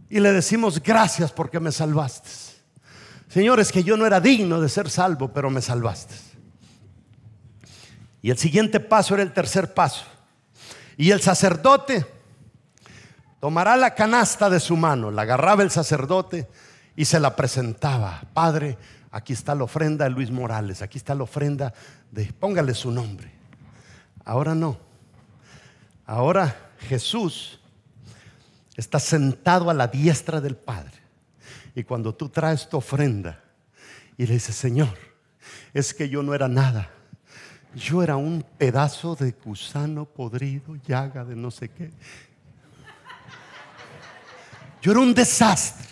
y 0.09 0.21
le 0.21 0.33
decimos 0.33 0.81
gracias 0.81 1.33
porque 1.33 1.59
me 1.59 1.73
salvaste. 1.73 2.31
Señores, 3.29 3.73
que 3.73 3.83
yo 3.83 3.97
no 3.97 4.07
era 4.07 4.21
digno 4.21 4.61
de 4.61 4.69
ser 4.69 4.89
salvo, 4.89 5.33
pero 5.33 5.51
me 5.51 5.61
salvaste. 5.61 6.34
Y 8.25 8.31
el 8.31 8.39
siguiente 8.39 8.81
paso 8.81 9.13
era 9.13 9.23
el 9.23 9.35
tercer 9.35 9.75
paso. 9.75 10.07
Y 10.97 11.11
el 11.11 11.21
sacerdote 11.21 12.07
tomará 13.39 13.77
la 13.77 13.95
canasta 13.95 14.49
de 14.49 14.61
su 14.61 14.79
mano, 14.79 15.11
la 15.11 15.23
agarraba 15.23 15.63
el 15.63 15.71
sacerdote 15.71 16.49
y 16.97 17.05
se 17.05 17.21
la 17.21 17.37
presentaba. 17.37 18.23
Padre, 18.33 18.79
aquí 19.11 19.35
está 19.35 19.55
la 19.55 19.65
ofrenda 19.65 20.07
de 20.07 20.11
Luis 20.11 20.31
Morales, 20.31 20.81
aquí 20.81 20.97
está 20.97 21.15
la 21.15 21.25
ofrenda 21.25 21.75
de, 22.13 22.33
póngale 22.33 22.73
su 22.73 22.91
nombre. 22.91 23.31
Ahora 24.25 24.55
no. 24.55 24.79
Ahora 26.07 26.71
Jesús 26.79 27.61
está 28.75 29.01
sentado 29.01 29.69
a 29.69 29.75
la 29.75 29.89
diestra 29.89 30.41
del 30.41 30.57
Padre. 30.57 30.97
Y 31.75 31.85
cuando 31.85 32.15
tú 32.15 32.31
traes 32.31 32.71
tu 32.71 32.79
ofrenda 32.79 33.45
y 34.17 34.27
le 34.27 34.33
dices, 34.33 34.57
Señor, 34.57 34.97
es 35.75 35.93
que 35.93 36.09
yo 36.09 36.23
no 36.23 36.33
era 36.33 36.49
nada. 36.49 36.94
Yo 37.75 38.03
era 38.03 38.17
un 38.17 38.45
pedazo 38.57 39.17
de 39.17 39.33
gusano 39.33 40.05
podrido, 40.05 40.77
llaga 40.87 41.25
de 41.25 41.35
no 41.35 41.51
sé 41.51 41.71
qué. 41.71 41.91
Yo 44.81 44.93
era 44.93 45.01
un 45.01 45.15
desastre. 45.15 45.89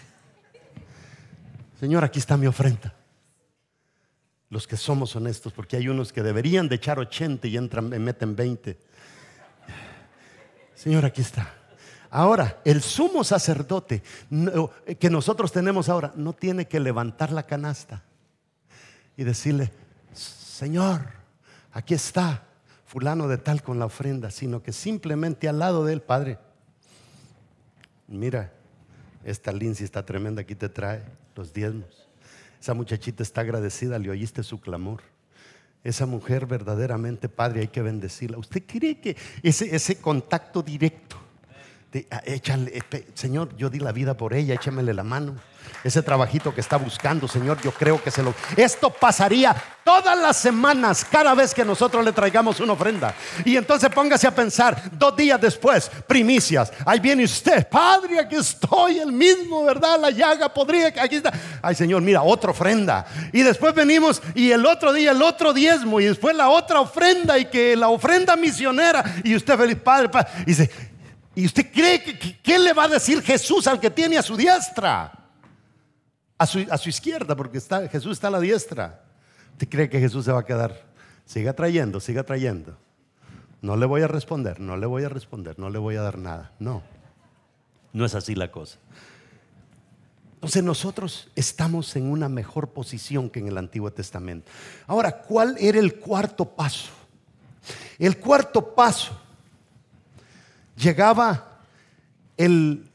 Señor, 1.80 2.04
aquí 2.04 2.20
está 2.20 2.36
mi 2.36 2.46
ofrenda. 2.46 2.94
Los 4.50 4.66
que 4.66 4.76
somos 4.76 5.16
honestos, 5.16 5.52
porque 5.52 5.76
hay 5.76 5.88
unos 5.88 6.12
que 6.12 6.22
deberían 6.22 6.68
de 6.68 6.76
echar 6.76 6.98
80 6.98 7.48
y 7.48 7.56
entran, 7.56 7.88
me 7.88 7.98
meten 7.98 8.36
20. 8.36 8.78
Señor, 10.74 11.04
aquí 11.04 11.22
está. 11.22 11.54
Ahora, 12.10 12.60
el 12.64 12.82
sumo 12.82 13.24
sacerdote 13.24 14.02
que 15.00 15.10
nosotros 15.10 15.50
tenemos 15.50 15.88
ahora 15.88 16.12
no 16.14 16.34
tiene 16.34 16.68
que 16.68 16.78
levantar 16.78 17.32
la 17.32 17.44
canasta 17.44 18.02
y 19.16 19.24
decirle, 19.24 19.72
Señor, 20.12 21.21
aquí 21.72 21.94
está 21.94 22.46
fulano 22.86 23.28
de 23.28 23.38
tal 23.38 23.62
con 23.62 23.78
la 23.78 23.86
ofrenda, 23.86 24.30
sino 24.30 24.62
que 24.62 24.72
simplemente 24.72 25.48
al 25.48 25.58
lado 25.58 25.84
del 25.84 26.02
Padre, 26.02 26.38
mira, 28.06 28.52
esta 29.24 29.52
Lindsay 29.52 29.84
está 29.84 30.04
tremenda, 30.04 30.42
aquí 30.42 30.54
te 30.54 30.68
trae 30.68 31.02
los 31.34 31.52
diezmos. 31.52 32.08
Esa 32.60 32.74
muchachita 32.74 33.22
está 33.22 33.40
agradecida, 33.40 33.98
le 33.98 34.10
oíste 34.10 34.42
su 34.42 34.60
clamor. 34.60 35.00
Esa 35.84 36.06
mujer 36.06 36.46
verdaderamente, 36.46 37.28
Padre, 37.28 37.60
hay 37.60 37.68
que 37.68 37.82
bendecirla. 37.82 38.38
¿Usted 38.38 38.62
cree 38.66 39.00
que 39.00 39.16
ese, 39.42 39.74
ese 39.74 39.96
contacto 40.00 40.62
directo, 40.62 41.16
échale, 42.24 42.82
Señor, 43.14 43.57
yo 43.57 43.70
di 43.70 43.78
la 43.78 43.93
vida 43.93 44.16
por 44.16 44.34
ella, 44.34 44.55
échamele 44.55 44.95
la 44.95 45.05
mano? 45.05 45.34
ese 45.84 46.03
trabajito 46.03 46.55
que 46.55 46.61
está 46.61 46.76
buscando, 46.76 47.26
Señor, 47.26 47.61
yo 47.62 47.72
creo 47.72 48.03
que 48.03 48.11
se 48.11 48.22
lo... 48.22 48.34
Esto 48.57 48.90
pasaría 48.90 49.55
todas 49.84 50.16
las 50.18 50.36
semanas, 50.36 51.05
cada 51.05 51.34
vez 51.34 51.53
que 51.53 51.64
nosotros 51.64 52.05
le 52.05 52.12
traigamos 52.12 52.61
una 52.61 52.74
ofrenda. 52.74 53.14
Y 53.45 53.57
entonces 53.57 53.90
póngase 53.90 54.28
a 54.28 54.34
pensar, 54.34 54.80
dos 54.93 55.16
días 55.16 55.40
después, 55.40 55.90
primicias, 56.07 56.72
ahí 56.86 57.01
viene 57.01 57.24
usted, 57.24 57.66
Padre, 57.68 58.20
aquí 58.20 58.36
estoy, 58.36 59.01
el 59.01 59.12
mismo, 59.12 59.64
¿verdad? 59.64 59.99
La 59.99 60.11
llaga 60.11 60.53
podría, 60.53 60.88
aquí 60.88 61.16
está. 61.16 61.32
Ay, 61.61 61.74
Señor, 61.74 62.03
mira, 62.03 62.22
otra 62.22 62.53
ofrenda. 62.53 63.05
Y 63.32 63.43
después 63.43 63.74
venimos 63.74 64.22
y 64.34 64.53
el 64.53 64.64
otro 64.66 64.93
día 64.93 65.11
el 65.11 65.22
otro 65.22 65.53
diezmo 65.53 66.01
y 66.01 66.05
después 66.05 66.36
la 66.36 66.49
otra 66.49 66.80
ofrenda 66.80 67.38
y 67.38 67.47
que 67.47 67.76
la 67.76 67.88
ofrenda 67.88 68.36
misionera 68.36 69.05
y 69.24 69.34
usted 69.34 69.57
feliz, 69.57 69.78
Padre, 69.82 70.09
padre. 70.09 70.28
Y 70.43 70.45
dice, 70.47 70.70
¿y 71.34 71.46
usted 71.46 71.70
cree 71.72 72.02
que 72.02 72.38
qué 72.40 72.58
le 72.58 72.72
va 72.72 72.84
a 72.84 72.88
decir 72.88 73.22
Jesús 73.22 73.66
al 73.66 73.80
que 73.80 73.90
tiene 73.90 74.18
a 74.18 74.22
su 74.22 74.36
diestra? 74.36 75.22
a 76.42 76.78
su, 76.78 76.88
izquierda, 76.88 77.36
porque 77.36 77.58
está, 77.58 77.88
Jesús 77.88 78.12
está 78.12 78.26
a 78.26 78.32
la 78.32 78.40
diestra. 78.40 79.04
¿Usted 79.52 79.68
cree 79.68 79.88
que 79.88 80.00
Jesús 80.00 80.24
se 80.24 80.32
va 80.32 80.40
a 80.40 80.44
quedar? 80.44 80.82
Siga 81.24 81.52
trayendo, 81.52 82.00
siga 82.00 82.24
trayendo. 82.24 82.76
No 83.60 83.76
le 83.76 83.86
voy 83.86 84.02
a 84.02 84.08
responder, 84.08 84.58
no 84.58 84.76
le 84.76 84.86
voy 84.86 85.04
a 85.04 85.08
responder, 85.08 85.58
no 85.58 85.70
le 85.70 85.78
voy 85.78 85.94
a 85.94 86.02
dar 86.02 86.18
nada. 86.18 86.52
No, 86.58 86.82
no 87.92 88.04
es 88.04 88.16
así 88.16 88.34
la 88.34 88.50
cosa. 88.50 88.78
Entonces 90.34 90.64
nosotros 90.64 91.30
estamos 91.36 91.94
en 91.94 92.10
una 92.10 92.28
mejor 92.28 92.70
posición 92.70 93.30
que 93.30 93.38
en 93.38 93.46
el 93.46 93.56
Antiguo 93.56 93.92
Testamento. 93.92 94.50
Ahora, 94.88 95.18
¿cuál 95.18 95.56
era 95.60 95.78
el 95.78 96.00
cuarto 96.00 96.44
paso? 96.44 96.90
El 98.00 98.18
cuarto 98.18 98.74
paso 98.74 99.21
llegaba 100.76 101.60
el, 102.36 102.90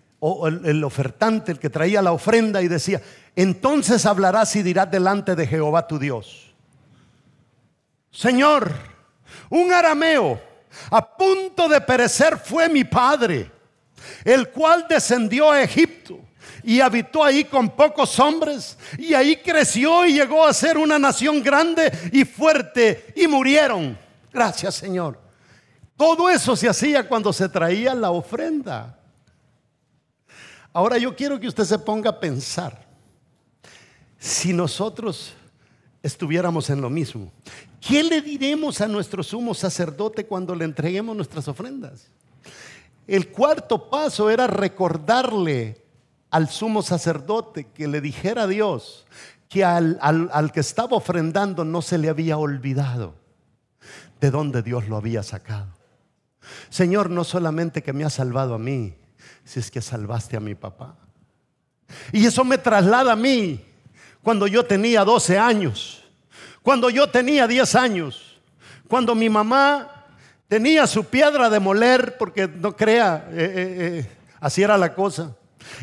el 0.64 0.84
ofertante, 0.84 1.52
el 1.52 1.60
que 1.60 1.70
traía 1.70 2.02
la 2.02 2.12
ofrenda 2.12 2.62
y 2.62 2.68
decía, 2.68 3.02
entonces 3.36 4.06
hablarás 4.06 4.56
y 4.56 4.64
dirás 4.64 4.90
delante 4.90 5.36
de 5.36 5.48
Jehová 5.48 5.88
tu 5.88 6.00
Dios. 6.00 6.54
Señor, 8.12 8.72
un 9.50 9.72
arameo 9.72 10.42
a 10.90 11.18
punto 11.18 11.68
de 11.68 11.82
perecer 11.82 12.38
fue 12.38 12.70
mi 12.70 12.84
padre, 12.84 13.52
el 14.24 14.50
cual 14.50 14.86
descendió 14.90 15.52
a 15.52 15.62
Egipto 15.62 16.20
y 16.64 16.82
habitó 16.82 17.24
ahí 17.24 17.46
con 17.46 17.70
pocos 17.70 18.20
hombres 18.20 18.78
y 18.98 19.14
ahí 19.14 19.38
creció 19.38 20.06
y 20.06 20.14
llegó 20.14 20.46
a 20.46 20.54
ser 20.54 20.78
una 20.78 20.98
nación 20.98 21.42
grande 21.44 21.92
y 22.12 22.26
fuerte 22.26 23.14
y 23.16 23.28
murieron. 23.28 23.98
Gracias 24.34 24.76
Señor. 24.76 25.27
Todo 25.98 26.30
eso 26.30 26.56
se 26.56 26.70
hacía 26.70 27.08
cuando 27.08 27.34
se 27.34 27.50
traía 27.50 27.96
la 27.96 28.12
ofrenda. 28.12 28.98
Ahora 30.72 30.98
yo 31.00 31.16
quiero 31.16 31.40
que 31.40 31.48
usted 31.48 31.64
se 31.64 31.80
ponga 31.80 32.12
a 32.12 32.20
pensar, 32.20 32.86
si 34.20 34.54
nosotros 34.54 35.34
estuviéramos 36.04 36.70
en 36.70 36.82
lo 36.82 36.90
mismo, 36.90 37.32
¿qué 37.82 38.04
le 38.04 38.22
diremos 38.22 38.80
a 38.80 38.88
nuestro 38.88 39.24
sumo 39.24 39.56
sacerdote 39.56 40.28
cuando 40.28 40.54
le 40.54 40.66
entreguemos 40.66 41.16
nuestras 41.16 41.48
ofrendas? 41.48 42.08
El 43.08 43.30
cuarto 43.32 43.90
paso 43.90 44.30
era 44.30 44.46
recordarle 44.46 45.84
al 46.30 46.50
sumo 46.50 46.84
sacerdote 46.84 47.68
que 47.74 47.88
le 47.88 48.02
dijera 48.02 48.44
a 48.44 48.48
Dios 48.48 49.08
que 49.50 49.64
al, 49.64 49.98
al, 50.02 50.52
que 50.52 50.60
estaba 50.60 50.98
ofrendando 50.98 51.64
no 51.64 51.82
se 51.82 51.98
le 51.98 52.10
había 52.10 52.38
olvidado 52.38 53.16
de 54.20 54.30
dónde 54.30 54.62
Dios 54.62 54.88
lo 54.88 54.98
había 54.98 55.24
sacado. 55.24 55.77
Señor, 56.70 57.10
no 57.10 57.24
solamente 57.24 57.84
que 57.84 57.94
me 57.94 58.04
ha 58.04 58.10
salvado 58.10 58.54
a 58.54 58.60
mí, 58.60 58.96
si 59.44 59.60
es 59.60 59.72
que 59.72 59.82
salvaste 59.82 60.38
a 60.38 60.40
mi 60.40 60.56
papá. 60.56 60.96
Y 62.12 62.26
eso 62.26 62.44
me 62.44 62.58
traslada 62.58 63.14
a 63.14 63.16
mí 63.16 63.64
cuando 64.22 64.48
yo 64.48 64.66
tenía 64.66 65.04
12 65.04 65.38
años, 65.38 66.04
cuando 66.62 66.90
yo 66.90 67.10
tenía 67.10 67.48
10 67.48 67.76
años, 67.76 68.40
cuando 68.88 69.16
mi 69.16 69.30
mamá 69.30 69.98
Tenía 70.48 70.88
su 70.88 71.04
piedra 71.04 71.50
de 71.50 71.60
moler, 71.60 72.18
porque 72.18 72.48
no 72.48 72.74
crea, 72.76 73.28
eh, 73.32 73.36
eh, 73.36 73.78
eh, 73.80 74.18
así 74.40 74.64
era 74.64 74.78
la 74.78 74.94
cosa. 74.94 75.36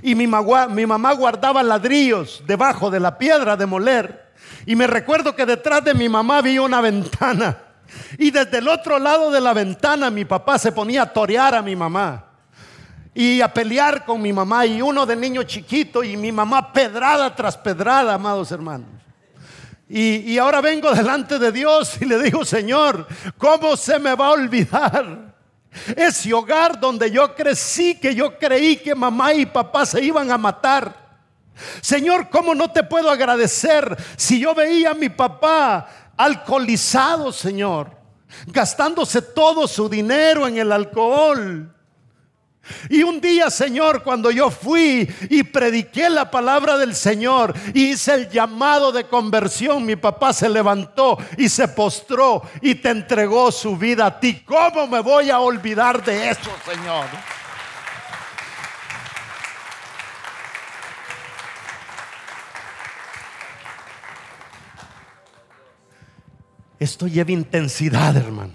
Y 0.02 0.14
mi, 0.14 0.26
mi 0.26 0.86
mamá 0.86 1.12
guardaba 1.12 1.62
ladrillos 1.62 2.42
debajo 2.46 2.90
de 2.90 2.98
la 2.98 3.18
piedra 3.18 3.58
de 3.58 3.66
moler. 3.66 4.32
Y 4.64 4.74
me 4.74 4.86
recuerdo 4.86 5.36
que 5.36 5.44
detrás 5.44 5.84
de 5.84 5.92
mi 5.92 6.08
mamá 6.08 6.38
había 6.38 6.62
una 6.62 6.80
ventana. 6.80 7.58
Y 8.18 8.30
desde 8.30 8.58
el 8.58 8.68
otro 8.68 8.98
lado 8.98 9.30
de 9.30 9.40
la 9.40 9.52
ventana 9.52 10.10
mi 10.10 10.24
papá 10.24 10.58
se 10.58 10.72
ponía 10.72 11.02
a 11.02 11.12
torear 11.12 11.54
a 11.54 11.62
mi 11.62 11.76
mamá. 11.76 12.24
Y 13.14 13.40
a 13.40 13.52
pelear 13.52 14.04
con 14.04 14.20
mi 14.20 14.32
mamá. 14.32 14.66
Y 14.66 14.82
uno 14.82 15.06
de 15.06 15.16
niño 15.16 15.42
chiquito 15.44 16.02
y 16.02 16.16
mi 16.16 16.32
mamá 16.32 16.72
pedrada 16.72 17.34
tras 17.34 17.56
pedrada, 17.56 18.14
amados 18.14 18.50
hermanos. 18.50 18.88
Y, 19.88 20.38
ahora 20.38 20.60
vengo 20.60 20.92
delante 20.92 21.38
de 21.38 21.52
Dios 21.52 22.00
y 22.00 22.06
le 22.06 22.18
digo, 22.22 22.44
Señor, 22.44 23.06
¿cómo 23.36 23.76
se 23.76 23.98
me 23.98 24.14
va 24.14 24.28
a 24.28 24.32
olvidar? 24.32 25.34
Ese 25.94 26.32
hogar 26.32 26.80
donde 26.80 27.10
yo 27.10 27.34
crecí, 27.34 27.96
que 27.96 28.14
yo 28.14 28.38
creí 28.38 28.76
que 28.76 28.94
mamá 28.94 29.34
y 29.34 29.44
papá 29.44 29.84
se 29.84 30.02
iban 30.02 30.30
a 30.30 30.38
matar. 30.38 31.04
Señor, 31.80 32.30
¿cómo 32.30 32.54
no 32.54 32.70
te 32.70 32.82
puedo 32.82 33.10
agradecer 33.10 33.96
si 34.16 34.40
yo 34.40 34.54
veía 34.54 34.90
a 34.90 34.94
mi 34.94 35.08
papá 35.08 35.88
alcoholizado, 36.16 37.32
Señor, 37.32 37.90
gastándose 38.46 39.22
todo 39.22 39.66
su 39.66 39.88
dinero 39.88 40.46
en 40.46 40.58
el 40.58 40.72
alcohol? 40.72 41.70
Y 42.88 43.02
un 43.02 43.20
día, 43.20 43.50
Señor, 43.50 44.02
cuando 44.02 44.30
yo 44.30 44.50
fui 44.50 45.08
y 45.28 45.42
prediqué 45.42 46.08
la 46.08 46.30
palabra 46.30 46.78
del 46.78 46.94
Señor 46.94 47.54
hice 47.74 48.14
el 48.14 48.30
llamado 48.30 48.90
de 48.90 49.04
conversión, 49.04 49.84
mi 49.84 49.96
papá 49.96 50.32
se 50.32 50.48
levantó 50.48 51.18
y 51.36 51.48
se 51.48 51.68
postró 51.68 52.42
y 52.62 52.74
te 52.76 52.90
entregó 52.90 53.52
su 53.52 53.76
vida 53.76 54.06
a 54.06 54.20
ti. 54.20 54.42
¿Cómo 54.46 54.86
me 54.86 55.00
voy 55.00 55.30
a 55.30 55.40
olvidar 55.40 56.02
de 56.04 56.30
eso, 56.30 56.50
Señor? 56.64 57.06
Esto 66.78 67.06
lleva 67.06 67.32
intensidad, 67.32 68.16
hermanos. 68.16 68.54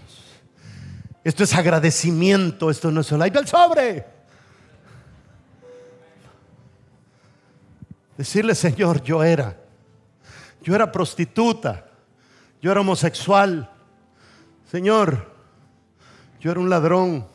Esto 1.23 1.43
es 1.43 1.53
agradecimiento, 1.53 2.69
esto 2.69 2.91
no 2.91 3.01
es 3.01 3.07
solo, 3.07 3.23
ahí 3.23 3.31
el 3.33 3.47
sobre. 3.47 4.05
Decirle, 8.17 8.55
Señor, 8.55 9.01
yo 9.03 9.23
era, 9.23 9.57
yo 10.61 10.75
era 10.75 10.91
prostituta, 10.91 11.85
yo 12.61 12.71
era 12.71 12.81
homosexual, 12.81 13.69
Señor, 14.69 15.33
yo 16.39 16.51
era 16.51 16.59
un 16.59 16.69
ladrón, 16.69 17.25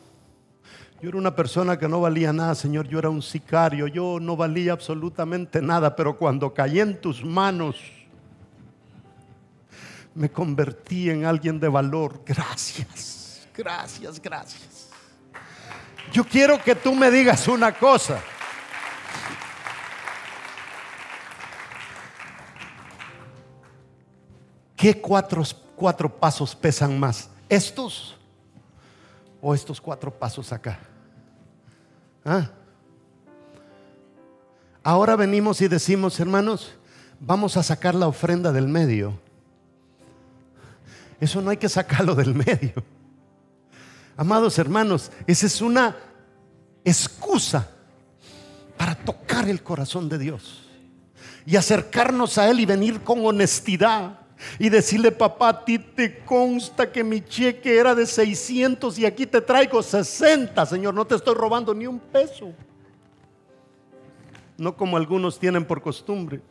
yo 1.01 1.09
era 1.09 1.17
una 1.17 1.35
persona 1.35 1.77
que 1.77 1.87
no 1.87 2.01
valía 2.01 2.31
nada, 2.33 2.53
Señor, 2.53 2.87
yo 2.87 2.99
era 2.99 3.09
un 3.09 3.21
sicario, 3.21 3.87
yo 3.87 4.19
no 4.19 4.35
valía 4.35 4.73
absolutamente 4.73 5.61
nada, 5.61 5.95
pero 5.95 6.17
cuando 6.17 6.53
caí 6.53 6.79
en 6.79 6.99
tus 6.99 7.23
manos, 7.23 7.77
me 10.15 10.31
convertí 10.31 11.09
en 11.09 11.25
alguien 11.25 11.59
de 11.59 11.67
valor. 11.67 12.23
Gracias. 12.25 13.47
Gracias, 13.55 14.21
gracias. 14.21 14.87
Yo 16.11 16.23
quiero 16.23 16.61
que 16.61 16.73
tú 16.73 16.95
me 16.95 17.11
digas 17.11 17.47
una 17.47 17.73
cosa. 17.73 18.21
¿Qué 24.75 24.99
cuatro, 25.01 25.43
cuatro 25.75 26.09
pasos 26.09 26.55
pesan 26.55 26.99
más? 26.99 27.29
¿Estos 27.49 28.17
o 29.41 29.53
estos 29.53 29.81
cuatro 29.81 30.11
pasos 30.11 30.51
acá? 30.53 30.79
¿Ah? 32.23 32.49
Ahora 34.83 35.15
venimos 35.15 35.61
y 35.61 35.67
decimos, 35.67 36.19
hermanos, 36.19 36.73
vamos 37.19 37.57
a 37.57 37.63
sacar 37.63 37.95
la 37.95 38.07
ofrenda 38.07 38.51
del 38.51 38.67
medio. 38.67 39.24
Eso 41.19 41.41
no 41.41 41.49
hay 41.49 41.57
que 41.57 41.69
sacarlo 41.69 42.15
del 42.15 42.35
medio. 42.35 42.83
Amados 44.17 44.57
hermanos, 44.59 45.11
esa 45.27 45.45
es 45.45 45.61
una 45.61 45.95
excusa 46.83 47.69
para 48.77 48.95
tocar 48.95 49.49
el 49.49 49.61
corazón 49.61 50.07
de 50.07 50.17
Dios 50.17 50.69
y 51.45 51.55
acercarnos 51.55 52.37
a 52.37 52.49
Él 52.49 52.59
y 52.59 52.65
venir 52.65 53.01
con 53.01 53.25
honestidad 53.25 54.19
y 54.59 54.69
decirle, 54.69 55.11
papá, 55.11 55.49
a 55.49 55.65
ti 55.65 55.79
te 55.79 56.19
consta 56.19 56.91
que 56.91 57.03
mi 57.03 57.21
cheque 57.21 57.77
era 57.77 57.95
de 57.95 58.05
600 58.05 58.97
y 58.99 59.05
aquí 59.05 59.25
te 59.25 59.41
traigo 59.41 59.81
60, 59.81 60.65
Señor, 60.65 60.93
no 60.93 61.05
te 61.05 61.15
estoy 61.15 61.35
robando 61.35 61.73
ni 61.73 61.87
un 61.87 61.99
peso. 61.99 62.51
No 64.57 64.75
como 64.75 64.97
algunos 64.97 65.39
tienen 65.39 65.65
por 65.65 65.81
costumbre. 65.81 66.41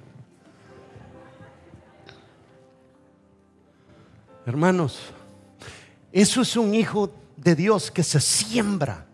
Hermanos, 4.47 4.99
eso 6.13 6.43
es 6.43 6.57
un 6.57 6.75
hijo 6.75 7.11
de 7.37 7.55
Dios 7.55 7.91
que 7.91 8.03
se 8.03 8.21
siembra. 8.21 9.07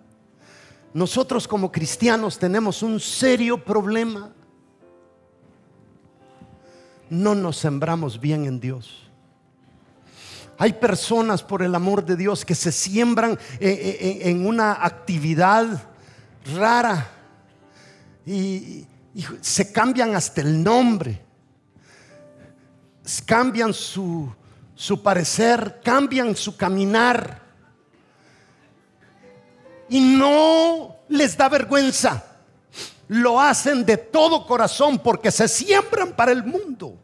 Nosotros 0.93 1.47
como 1.47 1.70
cristianos 1.70 2.39
tenemos 2.39 2.83
un 2.83 2.99
serio 2.99 3.64
problema. 3.64 4.33
No 7.09 7.35
nos 7.35 7.59
sembramos 7.59 8.20
bien 8.20 8.45
en 8.45 8.59
Dios. 8.59 9.09
Hay 10.59 10.74
personas 10.74 11.43
por 11.43 11.62
el 11.62 11.74
amor 11.74 12.05
de 12.05 12.16
Dios 12.16 12.45
que 12.45 12.55
se 12.55 12.72
siembran 12.72 13.33
eh, 13.33 13.39
eh, 13.61 13.99
eh, 14.01 14.31
en 14.31 14.47
una 14.47 14.85
actividad 14.85 15.89
rara 16.55 17.09
y, 18.26 18.87
se 19.41 19.72
cambian 19.72 20.14
hasta 20.14 20.41
el 20.41 20.62
nombre, 20.62 21.20
cambian 23.26 23.74
su, 23.74 24.33
su 24.81 25.03
parecer, 25.03 25.83
cambian 25.85 26.35
su 26.35 26.57
caminar 26.57 27.43
y 29.91 30.01
no 30.01 30.97
les 31.11 31.37
da 31.37 31.51
vergüenza. 31.51 32.24
Lo 33.09 33.39
hacen 33.39 33.85
de 33.85 33.99
todo 33.99 34.47
corazón 34.47 34.99
porque 34.99 35.31
se 35.31 35.49
siembran 35.49 36.12
para 36.12 36.33
el 36.33 36.45
mundo, 36.45 36.95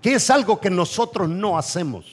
que 0.00 0.14
es 0.14 0.30
algo 0.30 0.60
que 0.60 0.70
nosotros 0.70 1.28
no 1.28 1.58
hacemos. 1.58 2.06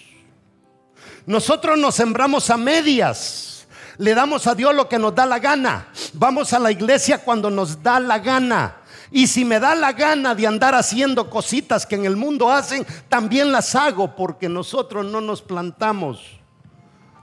Nosotros 1.28 1.78
nos 1.78 1.94
sembramos 1.94 2.50
a 2.50 2.58
medias. 2.58 3.68
Le 4.00 4.16
damos 4.16 4.48
a 4.48 4.56
Dios 4.56 4.74
lo 4.74 4.90
que 4.90 4.98
nos 4.98 5.14
da 5.14 5.28
la 5.28 5.38
gana. 5.38 5.90
Vamos 6.14 6.54
a 6.54 6.60
la 6.60 6.72
iglesia 6.72 7.20
cuando 7.20 7.52
nos 7.52 7.84
da 7.84 8.00
la 8.00 8.18
gana. 8.18 8.78
Y 9.12 9.28
si 9.28 9.46
me 9.46 9.60
da 9.60 9.76
la 9.76 9.94
gana 9.94 10.36
de 10.36 10.48
andar 10.48 10.76
haciendo 10.76 11.30
cositas 11.30 11.86
que 11.86 11.96
en 11.96 12.06
el 12.06 12.16
mundo 12.16 12.52
hacen, 12.52 12.86
también 13.10 13.52
las 13.52 13.76
hago 13.76 14.16
porque 14.16 14.50
nosotros 14.50 15.06
no 15.06 15.22
nos 15.22 15.42
plantamos 15.42 16.38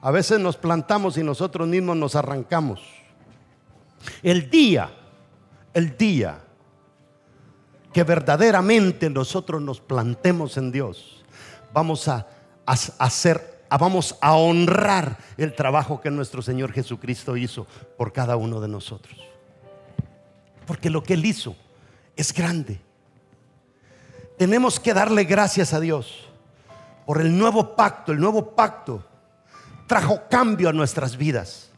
a 0.05 0.11
veces 0.11 0.39
nos 0.39 0.59
plantamos 0.59 1.16
y 1.16 1.22
nosotros 1.22 1.66
mismos 1.66 1.97
nos 1.97 2.14
arrancamos. 2.14 2.82
El 4.22 4.51
día, 4.51 4.91
el 5.72 5.97
día 5.97 6.45
que 7.91 8.05
verdaderamente 8.05 9.09
nosotros 9.09 9.62
nos 9.62 9.80
plantemos 9.80 10.59
en 10.59 10.72
Dios, 10.72 11.24
vamos 11.72 12.07
a, 12.09 12.26
hacer, 12.66 13.64
vamos 13.70 14.18
a 14.20 14.35
honrar 14.35 15.16
el 15.39 15.55
trabajo 15.55 16.03
que 16.03 16.11
nuestro 16.11 16.43
Señor 16.43 16.72
Jesucristo 16.72 17.39
hizo 17.39 17.66
por 17.97 18.12
cada 18.12 18.37
uno 18.37 18.61
de 18.61 18.68
nosotros. 18.68 19.18
Porque 20.66 20.91
lo 20.91 21.03
que 21.03 21.14
Él 21.14 21.24
hizo 21.24 21.57
es 22.17 22.33
grande. 22.33 22.81
Tenemos 24.39 24.81
que 24.81 24.95
darle 24.95 25.25
gracias 25.25 25.73
a 25.73 25.81
Dios 25.81 26.27
por 27.07 27.21
el 27.21 27.37
nuevo 27.37 27.77
pacto. 27.77 28.12
El 28.12 28.21
nuevo 28.21 28.55
pacto 28.55 29.05
trajo 29.87 30.23
cambio 30.29 30.69
a 30.69 30.73
nuestras 30.73 31.17
vidas. 31.17 31.71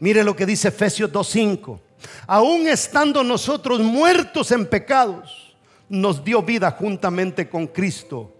Mire 0.00 0.22
lo 0.22 0.36
que 0.36 0.46
dice 0.46 0.68
Efesios 0.68 1.10
2.5. 1.10 1.80
Aún 2.26 2.68
estando 2.68 3.24
nosotros 3.24 3.80
muertos 3.80 4.50
en 4.52 4.66
pecados, 4.66 5.56
nos 5.88 6.22
dio 6.22 6.42
vida 6.42 6.70
juntamente 6.72 7.48
con 7.48 7.66
Cristo. 7.68 8.32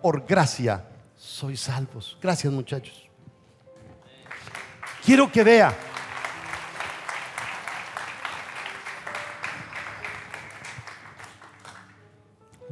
Por 0.00 0.24
gracia 0.26 0.84
sois 1.16 1.60
salvos. 1.60 2.16
Gracias 2.20 2.52
muchachos. 2.52 3.08
Quiero 5.04 5.30
que 5.30 5.42
vea. 5.42 5.91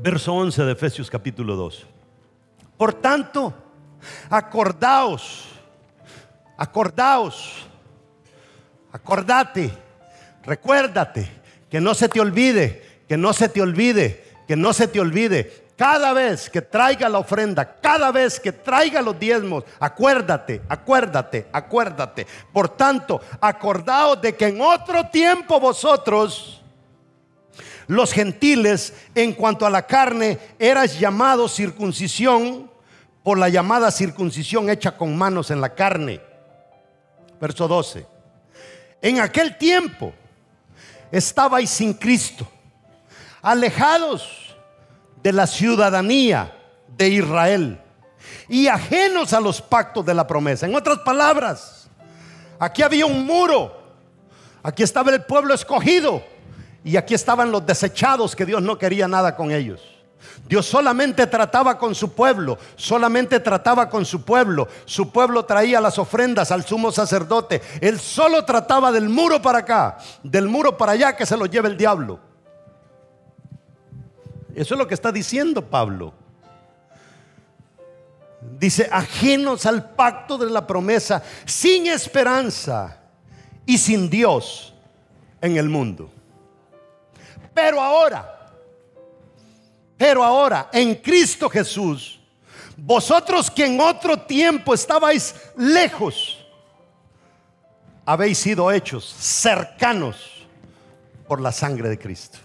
Verso 0.02 0.32
11 0.32 0.64
de 0.64 0.72
Efesios 0.72 1.10
capítulo 1.10 1.56
2. 1.56 1.86
Por 2.78 2.94
tanto, 2.94 3.52
acordaos, 4.30 5.44
acordaos, 6.56 7.68
acordate, 8.92 9.70
recuérdate, 10.42 11.30
que 11.68 11.82
no 11.82 11.92
se 11.92 12.08
te 12.08 12.18
olvide, 12.18 13.02
que 13.06 13.18
no 13.18 13.34
se 13.34 13.50
te 13.50 13.60
olvide, 13.60 14.24
que 14.48 14.56
no 14.56 14.72
se 14.72 14.88
te 14.88 15.00
olvide 15.00 15.66
cada 15.76 16.14
vez 16.14 16.48
que 16.48 16.62
traiga 16.62 17.06
la 17.08 17.18
ofrenda, 17.18 17.80
cada 17.80 18.10
vez 18.10 18.40
que 18.40 18.52
traiga 18.52 19.02
los 19.02 19.18
diezmos, 19.18 19.64
acuérdate, 19.78 20.62
acuérdate, 20.66 21.46
acuérdate. 21.52 22.26
Por 22.52 22.70
tanto, 22.70 23.20
acordaos 23.38 24.20
de 24.22 24.34
que 24.34 24.46
en 24.46 24.62
otro 24.62 25.08
tiempo 25.08 25.60
vosotros, 25.60 26.59
los 27.90 28.12
gentiles, 28.12 28.94
en 29.16 29.32
cuanto 29.32 29.66
a 29.66 29.70
la 29.70 29.84
carne, 29.84 30.38
eras 30.60 31.00
llamados 31.00 31.56
circuncisión 31.56 32.70
por 33.24 33.36
la 33.36 33.48
llamada 33.48 33.90
circuncisión 33.90 34.70
hecha 34.70 34.96
con 34.96 35.18
manos 35.18 35.50
en 35.50 35.60
la 35.60 35.74
carne. 35.74 36.20
Verso 37.40 37.66
12. 37.66 38.06
En 39.02 39.18
aquel 39.18 39.58
tiempo 39.58 40.12
estabais 41.10 41.68
sin 41.68 41.92
Cristo, 41.92 42.46
alejados 43.42 44.54
de 45.20 45.32
la 45.32 45.48
ciudadanía 45.48 46.56
de 46.96 47.08
Israel 47.08 47.80
y 48.48 48.68
ajenos 48.68 49.32
a 49.32 49.40
los 49.40 49.60
pactos 49.60 50.06
de 50.06 50.14
la 50.14 50.28
promesa. 50.28 50.64
En 50.64 50.76
otras 50.76 50.98
palabras, 51.00 51.88
aquí 52.56 52.82
había 52.82 53.06
un 53.06 53.26
muro, 53.26 53.76
aquí 54.62 54.84
estaba 54.84 55.10
el 55.10 55.24
pueblo 55.24 55.54
escogido 55.54 56.22
y 56.84 56.96
aquí 56.96 57.14
estaban 57.14 57.50
los 57.50 57.64
desechados 57.66 58.34
que 58.34 58.46
Dios 58.46 58.62
no 58.62 58.78
quería 58.78 59.06
nada 59.06 59.36
con 59.36 59.50
ellos. 59.50 59.80
Dios 60.48 60.66
solamente 60.66 61.26
trataba 61.26 61.78
con 61.78 61.94
su 61.94 62.12
pueblo, 62.12 62.58
solamente 62.76 63.40
trataba 63.40 63.88
con 63.88 64.04
su 64.04 64.24
pueblo. 64.24 64.68
Su 64.84 65.10
pueblo 65.10 65.44
traía 65.44 65.80
las 65.80 65.98
ofrendas 65.98 66.50
al 66.50 66.64
sumo 66.64 66.90
sacerdote. 66.90 67.62
Él 67.80 68.00
solo 68.00 68.44
trataba 68.44 68.90
del 68.90 69.08
muro 69.08 69.40
para 69.40 69.58
acá, 69.58 69.98
del 70.22 70.48
muro 70.48 70.76
para 70.76 70.92
allá 70.92 71.16
que 71.16 71.26
se 71.26 71.36
lo 71.36 71.46
lleve 71.46 71.68
el 71.68 71.76
diablo. 71.76 72.18
Eso 74.54 74.74
es 74.74 74.78
lo 74.78 74.86
que 74.86 74.94
está 74.94 75.12
diciendo 75.12 75.64
Pablo. 75.64 76.12
Dice, 78.58 78.88
ajenos 78.90 79.66
al 79.66 79.90
pacto 79.90 80.38
de 80.38 80.50
la 80.50 80.66
promesa, 80.66 81.22
sin 81.44 81.86
esperanza 81.86 82.98
y 83.66 83.78
sin 83.78 84.08
Dios 84.08 84.74
en 85.40 85.56
el 85.58 85.68
mundo. 85.68 86.10
Pero 87.62 87.78
ahora, 87.78 88.50
pero 89.98 90.24
ahora, 90.24 90.70
en 90.72 90.94
Cristo 90.94 91.50
Jesús, 91.50 92.18
vosotros 92.74 93.50
que 93.50 93.66
en 93.66 93.78
otro 93.78 94.18
tiempo 94.18 94.72
estabais 94.72 95.34
lejos, 95.58 96.42
habéis 98.06 98.38
sido 98.38 98.72
hechos 98.72 99.04
cercanos 99.04 100.46
por 101.28 101.38
la 101.38 101.52
sangre 101.52 101.90
de 101.90 101.98
Cristo. 101.98 102.38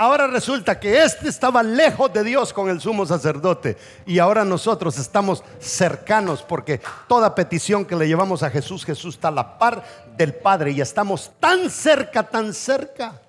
Ahora 0.00 0.26
resulta 0.28 0.80
que 0.80 1.02
este 1.02 1.28
estaba 1.28 1.62
lejos 1.62 2.10
de 2.12 2.24
Dios 2.24 2.54
con 2.54 2.70
el 2.70 2.80
sumo 2.80 3.04
sacerdote 3.04 3.76
y 4.06 4.18
ahora 4.18 4.44
nosotros 4.44 4.96
estamos 4.96 5.42
cercanos 5.58 6.42
porque 6.42 6.80
toda 7.06 7.34
petición 7.34 7.84
que 7.84 7.96
le 7.96 8.06
llevamos 8.06 8.42
a 8.42 8.48
Jesús, 8.50 8.84
Jesús 8.84 9.16
está 9.16 9.28
a 9.28 9.32
la 9.32 9.58
par 9.58 9.84
del 10.18 10.34
Padre 10.34 10.72
y 10.72 10.80
estamos 10.80 11.30
tan 11.38 11.70
cerca, 11.70 12.24
tan 12.24 12.52
cerca 12.52 13.22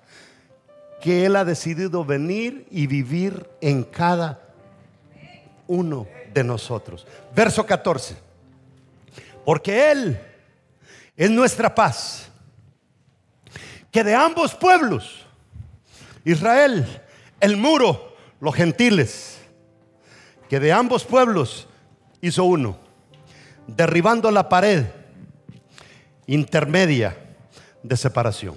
que 1.00 1.24
Él 1.24 1.36
ha 1.36 1.44
decidido 1.44 2.04
venir 2.04 2.66
y 2.68 2.88
vivir 2.88 3.48
en 3.60 3.84
cada 3.84 4.40
uno 5.68 6.08
de 6.34 6.42
nosotros. 6.42 7.06
Verso 7.34 7.64
14. 7.64 8.16
Porque 9.44 9.92
Él 9.92 10.20
es 11.16 11.30
nuestra 11.30 11.72
paz, 11.72 12.28
que 13.92 14.02
de 14.02 14.14
ambos 14.14 14.54
pueblos, 14.54 15.26
Israel, 16.24 16.86
el 17.38 17.56
muro, 17.56 18.16
los 18.40 18.54
gentiles, 18.54 19.38
que 20.48 20.58
de 20.58 20.72
ambos 20.72 21.04
pueblos 21.04 21.68
hizo 22.20 22.44
uno, 22.44 22.76
derribando 23.68 24.30
la 24.32 24.48
pared 24.48 24.86
intermedia 26.34 27.16
de 27.82 27.96
separación. 27.96 28.56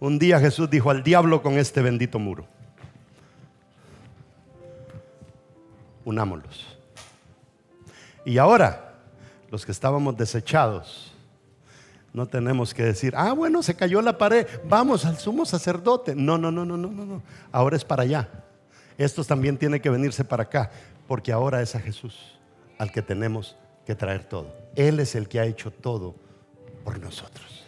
Un 0.00 0.18
día 0.18 0.40
Jesús 0.40 0.70
dijo 0.70 0.90
al 0.90 1.02
diablo 1.02 1.42
con 1.42 1.58
este 1.58 1.82
bendito 1.82 2.18
muro, 2.18 2.46
unámoslos. 6.06 6.66
Y 8.24 8.38
ahora, 8.38 8.94
los 9.50 9.66
que 9.66 9.72
estábamos 9.72 10.16
desechados, 10.16 11.12
no 12.14 12.26
tenemos 12.26 12.72
que 12.72 12.84
decir, 12.84 13.12
ah, 13.18 13.34
bueno, 13.34 13.62
se 13.62 13.74
cayó 13.74 14.00
la 14.00 14.16
pared, 14.16 14.46
vamos 14.64 15.04
al 15.04 15.18
sumo 15.18 15.44
sacerdote. 15.44 16.14
No, 16.14 16.38
no, 16.38 16.50
no, 16.50 16.64
no, 16.64 16.78
no, 16.78 16.88
no, 16.88 17.04
no. 17.04 17.22
Ahora 17.50 17.76
es 17.76 17.84
para 17.84 18.04
allá. 18.04 18.30
Estos 18.96 19.26
también 19.26 19.58
tienen 19.58 19.80
que 19.80 19.90
venirse 19.90 20.24
para 20.24 20.44
acá, 20.44 20.70
porque 21.06 21.32
ahora 21.32 21.60
es 21.60 21.74
a 21.74 21.80
Jesús 21.80 22.38
al 22.78 22.90
que 22.90 23.02
tenemos 23.02 23.56
que 23.84 23.94
traer 23.94 24.24
todo. 24.24 24.54
Él 24.74 25.00
es 25.00 25.14
el 25.14 25.28
que 25.28 25.38
ha 25.38 25.44
hecho 25.44 25.70
todo 25.70 26.14
por 26.82 26.98
nosotros. 26.98 27.61